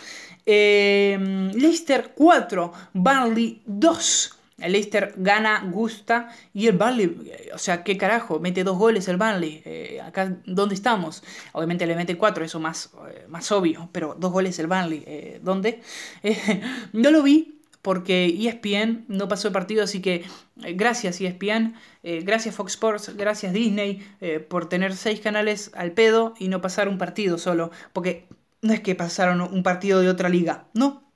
Eh, 0.45 1.51
Leicester 1.53 2.13
4, 2.15 2.71
Burnley 2.93 3.61
2. 3.65 4.36
El 4.59 4.71
Leicester 4.71 5.13
gana, 5.17 5.69
gusta 5.71 6.29
y 6.51 6.65
el 6.65 6.77
Burnley, 6.77 7.31
o 7.53 7.59
sea, 7.59 7.83
qué 7.83 7.95
carajo, 7.95 8.39
mete 8.39 8.63
dos 8.63 8.75
goles 8.75 9.07
el 9.07 9.17
Burnley. 9.17 9.61
Eh, 9.65 10.01
acá, 10.03 10.35
¿dónde 10.45 10.73
estamos? 10.73 11.23
Obviamente 11.53 11.85
le 11.85 11.95
mete 11.95 12.17
cuatro, 12.17 12.43
eso 12.43 12.59
más, 12.59 12.89
eh, 13.07 13.25
más 13.27 13.51
obvio, 13.51 13.89
pero 13.91 14.15
dos 14.17 14.31
goles 14.31 14.57
el 14.57 14.65
Burnley, 14.65 15.03
eh, 15.05 15.39
¿dónde? 15.43 15.81
no 16.93 17.11
lo 17.11 17.21
vi 17.21 17.61
porque 17.83 18.25
ESPN 18.25 19.05
no 19.07 19.27
pasó 19.27 19.47
el 19.47 19.53
partido, 19.53 19.83
así 19.83 20.01
que 20.01 20.25
gracias 20.55 21.21
ESPN, 21.21 21.75
gracias 22.03 22.55
Fox 22.55 22.73
Sports, 22.73 23.15
gracias 23.15 23.53
Disney 23.53 24.05
por 24.49 24.67
tener 24.67 24.93
seis 24.95 25.21
canales 25.21 25.71
al 25.73 25.93
pedo 25.93 26.33
y 26.37 26.49
no 26.49 26.59
pasar 26.59 26.89
un 26.89 26.97
partido 26.97 27.37
solo, 27.37 27.71
porque 27.93 28.27
no 28.61 28.73
es 28.73 28.81
que 28.81 28.95
pasaron 28.95 29.39
un 29.41 29.63
partido 29.63 30.01
de 30.01 30.09
otra 30.09 30.27
liga, 30.27 30.67
no, 30.73 31.06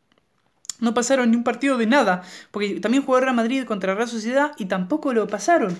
no 0.82 0.94
pasaron 0.94 1.32
ni 1.32 1.38
un 1.38 1.44
partido 1.44 1.78
de 1.78 1.86
nada, 1.86 2.24
porque 2.50 2.82
también 2.82 3.06
jugó 3.06 3.20
Real 3.20 3.36
Madrid 3.36 3.64
contra 3.66 3.96
Real 3.96 4.10
Sociedad 4.10 4.52
y 4.58 4.66
tampoco 4.66 5.14
lo 5.14 5.28
pasaron. 5.28 5.78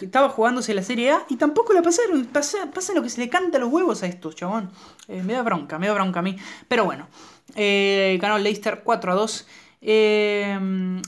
Estaba 0.00 0.28
jugándose 0.30 0.72
la 0.74 0.82
Serie 0.82 1.10
A 1.10 1.26
y 1.28 1.36
tampoco 1.36 1.74
lo 1.74 1.82
pasaron. 1.82 2.24
Pasa, 2.26 2.58
lo 2.94 3.02
que 3.02 3.10
se 3.10 3.20
le 3.20 3.28
canta 3.28 3.58
los 3.58 3.70
huevos 3.70 4.02
a 4.02 4.06
estos, 4.06 4.36
chabón. 4.36 4.70
Eh, 5.08 5.22
me 5.22 5.34
da 5.34 5.42
bronca, 5.42 5.78
me 5.78 5.88
da 5.88 5.92
bronca 5.92 6.20
a 6.20 6.22
mí. 6.22 6.36
Pero 6.68 6.84
bueno, 6.84 7.08
eh, 7.56 8.16
ganó 8.22 8.38
Leicester 8.38 8.82
4 8.84 9.12
a 9.12 9.14
2. 9.16 9.46
Eh, 9.80 11.00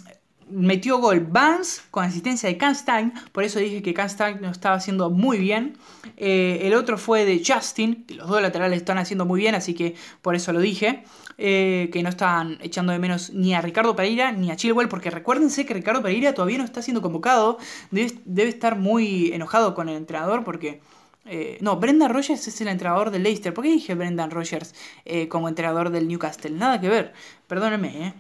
metió 0.50 0.98
gol 0.98 1.20
Vance 1.20 1.82
con 1.92 2.04
asistencia 2.04 2.48
de 2.48 2.58
Kanstein, 2.58 3.12
por 3.30 3.44
eso 3.44 3.60
dije 3.60 3.82
que 3.82 3.94
Kanstein 3.94 4.42
lo 4.42 4.50
estaba 4.50 4.74
haciendo 4.74 5.08
muy 5.08 5.38
bien. 5.38 5.78
el 6.16 6.74
otro 6.74 6.98
fue 6.98 7.24
de 7.24 7.40
Justin, 7.46 8.04
los 8.08 8.28
dos 8.28 8.42
laterales 8.42 8.78
están 8.78 8.98
haciendo 8.98 9.24
muy 9.24 9.40
bien, 9.40 9.54
así 9.54 9.74
que 9.74 9.94
por 10.22 10.34
eso 10.34 10.52
lo 10.52 10.58
dije. 10.58 11.04
Que 11.40 12.00
no 12.02 12.10
están 12.10 12.58
echando 12.60 12.92
de 12.92 12.98
menos 12.98 13.30
ni 13.30 13.54
a 13.54 13.62
Ricardo 13.62 13.96
Pereira 13.96 14.30
ni 14.32 14.50
a 14.50 14.56
Chilwell, 14.56 14.88
porque 14.88 15.10
recuérdense 15.10 15.64
que 15.64 15.72
Ricardo 15.74 16.02
Pereira 16.02 16.34
todavía 16.34 16.58
no 16.58 16.64
está 16.64 16.82
siendo 16.82 17.00
convocado, 17.00 17.58
debe, 17.90 18.12
debe 18.26 18.50
estar 18.50 18.76
muy 18.76 19.32
enojado 19.32 19.74
con 19.74 19.88
el 19.88 19.96
entrenador 19.96 20.44
porque... 20.44 20.80
no, 21.60 21.76
Brendan 21.76 22.12
Rogers 22.12 22.46
es 22.48 22.60
el 22.60 22.68
entrenador 22.68 23.10
del 23.10 23.22
Leicester. 23.22 23.54
¿Por 23.54 23.64
qué 23.64 23.70
dije 23.70 23.94
Brendan 23.94 24.30
Rogers 24.30 24.74
como 25.28 25.48
entrenador 25.48 25.90
del 25.90 26.08
Newcastle? 26.08 26.50
Nada 26.50 26.80
que 26.80 26.88
ver. 26.88 27.12
Perdónenme, 27.46 28.06
¿eh? 28.06 28.14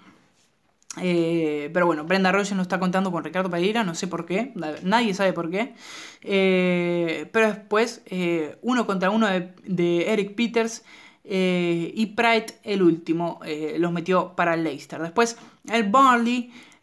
Eh, 0.98 1.70
pero 1.72 1.86
bueno, 1.86 2.04
Brenda 2.04 2.32
Rogers 2.32 2.52
no 2.52 2.62
está 2.62 2.80
contando 2.80 3.12
con 3.12 3.22
Ricardo 3.22 3.48
Pereira, 3.48 3.84
no 3.84 3.94
sé 3.94 4.08
por 4.08 4.26
qué, 4.26 4.52
nadie 4.82 5.14
sabe 5.14 5.32
por 5.32 5.50
qué. 5.50 5.74
Eh, 6.22 7.28
pero 7.32 7.48
después, 7.48 8.02
eh, 8.06 8.56
uno 8.62 8.86
contra 8.86 9.10
uno 9.10 9.28
de, 9.28 10.12
Eric 10.12 10.34
Peters 10.34 10.84
y 11.32 12.06
Pride, 12.06 12.46
el 12.64 12.82
último, 12.82 13.40
los 13.78 13.92
metió 13.92 14.34
para 14.34 14.54
el 14.54 14.64
Leicester. 14.64 15.00
Después, 15.00 15.38
el 15.70 15.88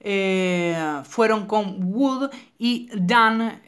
Barley 0.07 1.03
fueron 1.03 1.45
con 1.45 1.77
Wood 1.83 2.29
y 2.57 2.89
Dan. 2.93 3.61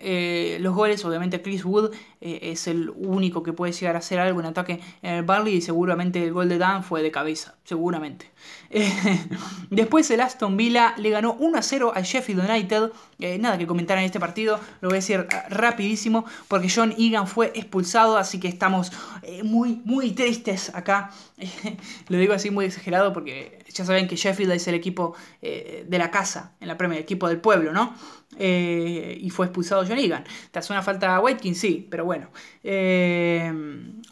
los 0.60 0.74
goles, 0.74 1.04
obviamente, 1.06 1.42
Chris 1.42 1.66
Wood 1.66 1.92
es 2.22 2.68
el 2.68 2.90
único 2.90 3.44
que 3.44 3.54
puede 3.54 3.74
llegar 3.74 3.96
a 3.96 4.00
hacer 4.00 4.20
algo 4.20 4.40
en 4.40 4.46
ataque 4.48 4.80
en 5.02 5.16
el 5.16 5.24
Barley 5.24 5.56
y 5.56 5.62
seguramente 5.62 6.24
el 6.24 6.34
gol 6.34 6.50
de 6.50 6.58
Dan 6.58 6.84
fue 6.84 7.02
de 7.02 7.12
cabeza, 7.12 7.56
seguramente. 7.64 8.32
después 9.70 10.10
el 10.12 10.22
Aston 10.22 10.56
Villa 10.56 10.94
le 10.98 11.10
ganó 11.10 11.34
1 11.40 11.58
a 11.58 11.62
0 11.62 11.92
al 11.96 12.04
Sheffield 12.04 12.48
United. 12.50 12.92
Eh, 13.20 13.38
nada 13.38 13.58
que 13.58 13.68
comentar 13.68 13.98
en 13.98 14.06
este 14.06 14.20
partido, 14.20 14.60
lo 14.82 14.90
voy 14.90 14.98
a 14.98 15.02
decir 15.02 15.28
eh, 15.30 15.50
rapidísimo 15.50 16.26
porque 16.48 16.70
John 16.74 16.94
Egan 16.98 17.28
fue 17.28 17.52
expulsado, 17.56 18.18
así 18.18 18.40
que 18.40 18.48
estamos 18.48 18.92
eh, 19.24 19.44
muy, 19.44 19.82
muy 19.86 20.12
tristes 20.12 20.74
acá. 20.74 21.12
lo 22.10 22.18
digo 22.18 22.34
así 22.34 22.52
muy 22.52 22.66
exagerado 22.66 23.12
porque 23.14 23.59
ya 23.74 23.86
saben 23.86 24.08
que 24.08 24.16
Sheffield 24.16 24.52
es 24.52 24.68
el 24.68 24.76
equipo 24.76 25.16
de 25.42 25.98
la 25.98 26.12
casa 26.12 26.56
en 26.60 26.68
la 26.68 26.78
Premier, 26.78 27.02
equipo 27.02 27.28
del 27.28 27.40
pueblo, 27.40 27.72
¿no? 27.72 27.96
y 28.38 29.30
fue 29.32 29.48
expulsado 29.48 29.84
John 29.88 29.98
Egan. 29.98 30.24
¿Te 30.52 30.60
hace 30.60 30.72
una 30.72 30.82
falta 30.82 31.16
a 31.16 31.20
Watkins? 31.20 31.58
Sí, 31.58 31.88
pero 31.90 32.06
bueno. 32.06 32.30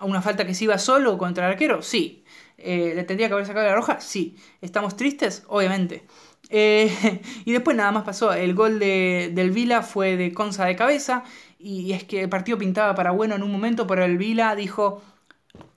¿Una 0.02 0.22
falta 0.22 0.46
que 0.46 0.54
se 0.54 0.66
iba 0.66 0.78
solo 0.78 1.18
contra 1.18 1.48
el 1.48 1.54
arquero? 1.54 1.82
Sí. 1.82 2.24
Eh, 2.58 2.94
¿Le 2.96 3.04
tendría 3.04 3.28
que 3.28 3.34
haber 3.34 3.46
sacado 3.46 3.66
la 3.68 3.76
roja? 3.76 4.00
Sí. 4.00 4.36
¿Estamos 4.62 4.96
tristes? 4.96 5.44
Obviamente. 5.48 6.06
Eh, 6.50 7.22
y 7.46 7.52
después 7.52 7.76
nada 7.78 7.92
más 7.92 8.04
pasó. 8.04 8.34
El 8.34 8.54
gol 8.56 8.80
de, 8.80 9.32
del 9.34 9.52
Vila 9.52 9.84
fue 9.84 10.18
de 10.18 10.34
Conza 10.34 10.66
de 10.66 10.76
cabeza. 10.76 11.24
Y 11.60 11.94
es 11.94 12.04
que 12.04 12.22
el 12.22 12.30
partido 12.30 12.58
pintaba 12.58 12.96
para 12.96 13.12
bueno 13.12 13.36
en 13.36 13.44
un 13.44 13.52
momento, 13.52 13.88
pero 13.88 14.04
el 14.06 14.18
Vila 14.18 14.56
dijo: 14.56 15.02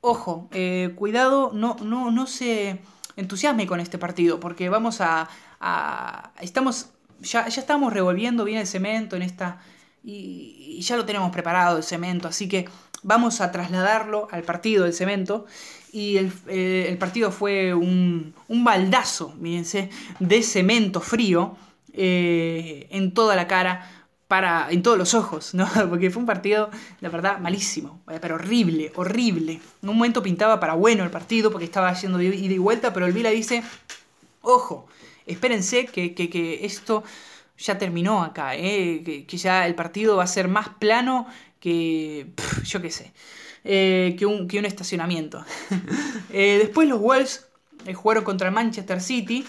Ojo, 0.00 0.48
eh, 0.52 0.92
cuidado, 0.96 1.50
no, 1.54 1.76
no, 1.82 2.10
no 2.10 2.26
se 2.26 2.80
entusiasme 3.20 3.66
con 3.66 3.80
este 3.80 3.98
partido, 3.98 4.40
porque 4.40 4.68
vamos 4.68 5.00
a. 5.00 5.28
estamos. 6.40 6.88
Ya, 7.20 7.46
ya 7.48 7.60
estamos 7.60 7.92
revolviendo 7.92 8.44
bien 8.44 8.58
el 8.58 8.66
cemento 8.66 9.16
en 9.16 9.22
esta. 9.22 9.60
Y, 10.02 10.80
ya 10.80 10.96
lo 10.96 11.04
tenemos 11.04 11.30
preparado 11.30 11.76
el 11.76 11.82
cemento, 11.82 12.26
así 12.26 12.48
que 12.48 12.66
vamos 13.02 13.42
a 13.42 13.52
trasladarlo 13.52 14.28
al 14.30 14.42
partido 14.42 14.84
del 14.84 14.94
cemento 14.94 15.44
y 15.92 16.16
eh, 16.46 16.86
el, 16.88 16.98
partido 16.98 17.30
fue 17.30 17.74
un, 17.74 18.34
un, 18.48 18.64
baldazo, 18.64 19.34
mírense, 19.38 19.90
de 20.18 20.42
cemento 20.42 21.00
frío 21.00 21.56
eh, 21.92 22.86
en 22.90 23.12
toda 23.12 23.34
la 23.36 23.46
cara, 23.46 23.99
para, 24.30 24.68
en 24.70 24.84
todos 24.84 24.96
los 24.96 25.14
ojos, 25.14 25.54
¿no? 25.54 25.68
Porque 25.90 26.08
fue 26.08 26.20
un 26.20 26.26
partido, 26.26 26.70
la 27.00 27.08
verdad, 27.08 27.40
malísimo, 27.40 28.00
eh, 28.08 28.18
pero 28.22 28.36
horrible, 28.36 28.92
horrible. 28.94 29.60
En 29.82 29.88
un 29.88 29.96
momento 29.96 30.22
pintaba 30.22 30.60
para 30.60 30.74
bueno 30.74 31.02
el 31.02 31.10
partido 31.10 31.50
porque 31.50 31.64
estaba 31.64 31.92
de 31.92 32.24
ida 32.24 32.54
y 32.54 32.58
vuelta, 32.58 32.92
pero 32.92 33.06
el 33.06 33.12
Vila 33.12 33.30
dice, 33.30 33.64
ojo, 34.42 34.86
espérense 35.26 35.86
que, 35.86 36.14
que, 36.14 36.64
esto 36.64 37.02
ya 37.58 37.76
terminó 37.76 38.22
acá, 38.22 38.52
que, 38.52 39.24
que, 39.26 39.36
ya 39.36 39.66
el 39.66 39.74
partido 39.74 40.18
va 40.18 40.22
a 40.22 40.28
ser 40.28 40.46
más 40.46 40.68
plano 40.68 41.26
que, 41.58 42.28
yo 42.62 42.80
qué 42.80 42.92
sé. 42.92 43.12
Eh, 43.64 44.14
que, 44.16 44.26
un, 44.26 44.46
que, 44.46 44.60
un, 44.60 44.64
estacionamiento. 44.64 45.44
Eh, 46.32 46.58
después 46.60 46.88
los 46.88 47.00
Wolves 47.00 47.48
eh, 47.84 47.94
jugaron 47.94 48.22
contra 48.22 48.46
el 48.46 48.54
Manchester 48.54 49.00
City 49.00 49.44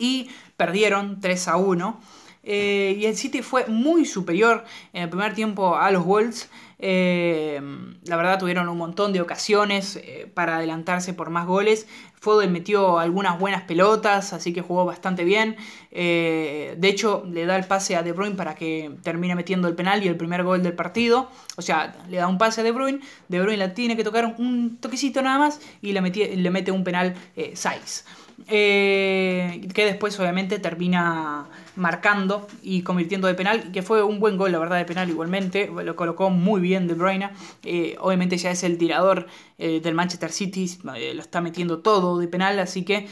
y 0.00 0.28
perdieron 0.56 1.20
3 1.20 1.46
a 1.46 1.56
1. 1.56 2.00
Y 2.46 3.04
el 3.04 3.16
City 3.16 3.42
fue 3.42 3.66
muy 3.66 4.04
superior 4.04 4.64
en 4.92 5.02
el 5.02 5.08
primer 5.08 5.34
tiempo 5.34 5.76
a 5.76 5.90
los 5.90 6.04
Wolves. 6.04 6.48
la 6.78 8.16
verdad 8.16 8.38
tuvieron 8.38 8.68
un 8.68 8.78
montón 8.78 9.12
de 9.12 9.20
ocasiones 9.20 10.00
para 10.34 10.56
adelantarse 10.56 11.12
por 11.12 11.30
más 11.30 11.46
goles. 11.46 11.86
Foden 12.26 12.50
metió 12.50 12.98
algunas 12.98 13.38
buenas 13.38 13.62
pelotas, 13.62 14.32
así 14.32 14.52
que 14.52 14.60
jugó 14.60 14.84
bastante 14.84 15.22
bien. 15.22 15.56
Eh, 15.92 16.74
de 16.76 16.88
hecho, 16.88 17.22
le 17.24 17.46
da 17.46 17.56
el 17.56 17.64
pase 17.66 17.94
a 17.94 18.02
De 18.02 18.10
Bruyne 18.12 18.34
para 18.34 18.54
que 18.54 18.90
termine 19.02 19.34
metiendo 19.34 19.68
el 19.68 19.74
penal 19.74 20.02
y 20.02 20.08
el 20.08 20.16
primer 20.16 20.42
gol 20.42 20.62
del 20.62 20.72
partido. 20.72 21.30
O 21.56 21.62
sea, 21.62 21.94
le 22.08 22.16
da 22.16 22.26
un 22.26 22.36
pase 22.36 22.62
a 22.62 22.64
De 22.64 22.72
Bruyne, 22.72 23.00
De 23.28 23.40
Bruyne 23.40 23.58
la 23.58 23.74
tiene 23.74 23.96
que 23.96 24.02
tocar 24.02 24.34
un 24.38 24.78
toquecito 24.78 25.22
nada 25.22 25.38
más 25.38 25.60
y 25.82 25.92
le, 25.92 26.00
le 26.00 26.50
mete 26.50 26.72
un 26.72 26.84
penal 26.84 27.14
6. 27.36 28.04
Eh, 28.48 29.66
que 29.74 29.86
después 29.86 30.18
obviamente 30.20 30.58
termina 30.58 31.46
marcando 31.74 32.46
y 32.62 32.82
convirtiendo 32.82 33.26
de 33.28 33.34
penal, 33.34 33.72
que 33.72 33.82
fue 33.82 34.02
un 34.02 34.20
buen 34.20 34.36
gol, 34.36 34.52
la 34.52 34.58
verdad, 34.58 34.76
de 34.76 34.84
penal 34.84 35.08
igualmente, 35.08 35.68
lo 35.68 35.96
colocó 35.96 36.30
muy 36.30 36.60
bien 36.60 36.86
De 36.86 36.94
Bruyne, 36.94 37.30
eh, 37.64 37.96
obviamente 37.98 38.36
ya 38.36 38.50
es 38.50 38.62
el 38.62 38.78
tirador 38.78 39.26
eh, 39.58 39.80
del 39.80 39.94
Manchester 39.94 40.30
City, 40.30 40.78
lo 40.84 41.20
está 41.20 41.40
metiendo 41.40 41.78
todo 41.80 42.18
de 42.18 42.28
penal, 42.28 42.58
así 42.58 42.84
que 42.84 43.08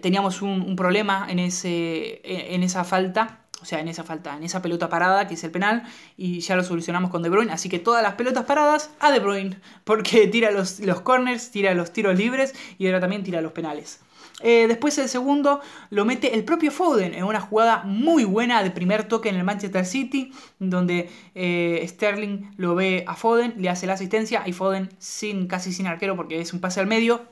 teníamos 0.00 0.42
un, 0.42 0.76
problema 0.76 1.26
en, 1.28 1.38
ese, 1.38 2.20
en 2.22 2.62
esa 2.62 2.84
falta, 2.84 3.40
o 3.60 3.64
sea, 3.64 3.80
en 3.80 3.88
esa 3.88 4.04
falta, 4.04 4.36
en 4.36 4.44
esa 4.44 4.62
pelota 4.62 4.88
parada, 4.88 5.26
que 5.26 5.34
es 5.34 5.44
el 5.44 5.50
penal, 5.50 5.82
y 6.16 6.40
ya 6.40 6.54
lo 6.54 6.62
solucionamos 6.62 7.10
con 7.10 7.22
De 7.22 7.28
Bruyne. 7.28 7.52
Así 7.52 7.68
que 7.68 7.78
todas 7.78 8.02
las 8.02 8.14
pelotas 8.14 8.44
paradas 8.44 8.90
a 9.00 9.10
De 9.10 9.18
Bruyne, 9.18 9.58
porque 9.84 10.28
tira 10.28 10.50
los, 10.50 10.80
los 10.80 11.00
corners, 11.00 11.50
tira 11.50 11.74
los 11.74 11.92
tiros 11.92 12.16
libres 12.16 12.54
y 12.78 12.86
ahora 12.86 13.00
también 13.00 13.24
tira 13.24 13.40
los 13.40 13.52
penales. 13.52 14.00
Eh, 14.40 14.66
después 14.68 14.96
el 14.98 15.08
segundo 15.08 15.60
lo 15.90 16.04
mete 16.04 16.34
el 16.34 16.44
propio 16.44 16.70
Foden 16.70 17.14
en 17.14 17.24
una 17.24 17.40
jugada 17.40 17.82
muy 17.84 18.24
buena 18.24 18.62
de 18.62 18.70
primer 18.70 19.04
toque 19.04 19.28
en 19.28 19.36
el 19.36 19.44
Manchester 19.44 19.84
City, 19.84 20.32
donde 20.58 21.10
eh, 21.34 21.84
Sterling 21.86 22.52
lo 22.56 22.74
ve 22.74 23.04
a 23.06 23.16
Foden, 23.16 23.54
le 23.56 23.68
hace 23.68 23.86
la 23.86 23.94
asistencia 23.94 24.44
y 24.46 24.52
Foden 24.52 24.90
sin, 24.98 25.48
casi 25.48 25.72
sin 25.72 25.86
arquero 25.86 26.16
porque 26.16 26.40
es 26.40 26.52
un 26.52 26.60
pase 26.60 26.78
al 26.78 26.86
medio, 26.86 27.22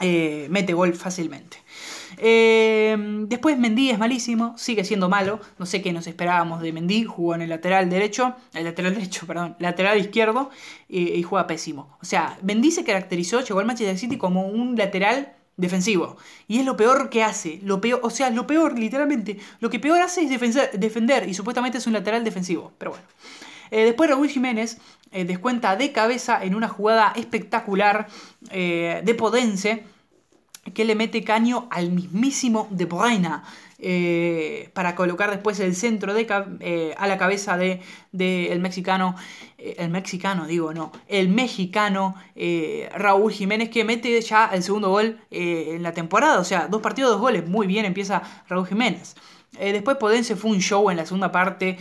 eh, 0.00 0.46
mete 0.50 0.72
gol 0.72 0.94
fácilmente. 0.94 1.58
después 2.16 3.58
Mendy 3.58 3.90
es 3.90 3.98
malísimo, 3.98 4.56
sigue 4.56 4.84
siendo 4.84 5.10
malo, 5.10 5.38
no 5.58 5.66
sé 5.66 5.82
qué 5.82 5.92
nos 5.92 6.06
esperábamos 6.06 6.62
de 6.62 6.72
Mendy, 6.72 7.04
jugó 7.04 7.34
en 7.34 7.42
el 7.42 7.50
lateral 7.50 7.90
derecho, 7.90 8.34
el 8.54 8.64
lateral 8.64 8.94
derecho, 8.96 9.26
perdón, 9.26 9.54
lateral 9.58 9.98
izquierdo 9.98 10.48
y 10.88 11.22
juega 11.22 11.46
pésimo. 11.46 11.98
O 12.00 12.06
sea, 12.06 12.38
Mendy 12.42 12.70
se 12.70 12.84
caracterizó, 12.84 13.42
llegó 13.42 13.60
al 13.60 13.66
Manchester 13.66 13.98
City 13.98 14.16
como 14.16 14.46
un 14.46 14.76
lateral 14.76 15.34
defensivo. 15.56 16.16
Y 16.48 16.58
es 16.58 16.66
lo 16.66 16.76
peor 16.76 17.10
que 17.10 17.22
hace. 17.22 17.60
Lo 17.62 17.80
peor, 17.80 18.00
o 18.02 18.10
sea, 18.10 18.30
lo 18.30 18.46
peor, 18.46 18.78
literalmente. 18.78 19.38
Lo 19.60 19.70
que 19.70 19.78
peor 19.78 20.00
hace 20.00 20.22
es 20.22 20.30
defender, 20.30 20.70
defender 20.78 21.28
y 21.28 21.34
supuestamente 21.34 21.78
es 21.78 21.86
un 21.86 21.92
lateral 21.92 22.24
defensivo. 22.24 22.72
Pero 22.78 22.92
bueno. 22.92 23.06
Eh, 23.70 23.86
después 23.86 24.10
Raúl 24.10 24.28
Jiménez 24.28 24.78
eh, 25.12 25.24
descuenta 25.24 25.76
de 25.76 25.92
cabeza 25.92 26.44
en 26.44 26.54
una 26.54 26.68
jugada 26.68 27.12
espectacular 27.16 28.06
eh, 28.50 29.00
de 29.02 29.14
Podense 29.14 29.84
que 30.74 30.84
le 30.84 30.94
mete 30.94 31.24
caño 31.24 31.66
al 31.70 31.90
mismísimo 31.90 32.68
De 32.70 32.84
Bruyne. 32.84 33.42
Eh, 33.84 34.70
para 34.74 34.94
colocar 34.94 35.28
después 35.32 35.58
el 35.58 35.74
centro 35.74 36.14
de, 36.14 36.24
eh, 36.60 36.94
a 36.96 37.08
la 37.08 37.18
cabeza 37.18 37.56
del 37.56 37.80
de, 38.12 38.52
el 38.52 38.60
mexicano, 38.60 39.16
eh, 39.58 39.74
el 39.78 39.90
mexicano 39.90 40.46
digo, 40.46 40.72
no, 40.72 40.92
el 41.08 41.28
mexicano 41.28 42.14
Raúl 42.94 43.32
Jiménez 43.32 43.70
que 43.70 43.82
mete 43.82 44.20
ya 44.20 44.50
el 44.52 44.62
segundo 44.62 44.90
gol 44.90 45.18
en 45.32 45.82
la 45.82 45.92
temporada, 45.94 46.38
o 46.38 46.44
sea, 46.44 46.68
dos 46.68 46.80
partidos, 46.80 47.10
dos 47.10 47.20
goles, 47.20 47.48
muy 47.48 47.66
bien 47.66 47.84
empieza 47.84 48.22
Raúl 48.48 48.68
Jiménez. 48.68 49.16
después 49.58 49.96
Podense 49.96 50.36
fue 50.36 50.52
un 50.52 50.60
show 50.60 50.88
en 50.88 50.96
la 50.96 51.04
segunda 51.04 51.32
parte 51.32 51.76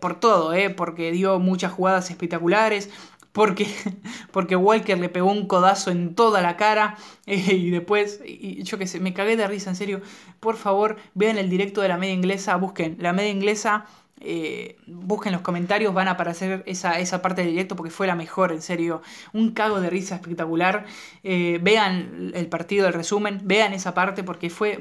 por 0.00 0.20
todo, 0.20 0.52
porque 0.76 1.12
dio 1.12 1.38
muchas 1.38 1.72
jugadas 1.72 2.10
espectaculares, 2.10 2.90
porque, 3.32 3.66
porque 4.30 4.56
Walker 4.56 4.98
le 4.98 5.08
pegó 5.08 5.30
un 5.30 5.46
codazo 5.46 5.90
en 5.90 6.14
toda 6.14 6.40
la 6.40 6.56
cara 6.56 6.96
eh, 7.26 7.36
y 7.54 7.70
después, 7.70 8.20
y, 8.24 8.62
yo 8.62 8.78
qué 8.78 8.86
sé, 8.86 9.00
me 9.00 9.14
cagué 9.14 9.36
de 9.36 9.46
risa, 9.48 9.70
en 9.70 9.76
serio. 9.76 10.00
Por 10.40 10.56
favor, 10.56 10.96
vean 11.14 11.38
el 11.38 11.50
directo 11.50 11.80
de 11.80 11.88
la 11.88 11.96
media 11.96 12.14
inglesa, 12.14 12.56
busquen 12.56 12.96
la 13.00 13.12
media 13.12 13.30
inglesa, 13.30 13.86
eh, 14.20 14.76
busquen 14.86 15.32
los 15.32 15.42
comentarios, 15.42 15.92
van 15.94 16.08
a 16.08 16.12
aparecer 16.12 16.62
esa, 16.66 16.98
esa 17.00 17.22
parte 17.22 17.42
del 17.42 17.50
directo 17.50 17.74
porque 17.74 17.90
fue 17.90 18.06
la 18.06 18.14
mejor, 18.14 18.52
en 18.52 18.62
serio. 18.62 19.02
Un 19.32 19.52
cago 19.52 19.80
de 19.80 19.90
risa 19.90 20.16
espectacular. 20.16 20.86
Eh, 21.24 21.58
vean 21.62 22.30
el 22.34 22.46
partido, 22.48 22.86
el 22.86 22.92
resumen, 22.92 23.40
vean 23.44 23.72
esa 23.72 23.94
parte 23.94 24.22
porque 24.22 24.50
fue 24.50 24.78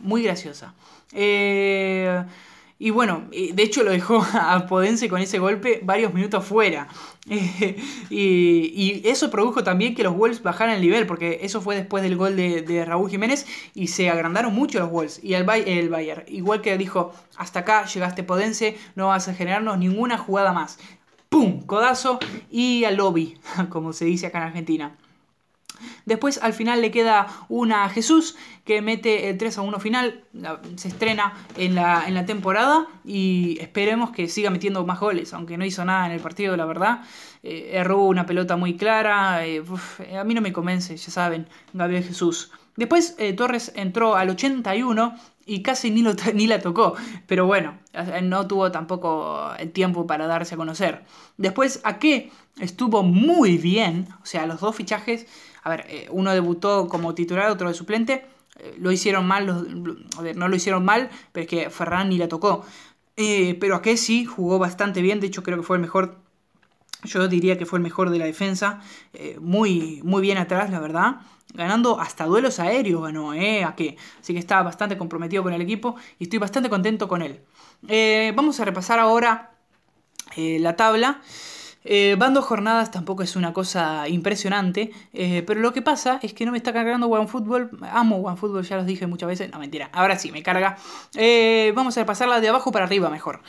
muy 0.00 0.22
graciosa. 0.22 0.74
Y 2.78 2.90
bueno, 2.90 3.28
de 3.30 3.62
hecho 3.62 3.84
lo 3.84 3.92
dejó 3.92 4.26
a 4.34 4.66
Podense 4.66 5.08
con 5.08 5.20
ese 5.20 5.38
golpe 5.38 5.80
varios 5.82 6.12
minutos 6.12 6.44
fuera. 6.44 6.88
y, 8.10 9.02
eso 9.04 9.30
produjo 9.30 9.62
también 9.62 9.94
que 9.94 10.02
los 10.02 10.16
Wolves 10.16 10.42
bajaran 10.42 10.74
el 10.74 10.80
nivel, 10.80 11.06
porque 11.06 11.40
eso 11.42 11.60
fue 11.60 11.76
después 11.76 12.02
del 12.02 12.16
gol 12.16 12.36
de, 12.36 12.84
Raúl 12.84 13.10
Jiménez 13.10 13.46
y 13.74 13.88
se 13.88 14.10
agrandaron 14.10 14.54
mucho 14.54 14.78
los 14.80 14.90
Wolves. 14.90 15.20
Y 15.22 15.34
el, 15.34 15.48
el 15.48 15.88
Bayern, 15.88 16.24
igual 16.28 16.60
que 16.60 16.76
dijo, 16.76 17.12
hasta 17.36 17.60
acá 17.60 17.86
llegaste 17.86 18.24
Podense, 18.24 18.76
no 18.96 19.08
vas 19.08 19.28
a 19.28 19.34
generarnos 19.34 19.78
ninguna 19.78 20.18
jugada 20.18 20.52
más. 20.52 20.78
¡Pum! 21.28 21.62
Codazo 21.66 22.18
y 22.50 22.84
al 22.84 22.96
lobby, 22.96 23.38
como 23.68 23.92
se 23.92 24.04
dice 24.04 24.26
acá 24.26 24.38
en 24.38 24.44
Argentina. 24.44 24.96
Después 26.06 26.38
al 26.42 26.52
final 26.52 26.80
le 26.80 26.90
queda 26.90 27.26
una 27.48 27.84
a 27.84 27.88
Jesús 27.88 28.36
que 28.64 28.82
mete 28.82 29.28
el 29.30 29.38
3 29.38 29.58
a 29.58 29.62
1 29.62 29.80
final, 29.80 30.24
se 30.76 30.88
estrena 30.88 31.34
en 31.56 31.74
la, 31.74 32.04
en 32.06 32.14
la 32.14 32.24
temporada 32.26 32.86
y 33.04 33.58
esperemos 33.60 34.10
que 34.10 34.28
siga 34.28 34.50
metiendo 34.50 34.84
más 34.86 35.00
goles, 35.00 35.32
aunque 35.34 35.58
no 35.58 35.64
hizo 35.64 35.84
nada 35.84 36.06
en 36.06 36.12
el 36.12 36.20
partido, 36.20 36.56
la 36.56 36.64
verdad. 36.64 37.02
Eh, 37.42 37.72
erró 37.74 38.04
una 38.04 38.24
pelota 38.24 38.56
muy 38.56 38.76
clara, 38.76 39.46
eh, 39.46 39.62
a 40.18 40.24
mí 40.24 40.32
no 40.32 40.40
me 40.40 40.52
convence, 40.52 40.96
ya 40.96 41.10
saben, 41.10 41.46
Gabriel 41.74 42.02
Jesús. 42.04 42.50
Después 42.76 43.14
eh, 43.18 43.34
Torres 43.34 43.72
entró 43.76 44.16
al 44.16 44.30
81 44.30 45.14
y 45.44 45.62
casi 45.62 45.90
ni, 45.90 46.02
ni 46.34 46.46
la 46.46 46.60
tocó, 46.60 46.94
pero 47.26 47.46
bueno, 47.46 47.76
no 48.22 48.46
tuvo 48.46 48.72
tampoco 48.72 49.52
el 49.58 49.72
tiempo 49.72 50.06
para 50.06 50.26
darse 50.26 50.54
a 50.54 50.56
conocer. 50.56 51.04
Después 51.36 51.80
a 51.84 51.98
qué 51.98 52.32
estuvo 52.60 53.02
muy 53.02 53.58
bien, 53.58 54.08
o 54.22 54.26
sea, 54.26 54.46
los 54.46 54.60
dos 54.60 54.74
fichajes 54.74 55.26
a 55.64 55.70
ver, 55.70 55.86
eh, 55.88 56.08
uno 56.10 56.32
debutó 56.32 56.88
como 56.88 57.14
titular, 57.14 57.50
otro 57.50 57.68
de 57.68 57.74
suplente. 57.74 58.26
Eh, 58.58 58.76
lo 58.78 58.92
hicieron 58.92 59.26
mal, 59.26 59.48
a 60.16 60.22
ver, 60.22 60.36
no 60.36 60.46
lo 60.46 60.54
hicieron 60.54 60.84
mal, 60.84 61.08
pero 61.32 61.44
es 61.44 61.48
que 61.48 61.70
Ferran 61.70 62.10
ni 62.10 62.18
la 62.18 62.28
tocó. 62.28 62.64
Eh, 63.16 63.56
pero 63.58 63.80
que 63.80 63.96
sí 63.96 64.26
jugó 64.26 64.58
bastante 64.58 65.00
bien, 65.00 65.20
de 65.20 65.28
hecho 65.28 65.42
creo 65.42 65.56
que 65.56 65.62
fue 65.62 65.76
el 65.76 65.80
mejor, 65.80 66.18
yo 67.02 67.28
diría 67.28 67.56
que 67.56 67.64
fue 67.64 67.78
el 67.78 67.82
mejor 67.82 68.10
de 68.10 68.18
la 68.18 68.26
defensa, 68.26 68.80
muy, 69.40 70.00
muy 70.04 70.20
bien 70.20 70.36
atrás, 70.36 70.70
la 70.70 70.80
verdad, 70.80 71.20
ganando 71.54 72.00
hasta 72.00 72.26
duelos 72.26 72.58
aéreos 72.60 73.02
ganó, 73.02 73.32
¿eh? 73.32 73.64
¿A 73.64 73.74
qué? 73.76 73.96
Así 74.20 74.32
que 74.32 74.40
estaba 74.40 74.62
bastante 74.64 74.98
comprometido 74.98 75.42
con 75.42 75.52
el 75.52 75.62
equipo 75.62 75.96
y 76.18 76.24
estoy 76.24 76.38
bastante 76.40 76.68
contento 76.68 77.08
con 77.08 77.22
él. 77.22 77.40
vamos 78.34 78.60
a 78.60 78.64
repasar 78.64 78.98
ahora 78.98 79.52
la 80.36 80.76
tabla. 80.76 81.20
Eh, 81.86 82.16
van 82.18 82.32
dos 82.32 82.46
jornadas 82.46 82.90
tampoco 82.90 83.22
es 83.22 83.36
una 83.36 83.52
cosa 83.52 84.08
impresionante, 84.08 84.90
eh, 85.12 85.42
pero 85.46 85.60
lo 85.60 85.74
que 85.74 85.82
pasa 85.82 86.18
es 86.22 86.32
que 86.32 86.46
no 86.46 86.52
me 86.52 86.56
está 86.58 86.72
cargando 86.72 87.08
OneFootball. 87.08 87.70
Amo 87.90 88.16
OneFootball, 88.16 88.62
ya 88.64 88.76
los 88.76 88.86
dije 88.86 89.06
muchas 89.06 89.28
veces. 89.28 89.50
No, 89.52 89.58
mentira, 89.58 89.90
ahora 89.92 90.18
sí 90.18 90.32
me 90.32 90.42
carga. 90.42 90.78
Eh, 91.14 91.72
vamos 91.76 91.96
a 91.98 92.06
pasarla 92.06 92.40
de 92.40 92.48
abajo 92.48 92.72
para 92.72 92.86
arriba 92.86 93.10
mejor. 93.10 93.42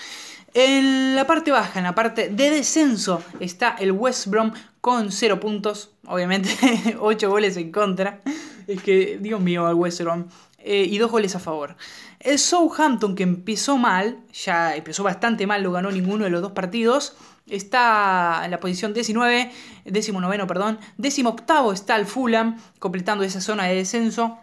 En 0.53 1.15
la 1.15 1.25
parte 1.27 1.51
baja, 1.51 1.79
en 1.79 1.83
la 1.83 1.95
parte 1.95 2.29
de 2.29 2.49
descenso, 2.49 3.21
está 3.39 3.75
el 3.79 3.91
West 3.91 4.27
Brom 4.27 4.53
con 4.81 5.11
0 5.11 5.39
puntos. 5.39 5.91
Obviamente, 6.05 6.49
8 6.99 7.29
goles 7.29 7.57
en 7.57 7.71
contra. 7.71 8.21
Es 8.67 8.81
que, 8.81 9.17
Dios 9.21 9.39
mío, 9.41 9.65
al 9.65 9.75
West 9.75 10.01
Brom. 10.01 10.25
y 10.63 10.97
2 10.97 11.11
goles 11.11 11.35
a 11.35 11.39
favor. 11.39 11.75
El 12.19 12.39
Southampton, 12.39 13.15
que 13.15 13.23
empezó 13.23 13.77
mal, 13.77 14.17
ya 14.33 14.75
empezó 14.75 15.03
bastante 15.03 15.45
mal, 15.45 15.61
no 15.61 15.71
ganó 15.71 15.91
ninguno 15.91 16.23
de 16.23 16.29
los 16.31 16.41
dos 16.41 16.53
partidos. 16.53 17.15
Está 17.47 18.41
en 18.43 18.51
la 18.51 18.59
posición 18.59 18.93
19, 18.93 19.51
19, 19.85 20.47
perdón. 20.47 20.79
18 20.97 21.71
está 21.73 21.95
el 21.95 22.05
Fulham, 22.07 22.57
completando 22.79 23.23
esa 23.23 23.39
zona 23.39 23.65
de 23.65 23.75
descenso, 23.75 24.39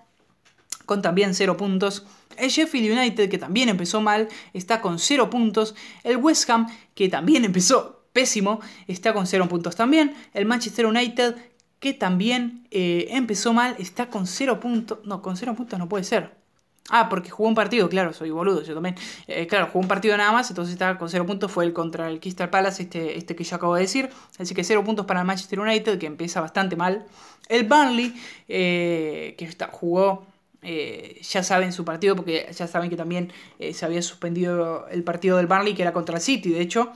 con 0.86 1.02
también 1.02 1.34
0 1.34 1.56
puntos. 1.56 2.06
El 2.36 2.50
Sheffield 2.50 2.96
United, 2.96 3.28
que 3.28 3.38
también 3.38 3.68
empezó 3.68 4.00
mal, 4.00 4.28
está 4.52 4.80
con 4.80 4.98
0 4.98 5.30
puntos. 5.30 5.74
El 6.04 6.16
West 6.18 6.48
Ham, 6.48 6.68
que 6.94 7.08
también 7.08 7.44
empezó 7.44 8.04
pésimo, 8.12 8.60
está 8.86 9.12
con 9.12 9.26
0 9.26 9.48
puntos 9.48 9.74
también. 9.74 10.14
El 10.32 10.46
Manchester 10.46 10.86
United, 10.86 11.36
que 11.80 11.94
también 11.94 12.68
eh, 12.70 13.08
empezó 13.10 13.52
mal, 13.52 13.74
está 13.78 14.08
con 14.10 14.26
0 14.28 14.60
puntos. 14.60 15.00
No, 15.04 15.22
con 15.22 15.36
0 15.36 15.54
puntos 15.56 15.78
no 15.78 15.88
puede 15.88 16.04
ser. 16.04 16.41
Ah, 16.90 17.08
porque 17.08 17.30
jugó 17.30 17.48
un 17.48 17.54
partido, 17.54 17.88
claro, 17.88 18.12
soy 18.12 18.30
boludo, 18.30 18.62
yo 18.62 18.74
también. 18.74 18.96
Eh, 19.28 19.46
claro, 19.46 19.66
jugó 19.66 19.80
un 19.80 19.88
partido 19.88 20.16
nada 20.16 20.32
más, 20.32 20.50
entonces 20.50 20.72
estaba 20.72 20.98
con 20.98 21.08
cero 21.08 21.24
puntos, 21.24 21.50
fue 21.50 21.64
el 21.64 21.72
contra 21.72 22.08
el 22.08 22.20
Crystal 22.20 22.50
Palace, 22.50 22.82
este, 22.82 23.16
este 23.16 23.36
que 23.36 23.44
yo 23.44 23.56
acabo 23.56 23.74
de 23.76 23.82
decir. 23.82 24.10
Así 24.38 24.54
que 24.54 24.64
cero 24.64 24.82
puntos 24.84 25.06
para 25.06 25.20
el 25.20 25.26
Manchester 25.26 25.60
United, 25.60 25.98
que 25.98 26.06
empieza 26.06 26.40
bastante 26.40 26.76
mal. 26.76 27.06
El 27.48 27.64
Burnley, 27.64 28.14
eh, 28.48 29.34
que 29.38 29.44
está, 29.44 29.68
jugó 29.68 30.26
eh, 30.60 31.20
ya 31.22 31.42
saben 31.42 31.72
su 31.72 31.84
partido, 31.84 32.14
porque 32.16 32.48
ya 32.52 32.66
saben 32.66 32.90
que 32.90 32.96
también 32.96 33.32
se 33.72 33.84
había 33.84 34.02
suspendido 34.02 34.86
el 34.88 35.02
partido 35.02 35.36
del 35.36 35.46
Burnley, 35.46 35.74
que 35.74 35.82
era 35.82 35.92
contra 35.92 36.16
el 36.16 36.22
City, 36.22 36.50
de 36.50 36.60
hecho. 36.60 36.92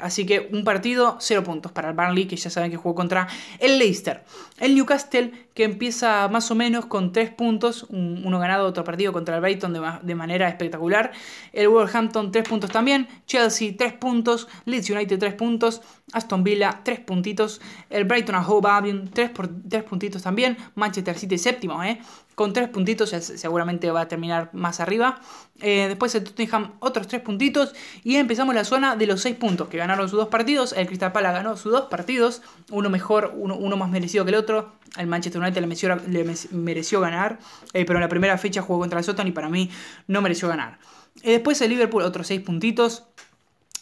Así 0.00 0.26
que 0.26 0.48
un 0.52 0.64
partido, 0.64 1.16
cero 1.20 1.42
puntos 1.42 1.72
para 1.72 1.90
el 1.90 1.94
Burnley, 1.94 2.26
que 2.26 2.36
ya 2.36 2.50
saben 2.50 2.70
que 2.70 2.76
jugó 2.76 2.94
contra 2.94 3.28
el 3.58 3.78
Leicester. 3.78 4.22
El 4.58 4.74
Newcastle 4.74 5.32
que 5.54 5.64
empieza 5.64 6.28
más 6.28 6.50
o 6.50 6.54
menos 6.54 6.86
con 6.86 7.12
3 7.12 7.30
puntos, 7.30 7.86
uno 7.90 8.38
ganado, 8.38 8.66
otro 8.66 8.84
partido 8.84 9.12
contra 9.12 9.36
el 9.36 9.40
Brighton 9.40 9.72
de, 10.02 10.14
manera 10.14 10.48
espectacular. 10.48 11.12
El 11.52 11.68
Wolverhampton 11.68 12.32
3 12.32 12.48
puntos 12.48 12.70
también, 12.70 13.06
Chelsea 13.26 13.74
3 13.76 13.94
puntos, 13.94 14.48
Leeds 14.64 14.90
United 14.90 15.18
3 15.18 15.34
puntos, 15.34 15.82
Aston 16.12 16.42
Villa 16.42 16.80
3 16.82 17.00
puntitos, 17.00 17.60
el 17.90 18.04
Brighton 18.04 18.34
a 18.34 18.46
Hove 18.46 18.68
Albion 18.68 19.10
3, 19.12 19.30
por, 19.30 19.48
3 19.68 19.84
puntitos 19.84 20.22
también, 20.22 20.56
Manchester 20.74 21.18
City 21.18 21.36
séptimo, 21.36 21.82
¿eh? 21.84 22.00
Con 22.34 22.52
3 22.52 22.68
puntitos, 22.68 23.10
seguramente 23.10 23.90
va 23.90 24.02
a 24.02 24.08
terminar 24.08 24.50
más 24.52 24.80
arriba. 24.80 25.20
Eh, 25.60 25.86
después 25.88 26.14
el 26.14 26.24
Tottenham 26.24 26.72
otros 26.80 27.08
3 27.08 27.22
puntitos 27.22 27.74
y 28.04 28.16
empezamos 28.16 28.54
la 28.54 28.64
zona 28.64 28.96
de 28.96 29.06
los 29.06 29.20
6 29.20 29.36
puntos, 29.36 29.68
que 29.68 29.78
ganaron 29.78 30.08
sus 30.08 30.18
dos 30.18 30.28
partidos, 30.28 30.72
el 30.72 30.86
Crystal 30.86 31.12
Palace 31.12 31.34
ganó 31.34 31.56
sus 31.56 31.72
dos 31.72 31.86
partidos, 31.88 32.42
uno 32.70 32.90
mejor, 32.90 33.32
uno, 33.36 33.56
uno 33.56 33.76
más 33.76 33.90
merecido 33.90 34.24
que 34.24 34.30
el 34.30 34.36
otro, 34.36 34.72
el 34.96 35.06
Manchester 35.06 35.40
United 35.40 35.60
le 35.60 36.36
mereció, 36.52 37.00
ganar, 37.00 37.38
eh, 37.72 37.84
pero 37.84 37.98
en 37.98 38.02
la 38.02 38.08
primera 38.08 38.36
fecha 38.38 38.62
jugó 38.62 38.80
contra 38.80 38.98
el 38.98 39.04
Soton 39.04 39.26
y 39.26 39.32
para 39.32 39.48
mí 39.48 39.70
no 40.06 40.20
mereció 40.20 40.48
ganar. 40.48 40.78
Eh, 41.22 41.32
después 41.32 41.60
el 41.60 41.70
Liverpool, 41.70 42.02
otros 42.02 42.26
6 42.26 42.40
puntitos. 42.42 43.04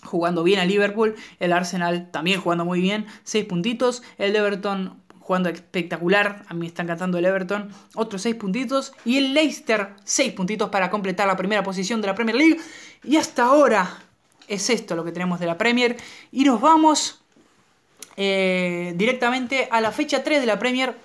Jugando 0.02 0.42
bien 0.42 0.60
a 0.60 0.64
Liverpool. 0.64 1.14
El 1.40 1.52
Arsenal 1.52 2.10
también 2.10 2.40
jugando 2.40 2.64
muy 2.64 2.80
bien. 2.80 3.06
6 3.24 3.44
puntitos. 3.44 4.02
El 4.18 4.34
Everton 4.34 4.99
jugando 5.30 5.48
espectacular. 5.48 6.44
A 6.48 6.54
mí 6.54 6.60
me 6.62 6.66
está 6.66 6.82
encantando 6.82 7.16
el 7.16 7.24
Everton. 7.24 7.70
Otros 7.94 8.22
6 8.22 8.34
puntitos. 8.34 8.92
Y 9.04 9.16
el 9.16 9.32
Leicester, 9.32 9.90
6 10.02 10.32
puntitos 10.32 10.70
para 10.70 10.90
completar 10.90 11.28
la 11.28 11.36
primera 11.36 11.62
posición 11.62 12.00
de 12.00 12.08
la 12.08 12.16
Premier 12.16 12.36
League. 12.36 12.56
Y 13.04 13.16
hasta 13.16 13.44
ahora 13.44 13.96
es 14.48 14.68
esto 14.70 14.96
lo 14.96 15.04
que 15.04 15.12
tenemos 15.12 15.38
de 15.38 15.46
la 15.46 15.56
Premier. 15.56 15.96
Y 16.32 16.42
nos 16.42 16.60
vamos 16.60 17.20
eh, 18.16 18.92
directamente 18.96 19.68
a 19.70 19.80
la 19.80 19.92
fecha 19.92 20.24
3 20.24 20.40
de 20.40 20.46
la 20.46 20.58
Premier 20.58 20.96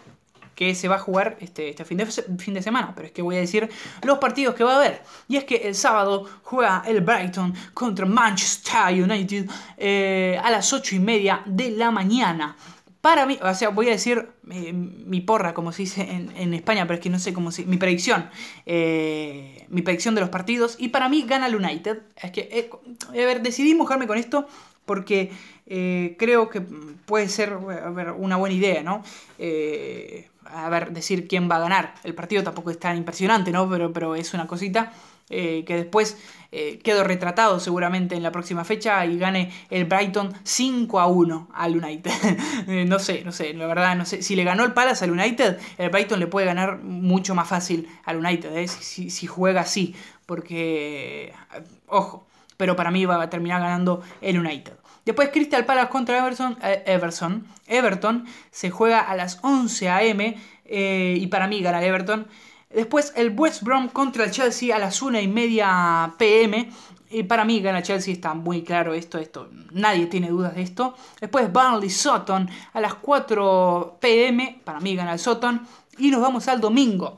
que 0.55 0.73
se 0.73 0.87
va 0.87 0.95
a 0.95 0.99
jugar 0.99 1.37
este, 1.39 1.69
este 1.69 1.85
fin, 1.85 1.97
de, 1.97 2.05
fin 2.07 2.53
de 2.53 2.63
semana, 2.63 2.93
pero 2.95 3.07
es 3.07 3.13
que 3.13 3.21
voy 3.21 3.35
a 3.35 3.39
decir 3.39 3.69
los 4.01 4.17
partidos 4.17 4.55
que 4.55 4.63
va 4.63 4.73
a 4.73 4.77
haber. 4.77 5.03
Y 5.27 5.35
es 5.35 5.43
que 5.43 5.57
el 5.57 5.75
sábado 5.75 6.27
juega 6.41 6.81
el 6.87 7.01
Brighton 7.01 7.53
contra 7.73 8.05
Manchester 8.07 9.03
United 9.03 9.47
eh, 9.77 10.39
a 10.41 10.49
las 10.49 10.73
8 10.73 10.95
y 10.95 10.99
media 10.99 11.43
de 11.45 11.71
la 11.71 11.91
mañana. 11.91 12.55
Para 13.05 13.27
mí, 13.27 13.37
o 13.39 13.53
sea, 13.53 13.69
voy 13.69 13.87
a 13.89 13.91
decir 13.91 14.29
eh, 14.49 14.73
mi 14.73 15.21
porra, 15.21 15.53
como 15.53 15.71
se 15.71 15.83
dice 15.83 16.01
en, 16.09 16.55
España, 16.55 16.87
pero 16.87 16.95
es 16.95 17.01
que 17.01 17.11
no 17.11 17.19
sé 17.19 17.33
cómo 17.33 17.51
se. 17.51 17.63
Mi 17.63 17.77
predicción. 17.77 18.31
Eh, 18.65 19.63
mi 19.69 19.83
predicción 19.83 20.15
de 20.15 20.21
los 20.21 20.31
partidos. 20.31 20.75
Y 20.79 20.87
para 20.87 21.07
mí 21.07 21.23
gana 21.27 21.45
el 21.45 21.55
United. 21.55 22.01
Es 22.19 22.31
que, 22.31 22.67
a 23.07 23.11
ver, 23.13 23.43
decidí 23.43 23.75
mojarme 23.75 24.07
con 24.07 24.17
esto 24.17 24.47
porque 24.85 25.31
creo 26.17 26.49
que 26.49 26.61
puede 26.61 27.29
ser 27.29 27.55
una 28.17 28.37
buena 28.37 28.55
idea, 28.55 28.81
¿no? 28.81 29.03
a 30.45 30.69
ver, 30.69 30.91
decir 30.91 31.27
quién 31.27 31.47
va 31.47 31.57
a 31.57 31.59
ganar. 31.59 31.93
El 32.03 32.15
partido 32.15 32.41
tampoco 32.41 32.71
es 32.71 32.79
tan 32.79 32.97
impresionante, 32.97 33.51
¿no? 33.51 33.69
Pero, 33.69 33.93
pero 33.93 34.15
es 34.15 34.33
una 34.33 34.47
cosita 34.47 34.91
eh, 35.29 35.63
que 35.65 35.75
después 35.75 36.17
eh, 36.51 36.79
quedo 36.83 37.03
retratado 37.03 37.59
seguramente 37.59 38.15
en 38.15 38.23
la 38.23 38.31
próxima 38.31 38.63
fecha 38.63 39.05
y 39.05 39.17
gane 39.17 39.51
el 39.69 39.85
Brighton 39.85 40.33
5 40.43 40.99
a 40.99 41.07
1 41.07 41.49
al 41.53 41.77
United. 41.83 42.11
Eh, 42.67 42.85
no 42.85 42.97
sé, 42.97 43.23
no 43.23 43.31
sé, 43.31 43.53
la 43.53 43.67
verdad, 43.67 43.95
no 43.95 44.05
sé. 44.05 44.23
Si 44.23 44.35
le 44.35 44.43
ganó 44.43 44.63
el 44.63 44.73
Palace 44.73 45.05
al 45.05 45.11
United, 45.11 45.59
el 45.77 45.89
Brighton 45.89 46.19
le 46.19 46.27
puede 46.27 46.47
ganar 46.47 46.79
mucho 46.79 47.35
más 47.35 47.47
fácil 47.47 47.87
al 48.05 48.17
United, 48.17 48.67
si, 48.67 49.09
si 49.09 49.27
juega 49.27 49.61
así. 49.61 49.95
Porque, 50.25 51.31
ojo, 51.87 52.25
pero 52.57 52.75
para 52.75 52.91
mí 52.91 53.05
va 53.05 53.21
a 53.21 53.29
terminar 53.29 53.61
ganando 53.61 54.01
el 54.21 54.39
United. 54.39 54.73
Después 55.05 55.29
Crystal 55.29 55.65
Palace 55.65 55.89
contra 55.89 56.17
Everton, 56.17 56.57
eh, 56.63 56.83
Everton. 56.87 57.45
Everton 57.67 58.25
se 58.49 58.71
juega 58.71 59.01
a 59.01 59.15
las 59.15 59.39
11 59.43 59.89
a.m. 59.89 60.37
Eh, 60.65 61.17
y 61.19 61.27
para 61.27 61.47
mí 61.47 61.61
gana 61.61 61.79
el 61.79 61.85
Everton. 61.85 62.27
Después 62.75 63.13
el 63.15 63.33
West 63.39 63.63
Brom 63.63 63.87
contra 63.87 64.25
el 64.25 64.31
Chelsea 64.31 64.75
a 64.75 64.79
las 64.79 65.01
1 65.01 65.21
y 65.21 65.27
media 65.29 66.13
pm. 66.17 66.69
Y 67.09 67.23
para 67.23 67.45
mí 67.45 67.61
gana 67.61 67.81
Chelsea, 67.81 68.13
está 68.13 68.33
muy 68.33 68.63
claro 68.63 68.93
esto, 68.93 69.17
esto. 69.17 69.49
Nadie 69.71 70.07
tiene 70.07 70.29
dudas 70.29 70.55
de 70.55 70.63
esto. 70.63 70.93
Después 71.21 71.51
Burnley 71.53 71.89
Sutton 71.89 72.49
a 72.73 72.81
las 72.81 72.95
4 72.95 73.97
pm. 74.01 74.61
Para 74.65 74.81
mí 74.81 74.93
gana 74.93 75.13
el 75.13 75.19
Sutton. 75.19 75.65
Y 75.97 76.11
nos 76.11 76.21
vamos 76.21 76.49
al 76.49 76.59
domingo. 76.59 77.17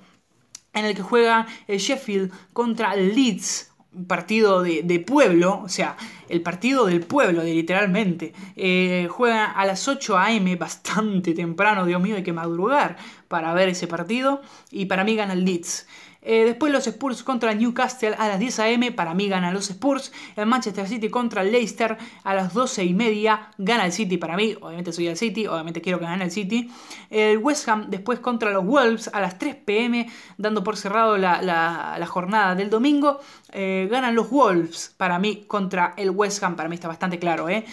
En 0.73 0.85
el 0.85 0.93
que 0.93 1.01
juega 1.01 1.47
el 1.67 1.79
Sheffield 1.79 2.31
contra 2.53 2.93
el 2.93 3.15
Leeds 3.15 3.71
un 3.97 4.05
partido 4.05 4.61
de, 4.61 4.99
pueblo, 4.99 5.61
o 5.63 5.69
sea, 5.69 5.97
el 6.29 6.41
partido 6.41 6.85
del 6.85 6.99
pueblo, 6.99 7.41
de, 7.41 7.55
literalmente. 7.55 8.31
Eh, 8.55 9.07
juega 9.09 9.45
a 9.45 9.65
las 9.65 9.87
8 9.87 10.17
a.m., 10.19 10.55
bastante 10.55 11.33
temprano, 11.33 11.83
Dios 11.85 11.99
mío, 11.99 12.15
hay 12.15 12.23
que 12.23 12.33
madrugar 12.33 12.97
para 13.27 13.53
ver 13.53 13.69
ese 13.69 13.87
partido. 13.87 14.41
Y 14.71 14.85
para 14.85 15.03
mí 15.03 15.15
gana 15.15 15.33
el 15.33 15.45
Leeds. 15.45 15.87
Eh, 16.29 16.43
después 16.43 16.73
los 16.73 16.85
Spurs 16.85 17.23
contra 17.23 17.53
Newcastle 17.53 18.13
a 18.17 18.27
las 18.27 18.37
10 18.37 18.59
am. 18.59 18.93
Para 18.93 19.13
mí 19.13 19.29
ganan 19.29 19.53
los 19.53 19.69
Spurs. 19.69 20.11
El 20.35 20.45
Manchester 20.45 20.85
City 20.85 21.09
contra 21.09 21.41
el 21.41 21.53
Leicester 21.53 21.97
a 22.25 22.33
las 22.33 22.53
12 22.53 22.83
y 22.83 22.93
media. 22.93 23.51
Gana 23.57 23.85
el 23.85 23.93
City 23.93 24.17
para 24.17 24.35
mí. 24.35 24.53
Obviamente 24.59 24.91
soy 24.91 25.07
el 25.07 25.15
City. 25.15 25.47
Obviamente 25.47 25.79
quiero 25.79 25.99
que 25.99 26.05
gane 26.05 26.25
el 26.25 26.31
City. 26.31 26.69
El 27.09 27.37
West 27.37 27.69
Ham 27.69 27.89
después 27.89 28.19
contra 28.19 28.51
los 28.51 28.65
Wolves 28.65 29.09
a 29.13 29.21
las 29.21 29.39
3 29.39 29.55
pm. 29.55 30.09
Dando 30.37 30.65
por 30.65 30.75
cerrado 30.75 31.17
la, 31.17 32.05
jornada 32.09 32.55
del 32.55 32.69
domingo. 32.69 33.21
Eh, 33.53 33.87
ganan 33.89 34.13
los 34.13 34.29
Wolves 34.29 34.93
para 34.97 35.19
mí 35.19 35.45
contra 35.47 35.93
el 35.95 36.09
West 36.09 36.43
Ham. 36.43 36.57
Para 36.57 36.67
mí 36.67 36.75
está 36.75 36.89
bastante 36.89 37.19
claro. 37.19 37.47
¿eh? 37.47 37.63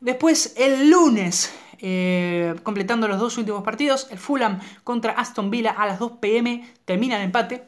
Después 0.00 0.52
el 0.58 0.90
lunes. 0.90 1.54
Completando 2.62 3.08
los 3.08 3.18
dos 3.18 3.36
últimos 3.38 3.62
partidos, 3.62 4.08
el 4.10 4.18
Fulham 4.18 4.60
contra 4.84 5.12
Aston 5.12 5.50
Villa 5.50 5.72
a 5.72 5.86
las 5.86 5.98
2 5.98 6.12
pm 6.20 6.66
termina 6.84 7.16
el 7.16 7.22
empate, 7.24 7.64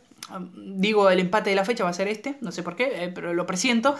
digo, 0.56 1.08
el 1.10 1.20
empate 1.20 1.50
de 1.50 1.56
la 1.56 1.64
fecha 1.64 1.84
va 1.84 1.90
a 1.90 1.94
ser 1.94 2.08
este, 2.08 2.36
no 2.40 2.50
sé 2.50 2.62
por 2.62 2.76
qué, 2.76 3.04
eh, 3.04 3.08
pero 3.14 3.34
lo 3.34 3.46
presiento. 3.46 3.96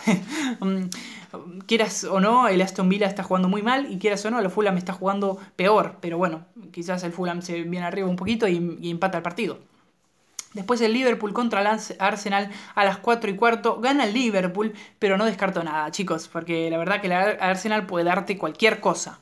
Mm, 0.60 0.84
quieras 1.66 2.04
o 2.04 2.20
no, 2.20 2.48
el 2.48 2.60
Aston 2.60 2.88
Villa 2.88 3.06
está 3.06 3.22
jugando 3.22 3.48
muy 3.48 3.62
mal 3.62 3.92
y 3.92 3.98
quieras 3.98 4.24
o 4.24 4.30
no, 4.30 4.40
el 4.40 4.50
Fulham 4.50 4.76
está 4.76 4.92
jugando 4.92 5.38
peor, 5.56 5.96
pero 6.00 6.18
bueno, 6.18 6.46
quizás 6.72 7.02
el 7.04 7.12
Fulham 7.12 7.42
se 7.42 7.62
viene 7.62 7.86
arriba 7.86 8.08
un 8.08 8.16
poquito 8.16 8.48
y, 8.48 8.90
empata 8.90 9.18
el 9.18 9.22
partido. 9.22 9.58
Después 10.54 10.80
el 10.80 10.94
Liverpool 10.94 11.34
contra 11.34 11.60
el 11.60 11.78
Arsenal 11.98 12.50
a 12.74 12.84
las 12.84 12.96
4 12.96 13.30
y 13.30 13.36
cuarto. 13.36 13.78
Gana 13.78 14.04
el 14.04 14.14
Liverpool, 14.14 14.72
pero 14.98 15.18
no 15.18 15.26
descarto 15.26 15.62
nada, 15.62 15.90
chicos, 15.90 16.28
porque 16.28 16.70
la 16.70 16.78
verdad 16.78 17.02
que 17.02 17.08
el 17.08 17.12
Arsenal 17.12 17.84
puede 17.84 18.06
darte 18.06 18.38
cualquier 18.38 18.80
cosa. 18.80 19.20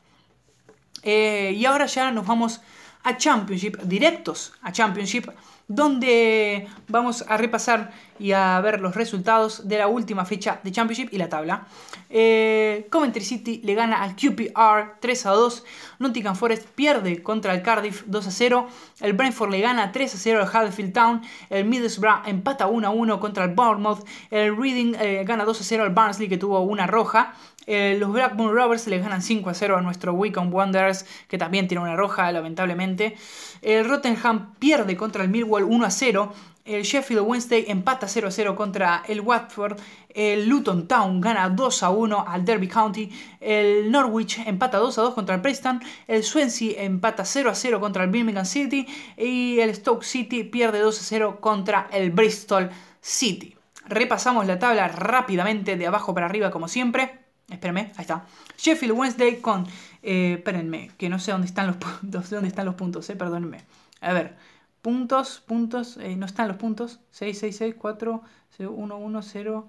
Eh, 1.04 1.54
y 1.56 1.64
ahora 1.66 1.86
ya 1.86 2.10
nos 2.10 2.26
vamos 2.26 2.60
a 3.04 3.16
Championship, 3.16 3.76
directos 3.82 4.52
a 4.62 4.72
Championship 4.72 5.28
donde 5.66 6.68
vamos 6.88 7.24
a 7.26 7.36
repasar 7.36 7.92
y 8.18 8.32
a 8.32 8.60
ver 8.60 8.80
los 8.80 8.94
resultados 8.94 9.66
de 9.66 9.78
la 9.78 9.88
última 9.88 10.24
fecha 10.24 10.60
de 10.62 10.70
Championship 10.70 11.08
y 11.12 11.18
la 11.18 11.28
tabla. 11.28 11.66
Eh, 12.10 12.86
Coventry 12.90 13.24
City 13.24 13.60
le 13.64 13.74
gana 13.74 14.02
al 14.02 14.14
QPR 14.14 15.00
3 15.00 15.26
a 15.26 15.30
2. 15.30 15.64
Nottingham 15.98 16.36
Forest 16.36 16.66
pierde 16.68 17.22
contra 17.22 17.54
el 17.54 17.62
Cardiff 17.62 18.04
2 18.06 18.26
a 18.26 18.30
0. 18.30 18.68
El 19.00 19.14
Brentford 19.14 19.50
le 19.50 19.60
gana 19.60 19.90
3 19.90 20.14
a 20.14 20.18
0 20.18 20.42
al 20.42 20.48
Huddersfield 20.48 20.92
Town. 20.92 21.22
El 21.50 21.64
Middlesbrough 21.64 22.26
empata 22.26 22.66
1 22.66 22.86
a 22.86 22.90
1 22.90 23.18
contra 23.18 23.44
el 23.44 23.54
Bournemouth. 23.54 24.06
El 24.30 24.56
Reading 24.56 24.94
eh, 25.00 25.24
gana 25.26 25.44
2 25.44 25.60
a 25.60 25.64
0 25.64 25.82
al 25.82 25.90
Barnsley 25.90 26.28
que 26.28 26.36
tuvo 26.36 26.60
una 26.60 26.86
roja. 26.86 27.34
Eh, 27.66 27.96
los 27.98 28.12
Blackburn 28.12 28.54
Rovers 28.54 28.86
le 28.86 28.98
ganan 28.98 29.22
5 29.22 29.50
a 29.50 29.54
0 29.54 29.76
a 29.76 29.80
nuestro 29.80 30.12
Wycombe 30.12 30.54
Wanderers, 30.54 31.06
que 31.28 31.38
también 31.38 31.68
tiene 31.68 31.82
una 31.82 31.96
roja, 31.96 32.30
lamentablemente. 32.32 33.16
El 33.62 33.88
Rottenham 33.88 34.54
pierde 34.58 34.96
contra 34.96 35.22
el 35.22 35.30
Millwall 35.30 35.64
1 35.64 35.84
a 35.84 35.90
0. 35.90 36.32
El 36.64 36.82
Sheffield 36.82 37.20
Wednesday 37.26 37.66
empata 37.68 38.08
0 38.08 38.28
a 38.28 38.30
0 38.30 38.56
contra 38.56 39.02
el 39.06 39.20
Watford. 39.20 39.78
El 40.08 40.48
Luton 40.48 40.88
Town 40.88 41.20
gana 41.20 41.50
2 41.50 41.82
a 41.82 41.90
1 41.90 42.24
al 42.26 42.44
Derby 42.44 42.68
County. 42.68 43.10
El 43.38 43.90
Norwich 43.90 44.38
empata 44.46 44.78
2 44.78 44.98
a 44.98 45.02
2 45.02 45.14
contra 45.14 45.34
el 45.34 45.42
Preston. 45.42 45.82
El 46.06 46.22
Swansea 46.22 46.82
empata 46.82 47.26
0 47.26 47.50
a 47.50 47.54
0 47.54 47.80
contra 47.80 48.04
el 48.04 48.10
Birmingham 48.10 48.46
City. 48.46 48.86
Y 49.18 49.58
el 49.60 49.74
Stoke 49.74 50.04
City 50.04 50.44
pierde 50.44 50.78
2 50.78 50.98
a 50.98 51.02
0 51.02 51.38
contra 51.40 51.88
el 51.92 52.10
Bristol 52.10 52.70
City. 53.00 53.54
Repasamos 53.86 54.46
la 54.46 54.58
tabla 54.58 54.88
rápidamente 54.88 55.76
de 55.76 55.86
abajo 55.86 56.14
para 56.14 56.24
arriba 56.24 56.50
como 56.50 56.68
siempre. 56.68 57.23
Espérenme, 57.48 57.92
ahí 57.96 58.02
está. 58.02 58.26
Sheffield 58.56 58.96
Wednesday 58.98 59.40
con. 59.40 59.66
Eh, 60.02 60.34
espérenme, 60.38 60.90
que 60.98 61.08
no 61.08 61.18
sé 61.18 61.32
dónde 61.32 61.46
están 61.46 61.66
los 61.66 61.76
puntos. 61.76 62.30
Dónde 62.30 62.48
están 62.48 62.66
los 62.66 62.74
puntos, 62.74 63.08
eh, 63.10 63.16
perdónenme. 63.16 63.64
A 64.00 64.12
ver, 64.12 64.36
puntos, 64.82 65.40
puntos, 65.46 65.96
eh, 65.98 66.16
no 66.16 66.26
están 66.26 66.48
los 66.48 66.56
puntos. 66.56 67.00
6, 67.10 67.38
6, 67.38 67.56
6, 67.56 67.74
4, 67.78 68.22
1, 68.58 68.96
1, 68.96 69.22
0, 69.22 69.68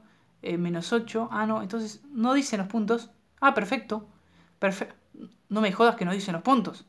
menos 0.57 0.93
8. 0.93 1.29
Ah, 1.31 1.45
no, 1.45 1.61
entonces 1.61 2.01
no 2.11 2.33
dicen 2.33 2.59
los 2.59 2.67
puntos. 2.67 3.09
Ah, 3.41 3.53
perfecto. 3.53 4.07
Perfecto. 4.59 4.95
No 5.49 5.61
me 5.61 5.71
jodas 5.71 5.95
que 5.95 6.05
no 6.05 6.11
dicen 6.13 6.33
los 6.33 6.43
puntos. 6.43 6.85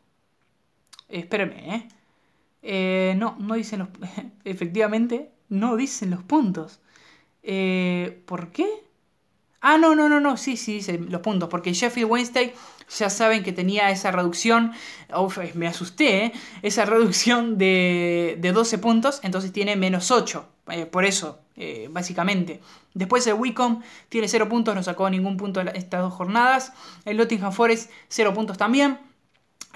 espérenme, 1.09 1.75
¿eh? 1.77 1.89
¿eh? 2.63 3.15
No, 3.17 3.37
no 3.39 3.55
dicen 3.55 3.81
los. 3.81 3.89
Efectivamente, 4.45 5.33
no 5.49 5.77
dicen 5.77 6.11
los 6.11 6.23
puntos. 6.23 6.81
Eh, 7.43 8.23
¿Por 8.27 8.51
qué? 8.51 8.67
Ah, 9.61 9.79
no, 9.79 9.95
no, 9.95 10.09
no, 10.09 10.21
no, 10.21 10.37
sí, 10.37 10.57
sí, 10.57 10.75
dice 10.75 10.99
los 10.99 11.21
puntos, 11.23 11.49
porque 11.49 11.73
Sheffield 11.73 12.11
Wednesday 12.11 12.55
ya 12.99 13.11
saben 13.11 13.43
que 13.43 13.53
tenía 13.53 13.91
esa 13.91 14.11
reducción, 14.13 14.73
uf, 15.17 15.39
me 15.55 15.67
asusté, 15.67 16.27
¿eh? 16.27 16.33
esa 16.63 16.85
reducción 16.85 17.59
de, 17.59 18.37
de, 18.39 18.53
12 18.53 18.79
puntos, 18.79 19.21
entonces 19.23 19.53
tiene 19.53 19.75
menos 19.75 20.11
8, 20.11 20.47
eh, 20.69 20.87
por 20.87 21.05
eso, 21.05 21.41
eh, 21.57 21.89
básicamente. 21.91 22.61
Después 22.95 23.27
el 23.27 23.35
Wicom 23.35 23.83
tiene 24.09 24.29
0 24.29 24.49
puntos, 24.49 24.75
no 24.75 24.83
sacó 24.83 25.09
ningún 25.11 25.37
punto 25.37 25.61
estas 25.61 26.03
dos 26.03 26.13
jornadas. 26.15 26.73
El 27.05 27.17
Nottingham 27.17 27.53
Forest 27.53 27.91
0 28.09 28.35
puntos 28.35 28.57
también. 28.59 28.99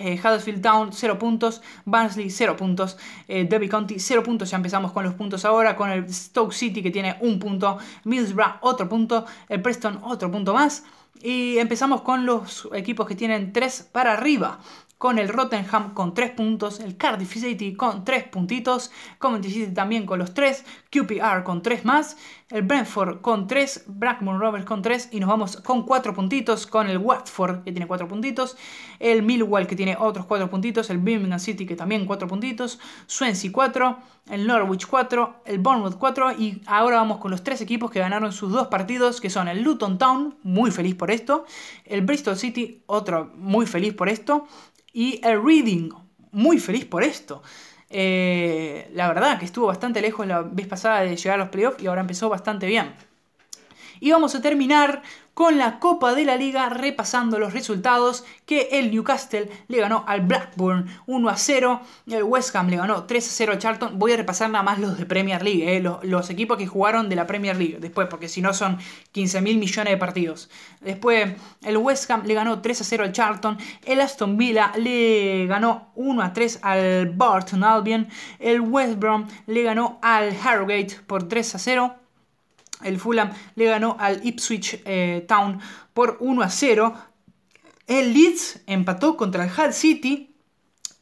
Eh, 0.01 0.19
Huddersfield 0.19 0.63
Town 0.63 0.91
0 0.93 1.19
puntos, 1.19 1.63
Barnsley 1.85 2.31
0 2.31 2.57
puntos, 2.57 2.97
eh, 3.29 3.45
Derby 3.45 3.69
County 3.69 3.99
0 3.99 4.23
puntos, 4.23 4.51
ya 4.51 4.57
empezamos 4.57 4.93
con 4.93 5.05
los 5.05 5.15
puntos 5.15 5.45
ahora, 5.45 5.77
con 5.77 5.91
el 5.91 6.13
Stoke 6.13 6.53
City 6.53 6.83
que 6.83 6.91
tiene 6.91 7.17
un 7.21 7.39
punto, 7.39 7.79
Middlesbrough 8.05 8.57
otro 8.63 8.89
punto, 8.89 9.27
el 9.49 9.61
Preston 9.61 10.01
otro 10.03 10.31
punto 10.31 10.55
más. 10.55 10.85
Y 11.23 11.59
empezamos 11.59 12.01
con 12.01 12.25
los 12.25 12.67
equipos 12.73 13.07
que 13.07 13.15
tienen 13.15 13.53
3 13.53 13.91
para 13.93 14.15
arriba 14.15 14.59
con 15.01 15.19
el 15.19 15.31
Rottenham 15.31 15.95
con 15.95 16.13
3 16.13 16.33
puntos, 16.33 16.79
el 16.79 16.99
Cardiff 16.99 17.33
City 17.33 17.73
con 17.73 18.05
3 18.05 18.25
puntitos, 18.25 18.91
Coventry 19.19 19.51
City 19.51 19.73
también 19.73 20.05
con 20.05 20.19
los 20.19 20.35
3, 20.35 20.63
QPR 20.91 21.43
con 21.43 21.63
3 21.63 21.87
más, 21.87 22.19
el 22.51 22.61
Brentford 22.65 23.23
con 23.23 23.47
3, 23.47 23.85
Blackburn 23.87 24.39
Rovers 24.39 24.67
con 24.67 24.83
3 24.83 25.09
y 25.13 25.21
nos 25.21 25.31
vamos 25.31 25.57
con 25.57 25.87
4 25.87 26.13
puntitos 26.13 26.67
con 26.67 26.87
el 26.87 26.99
Watford 26.99 27.65
que 27.65 27.73
tiene 27.73 27.87
4 27.87 28.09
puntitos, 28.09 28.59
el 28.99 29.23
Millwall 29.23 29.67
que 29.67 29.75
tiene 29.75 29.97
otros 29.99 30.27
4 30.27 30.51
puntitos, 30.51 30.91
el 30.91 30.99
Birmingham 30.99 31.41
City 31.41 31.65
que 31.65 31.77
también 31.77 32.05
4 32.05 32.29
puntitos, 32.29 32.79
Swansea 33.07 33.51
4, 33.51 33.99
el 34.33 34.47
Norwich 34.47 34.87
4, 34.87 35.37
el 35.47 35.61
Bournemouth 35.61 35.97
4 35.97 36.33
y 36.33 36.61
ahora 36.67 36.97
vamos 36.97 37.17
con 37.17 37.31
los 37.31 37.43
3 37.43 37.63
equipos 37.63 37.91
que 37.91 38.01
ganaron 38.01 38.33
sus 38.33 38.53
2 38.53 38.67
partidos 38.67 39.23
que 39.23 39.31
son 39.31 39.49
el 39.49 39.63
Luton 39.63 39.97
Town, 39.97 40.37
muy 40.43 40.71
feliz 40.71 40.95
por 40.95 41.11
esto, 41.11 41.47
el 41.87 42.03
Bristol 42.03 42.37
City, 42.37 42.83
otro 42.85 43.33
muy 43.37 43.65
feliz 43.65 43.95
por 43.95 44.11
esto, 44.11 44.47
y 44.93 45.21
el 45.25 45.43
Reading, 45.43 45.91
muy 46.33 46.59
feliz 46.59 46.85
por 46.85 47.03
esto. 47.03 47.43
Eh, 47.89 48.89
la 48.95 49.09
verdad 49.09 49.39
que 49.39 49.45
estuvo 49.45 49.67
bastante 49.67 50.01
lejos 50.01 50.27
la 50.27 50.43
vez 50.43 50.69
pasada 50.69 51.01
de 51.01 51.17
llegar 51.17 51.41
a 51.41 51.45
los 51.45 51.49
playoffs 51.49 51.83
y 51.83 51.87
ahora 51.87 52.01
empezó 52.01 52.29
bastante 52.29 52.67
bien. 52.67 52.95
Y 53.99 54.13
vamos 54.13 54.35
a 54.35 54.41
terminar 54.41 55.03
con 55.35 55.59
la 55.59 55.79
Copa 55.79 56.15
de 56.15 56.25
la 56.25 56.37
Liga 56.37 56.69
repasando 56.69 57.39
los 57.39 57.53
resultados 57.53 58.25
que 58.47 58.69
el 58.73 58.91
Newcastle 58.91 59.51
le 59.69 59.79
ganó 59.79 60.05
al 60.07 60.23
Blackburn 60.23 60.87
1 61.07 61.29
a 61.29 61.37
0, 61.37 61.81
el 62.09 62.23
West 62.23 62.55
Ham 62.57 62.69
le 62.69 62.77
ganó 62.77 63.05
3 63.05 63.27
a 63.27 63.31
0 63.31 63.53
al 63.53 63.59
Charlton. 63.59 63.99
Voy 63.99 64.13
a 64.13 64.17
repasar 64.17 64.51
nada 64.51 64.63
más 64.63 64.79
los 64.79 64.99
de 64.99 65.07
Premier 65.07 65.43
League, 65.43 65.77
eh, 65.77 65.81
los, 65.81 66.31
equipos 66.31 66.59
que 66.59 66.67
jugaron 66.67 67.09
de 67.09 67.17
la 67.17 67.27
Premier 67.27 67.57
League 67.57 67.79
después, 67.81 68.09
porque 68.09 68.29
si 68.29 68.43
no 68.43 68.53
son 68.53 68.79
15 69.13 69.41
mil 69.41 69.59
millones 69.59 69.93
de 69.93 69.99
partidos. 69.99 70.51
Después 70.81 71.33
el 71.63 71.77
West 71.77 72.11
Ham 72.11 72.25
le 72.27 72.35
ganó 72.35 72.61
3 72.61 72.81
a 72.81 72.85
0 72.85 73.05
al 73.05 73.13
Charlton, 73.13 73.59
el 73.85 74.01
Aston 74.01 74.37
Villa 74.37 74.73
le 74.77 75.47
ganó 75.47 75.91
1 75.95 76.23
a 76.23 76.33
3 76.33 76.61
al 76.63 77.11
Barton 77.11 77.65
Albion, 77.65 78.09
el 78.39 78.61
West 78.61 78.99
Brom 78.99 79.27
le 79.47 79.63
ganó 79.63 79.99
al 80.03 80.37
Harrogate 80.45 80.97
por 81.07 81.29
3 81.29 81.55
a 81.55 81.59
0. 81.59 81.95
El 82.83 82.99
Fulham 82.99 83.33
le 83.55 83.67
ganó 83.67 83.97
al 83.99 84.25
Ipswich 84.27 84.83
eh, 84.85 85.25
Town 85.29 85.61
por 85.93 86.17
1 86.21 86.43
a 86.43 86.51
0. 86.51 86.95
El 87.87 88.13
Leeds 88.13 88.61
empató 88.67 89.17
contra 89.17 89.45
el 89.45 89.51
Hull 89.51 89.73
City, 89.73 90.35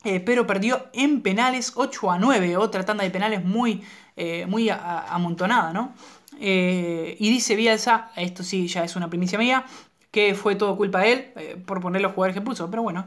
eh, 0.05 0.21
pero 0.21 0.47
perdió 0.47 0.89
en 0.93 1.23
penales 1.23 1.73
8 1.75 2.11
a 2.11 2.19
9. 2.19 2.57
Otra 2.57 2.85
tanda 2.85 3.05
de 3.05 3.11
penales 3.11 3.45
muy, 3.45 3.83
eh, 4.17 4.47
muy 4.47 4.71
amontonada, 4.71 5.73
¿no? 5.73 5.95
y 6.41 7.17
dice 7.19 7.57
Bielsa, 7.57 8.13
esto 8.15 8.45
sí 8.45 8.69
ya 8.69 8.85
es 8.85 8.95
una 8.95 9.11
primicia 9.11 9.37
mía, 9.41 9.65
que 10.11 10.35
fue 10.35 10.55
todo 10.55 10.77
culpa 10.77 11.01
de 11.01 11.13
él 11.13 11.33
eh, 11.37 11.57
por 11.65 11.81
poner 11.81 12.03
los 12.03 12.13
jugadores 12.13 12.35
que 12.35 12.41
puso. 12.41 12.71
Pero 12.71 12.83
bueno, 12.83 13.05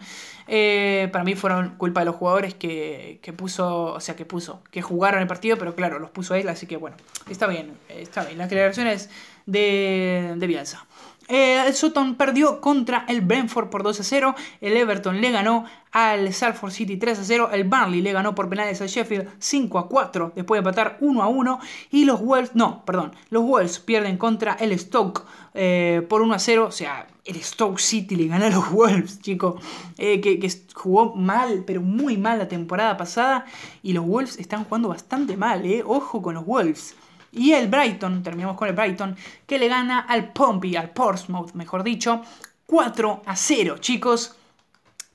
eh, 0.48 1.10
para 1.12 1.24
mí 1.24 1.36
fueron 1.36 1.76
culpa 1.78 2.02
de 2.02 2.06
los 2.06 2.16
jugadores 2.16 2.54
que, 2.54 3.20
puso, 3.36 3.94
o 3.94 4.00
sea, 4.00 4.16
que 4.16 4.26
puso, 4.26 4.62
que 4.72 4.82
jugaron 4.82 5.22
el 5.22 5.28
partido, 5.28 5.58
pero 5.58 5.76
claro, 5.76 6.00
los 6.00 6.12
puso 6.12 6.36
él, 6.36 6.48
así 6.50 6.68
que 6.68 6.78
bueno, 6.78 6.98
está 7.30 7.48
bien, 7.48 7.74
está 7.90 8.24
bien. 8.26 8.38
Las 8.38 8.50
declaraciones 8.50 9.10
de, 9.46 10.36
de 10.38 10.48
Bielsa. 10.48 10.86
Eh, 11.32 11.64
el 11.66 11.74
Sutton 11.74 12.16
perdió 12.16 12.60
contra 12.60 13.06
el 13.08 13.22
Brentford 13.22 13.70
por 13.70 13.84
2 13.84 14.02
a 14.02 14.04
0. 14.04 14.36
El 14.60 14.76
Everton 14.76 15.22
le 15.22 15.32
ganó 15.32 15.64
al 15.94 16.34
Salford 16.34 16.72
City 16.72 16.98
3 16.98 17.20
a 17.20 17.24
0. 17.24 17.50
El 17.54 17.64
Burnley 17.64 18.02
le 18.02 18.12
ganó 18.12 18.36
por 18.36 18.50
penales 18.50 18.82
al 18.82 18.90
Sheffield 18.90 19.30
5 19.40 19.80
a 19.80 19.88
4 19.88 20.34
después 20.36 20.58
de 20.58 20.68
empatar 20.68 20.98
1 21.00 21.24
a 21.24 21.30
1. 21.30 21.60
Y 21.90 22.04
los 22.04 22.20
Wolves, 22.20 22.54
no, 22.54 22.84
perdón, 22.84 23.14
los 23.30 23.44
Wolves 23.44 23.80
pierden 23.80 24.18
contra 24.18 24.56
el 24.56 24.78
Stoke 24.78 25.24
eh, 25.54 26.06
por 26.10 26.22
1 26.22 26.34
a 26.34 26.40
0. 26.40 26.66
O 26.68 26.72
sea, 26.72 27.08
el 27.24 27.42
Stoke 27.42 27.80
City 27.80 28.18
le 28.18 28.28
ganó 28.28 28.48
a 28.48 28.50
los 28.50 28.70
Wolves, 28.70 29.22
chicos. 29.22 29.64
Eh, 29.98 30.20
que, 30.20 30.38
que, 30.38 30.52
jugó 30.74 31.16
mal, 31.16 31.64
pero 31.66 31.82
muy 31.82 32.18
mal 32.18 32.40
la 32.40 32.50
temporada 32.50 32.98
pasada. 32.98 33.46
Y 33.82 33.94
los 33.94 34.06
Wolves 34.06 34.38
están 34.38 34.66
jugando 34.66 34.90
bastante 34.90 35.38
mal, 35.38 35.66
eh. 35.66 35.82
Ojo 35.86 36.22
con 36.22 36.36
los 36.36 36.46
Wolves. 36.46 36.94
Y 37.32 37.54
el 37.54 37.70
Brighton, 37.70 38.24
terminamos 38.24 38.58
con 38.58 38.68
el 38.68 38.76
Brighton, 38.76 39.16
que 39.46 39.58
le 39.58 39.68
gana 39.68 40.00
al 40.00 40.34
Pompey, 40.34 40.76
al 40.76 40.90
Portsmouth, 40.90 41.54
mejor 41.54 41.84
dicho, 41.84 42.22
4 42.66 43.24
a 43.26 43.36
0, 43.36 43.78
chicos. 43.80 44.36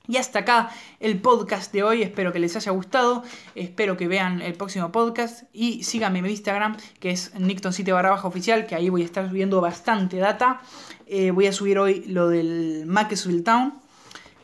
Y 0.07 0.15
hasta 0.17 0.39
acá 0.39 0.69
el 0.99 1.19
podcast 1.19 1.73
de 1.73 1.83
hoy. 1.83 2.01
Espero 2.01 2.31
que 2.31 2.39
les 2.39 2.55
haya 2.55 2.71
gustado. 2.71 3.23
Espero 3.55 3.97
que 3.97 4.07
vean 4.07 4.41
el 4.41 4.53
próximo 4.53 4.91
podcast. 4.91 5.43
Y 5.51 5.83
síganme 5.83 6.19
en 6.19 6.25
mi 6.25 6.31
Instagram, 6.31 6.77
que 6.99 7.11
es 7.11 7.33
NictonCity 7.37 7.91
barra 7.91 8.11
baja 8.11 8.27
oficial, 8.27 8.65
que 8.67 8.75
ahí 8.75 8.87
voy 8.87 9.01
a 9.01 9.05
estar 9.05 9.27
subiendo 9.27 9.59
bastante 9.59 10.17
data. 10.17 10.61
Eh, 11.07 11.31
voy 11.31 11.47
a 11.47 11.51
subir 11.51 11.77
hoy 11.77 12.05
lo 12.07 12.29
del 12.29 12.85
Macclesfield 12.87 13.43
Town. 13.43 13.73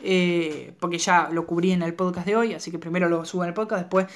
Eh, 0.02 0.74
porque 0.82 0.98
ya 0.98 1.30
lo 1.32 1.48
cubrí 1.48 1.72
en 1.72 1.82
el 1.82 1.94
podcast 1.94 2.28
de 2.28 2.36
hoy. 2.36 2.54
Así 2.54 2.70
que 2.70 2.78
primero 2.78 3.08
lo 3.08 3.24
subo 3.24 3.44
en 3.44 3.50
el 3.50 3.54
podcast, 3.54 3.84
después 3.84 4.08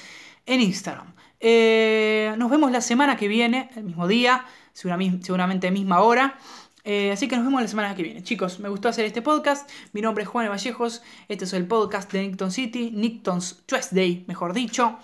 en 0.44 0.60
Instagram. 0.60 1.14
Eh, 1.40 2.34
nos 2.36 2.50
vemos 2.50 2.72
la 2.72 2.80
semana 2.80 3.16
que 3.16 3.28
viene, 3.28 3.70
el 3.76 3.84
mismo 3.84 4.08
día, 4.08 4.44
seguramente 4.72 5.70
misma 5.70 6.00
hora. 6.00 6.38
Eh, 6.84 7.12
así 7.12 7.28
que 7.28 7.36
nos 7.36 7.44
vemos 7.44 7.60
la 7.60 7.68
semana 7.68 7.94
que 7.94 8.02
viene. 8.02 8.22
Chicos, 8.22 8.60
me 8.60 8.68
gustó 8.68 8.88
hacer 8.88 9.04
este 9.04 9.20
podcast. 9.20 9.68
Mi 9.92 10.00
nombre 10.00 10.24
es 10.24 10.28
Juan 10.28 10.48
Vallejos. 10.48 11.02
Este 11.28 11.44
es 11.44 11.52
el 11.52 11.66
podcast 11.66 12.10
de 12.12 12.22
Nickton 12.22 12.50
City, 12.50 12.90
Nickton's 12.94 13.62
Tuesday, 13.66 14.24
mejor 14.26 14.54
dicho. 14.54 14.98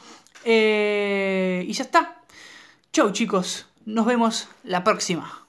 Eh, 0.44 1.64
y 1.66 1.72
ya 1.72 1.84
está. 1.84 2.22
Chau 2.92 3.10
chicos, 3.12 3.66
nos 3.84 4.06
vemos 4.06 4.48
la 4.62 4.84
próxima. 4.84 5.43